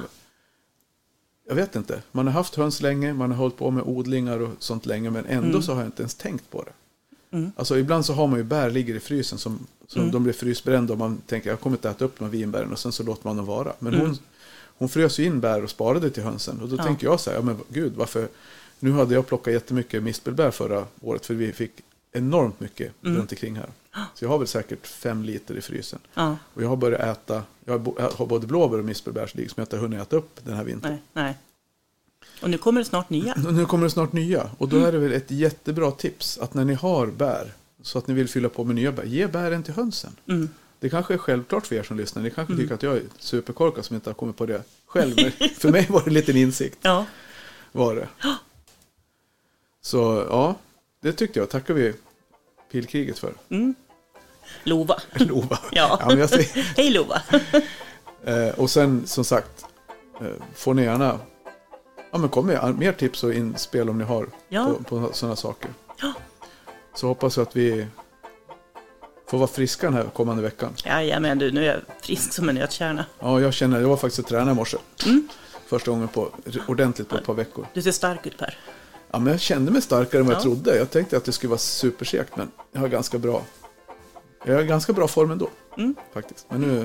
Jag 1.49 1.55
vet 1.55 1.77
inte. 1.77 2.03
Man 2.13 2.27
har 2.27 2.33
haft 2.35 2.55
höns 2.55 2.81
länge, 2.83 3.13
man 3.15 3.31
har 3.31 3.39
hållit 3.39 3.57
på 3.57 3.71
med 3.71 3.83
odlingar 3.85 4.39
och 4.39 4.51
sånt 4.59 4.87
länge, 4.87 5.11
men 5.11 5.27
ändå 5.27 5.49
Mm. 5.49 5.63
så 5.63 5.73
har 5.73 5.81
jag 5.81 5.89
inte 5.89 6.03
ens 6.03 6.15
tänkt 6.15 6.51
på 6.51 6.63
det. 6.65 6.73
Alltså 7.57 7.79
ibland 7.79 8.05
så 8.07 8.13
har 8.13 8.27
man 8.27 8.39
ju 8.39 8.45
bär 8.45 8.71
ligger 8.71 8.95
i 8.95 9.01
frysen 9.01 9.39
som, 9.39 9.67
som 9.87 10.11
de 10.11 10.23
blir 10.23 10.33
frysbrända 10.33 10.93
och 10.93 10.99
man 10.99 11.19
tänker 11.27 11.51
jag 11.51 11.61
kommer 11.61 11.77
inte 11.77 11.91
äta 11.91 12.05
upp 12.05 12.19
de 12.19 12.31
vinbären 12.31 12.73
och 12.73 12.79
sen 12.79 12.93
så 12.93 13.03
låter 13.03 13.27
man 13.29 13.37
dem 13.37 13.47
vara. 13.47 13.73
Men 13.79 13.95
hon, 13.95 14.19
hon 14.79 14.89
frös 14.89 15.19
ju 15.19 15.25
in 15.25 15.41
bär 15.41 15.63
och 15.65 15.71
sparade 15.71 16.11
till 16.11 16.23
hönsen 16.23 16.61
och 16.61 16.69
då 16.69 16.77
Ja. 16.77 16.85
tänker 16.85 17.07
jag 17.07 17.21
så 17.21 17.31
här, 17.31 17.37
ja 17.37 17.43
men 17.43 17.57
gud 17.69 17.93
varför, 17.97 18.29
nu 18.79 18.91
hade 18.93 19.15
jag 19.15 19.27
plockat 19.27 19.53
jättemycket 19.53 20.03
mispelbär 20.03 20.51
förra 20.51 20.85
året 21.01 21.27
för 21.27 21.35
vi 21.35 21.53
fick 21.53 21.73
enormt 22.17 22.61
mycket 22.61 22.93
runt 23.01 23.33
omkring 23.33 23.57
här. 23.57 23.69
Så 24.15 24.25
jag 24.25 24.29
har 24.29 24.39
väl 24.39 24.47
säkert 24.47 24.87
fem 24.87 25.23
liter 25.23 25.55
i 25.55 25.61
frysen. 25.61 25.99
Ja, 26.15 26.37
Och 26.55 26.63
jag 26.63 26.69
har 26.69 26.77
börjat 26.77 27.01
äta, 27.01 27.43
jag 27.65 27.73
har 28.17 28.27
både 28.27 28.47
blåbär 28.47 28.79
och 28.79 28.85
mispelbärslig 28.85 29.51
som 29.51 29.61
jag 29.61 29.65
inte 29.65 29.77
har 29.77 29.83
hunnit 29.83 30.01
äta 30.01 30.17
upp 30.17 30.41
den 30.45 30.55
här 30.55 30.65
vintern. 30.65 30.91
nej, 30.91 31.03
nej. 31.13 31.39
Och 32.43 32.51
nu 32.51 32.59
kommer 32.59 32.81
det 32.81 32.85
snart 32.85 33.11
nya. 33.11 33.35
Nu 33.51 33.67
kommer 33.67 33.85
det 33.85 33.91
snart 33.91 34.13
nya 34.13 34.51
och 34.59 34.69
då 34.69 34.77
är 34.79 34.93
det 34.93 34.99
väl 34.99 35.13
ett 35.13 35.31
jättebra 35.31 35.91
tips 35.91 36.39
att 36.39 36.55
när 36.55 36.65
ni 36.65 36.75
har 36.75 37.07
bär 37.07 37.53
så 37.83 37.99
att 37.99 38.07
ni 38.07 38.15
vill 38.15 38.29
fylla 38.29 38.49
på 38.49 38.65
med 38.65 38.75
nya 38.77 38.93
bär, 38.93 39.05
ge 39.05 39.27
bären 39.27 39.63
till 39.63 39.75
hönsen. 39.75 40.13
Mm. 40.29 40.49
Det 40.81 40.89
kanske 40.91 41.15
är 41.15 41.19
självklart 41.19 41.67
för 41.67 41.75
er 41.77 41.83
som 41.83 41.97
lyssnar. 41.97 42.23
Ni 42.23 42.31
kanske 42.31 42.57
tycker 42.57 42.75
att 42.75 42.83
jag 42.83 42.97
är 42.97 43.03
superkorkad 43.19 43.85
som 43.85 43.97
inte 43.97 44.11
har 44.11 44.15
kommit 44.15 44.37
på 44.37 44.47
det 44.47 44.63
själv. 44.87 45.15
Men 45.17 45.51
för 45.51 45.69
mig 45.71 45.87
var 45.91 46.01
det 46.01 46.07
en 46.07 46.15
liten 46.15 46.37
insikt. 46.37 46.79
Ja, 46.83 47.07
Var 47.73 47.95
det. 47.95 48.09
Så 49.81 50.27
ja, 50.31 50.55
det 51.01 51.13
tyckte 51.13 51.39
jag. 51.39 51.51
Tackar 51.51 51.75
vi 51.75 51.95
pilkriget 52.77 53.19
för. 53.19 53.33
Lova. 54.65 55.01
Lova. 55.15 55.59
Ja. 55.73 56.01
men 56.07 56.19
jag 56.19 56.29
säger, 56.29 56.63
Hej 56.77 56.91
Lova. 56.91 57.23
Eh, 58.25 58.49
och 58.49 58.71
sen 58.71 59.07
som 59.07 59.25
sagt 59.25 59.65
eh, 60.21 60.27
får 60.55 60.75
ni 60.75 60.83
gärna 60.83 61.19
ja, 62.13 62.19
men 62.19 62.29
kom 62.29 62.47
med 62.47 62.75
mer 62.79 62.93
tips 62.93 63.25
och 63.25 63.35
inspel 63.35 63.91
om 63.91 63.99
ni 63.99 64.05
har 64.05 64.27
Ja. 64.49 64.75
på, 64.89 65.01
på 65.01 65.13
sådana 65.13 65.37
saker. 65.37 65.71
Ja. 66.01 66.13
Så 66.95 67.07
hoppas 67.07 67.37
jag 67.37 67.43
att 67.47 67.57
vi 67.57 67.87
får 69.27 69.39
vara 69.39 69.49
friska 69.49 69.87
den 69.87 69.95
här 69.95 70.05
kommande 70.05 70.43
veckan. 70.43 70.73
Jajamän 70.85 71.39
du, 71.39 71.53
nu 71.53 71.67
är 71.67 71.73
jag 71.75 71.81
frisk 72.03 72.33
som 72.33 72.49
en 72.49 72.55
nötkärna. 72.55 73.05
Ja, 73.21 73.41
jag 73.41 73.55
känner, 73.55 73.81
jag 73.81 73.89
var 73.89 73.97
faktiskt 73.97 74.19
och 74.19 74.27
tränade 74.27 74.51
i 74.51 74.55
morse. 74.55 74.77
Mm. 75.07 75.29
Första 75.67 75.91
gången 75.91 76.09
på, 76.09 76.29
ordentligt 76.69 77.09
på 77.09 77.17
ett 77.17 77.25
par 77.25 77.35
veckor. 77.35 77.67
Du 77.75 77.83
ser 77.83 77.93
stark 77.93 78.27
ut 78.27 78.39
Per. 78.39 78.59
Ja, 79.17 79.21
men 79.21 79.33
jag 79.33 79.41
kände 79.41 79.73
mig 79.73 79.83
starkare 79.83 80.21
än 80.21 80.27
vad 80.27 80.35
jag 80.35 80.41
Ja. 80.41 80.43
trodde. 80.43 80.77
Jag 80.77 80.91
tänkte 80.91 81.17
att 81.17 81.25
det 81.25 81.33
skulle 81.33 81.49
vara 81.51 81.59
supersegt, 81.59 82.37
men 82.37 82.51
jag 82.73 82.81
har 82.81 82.89
ganska 82.89 83.19
bra. 83.19 83.43
Jag 84.45 84.55
har 84.55 84.63
ganska 84.63 84.93
bra 84.93 85.09
form 85.09 85.31
ändå, 85.31 85.49
Mm. 85.79 85.95
faktiskt. 86.15 86.47
Men 86.51 86.61
nu 86.61 86.81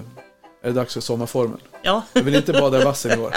är 0.61 0.67
det 0.67 0.71
dags 0.71 0.93
för 0.93 1.01
sommarformen. 1.01 1.57
Ja, 1.81 2.01
Jag 2.13 2.23
vill 2.23 2.35
inte 2.35 2.53
bada 2.53 2.81
i 2.81 2.83
vassen 2.83 3.19
i 3.19 3.21
år. 3.23 3.35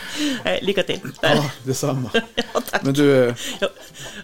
lycka 0.62 0.82
till. 0.82 1.00
Ja, 1.20 1.50
detsamma. 1.64 2.10
Ja, 2.34 2.60
tack. 2.70 2.82
Men 2.82 2.94
du, 2.94 3.28
eh, 3.28 3.34
Ja, 3.60 3.68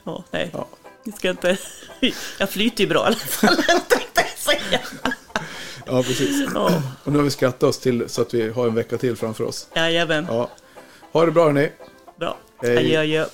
ja, 0.05 0.25
nej. 0.31 0.51
ja, 0.53 0.67
Jag 1.05 1.15
ska 1.17 1.31
inte... 1.31 1.57
Jag 2.39 2.51
flyter 2.51 2.85
ju 2.85 2.89
bra 2.89 3.03
i 3.03 3.07
alla 3.07 3.17
fall, 3.17 3.57
jag 3.69 3.81
ja 5.87 6.03
precis. 6.03 6.47
Ja, 6.55 6.83
Och 7.05 7.13
nu 7.13 7.19
har 7.19 7.25
vi 7.25 7.31
skrattat 7.31 7.63
oss 7.63 7.79
till 7.79 8.09
så 8.09 8.23
att 8.23 8.35
vi 8.35 8.51
har 8.51 8.67
en 8.69 8.75
vecka 8.75 8.99
till 8.99 9.17
framför 9.17 9.45
oss. 9.45 9.69
jajamän. 9.75 10.27
Ja. 10.29 10.51
Ha 11.13 11.25
det 11.27 11.33
bra 11.33 11.45
hörni. 11.45 11.71
Bra. 12.19 12.37
Hej. 12.63 12.77
Adjö, 12.79 13.01
adjö. 13.01 13.27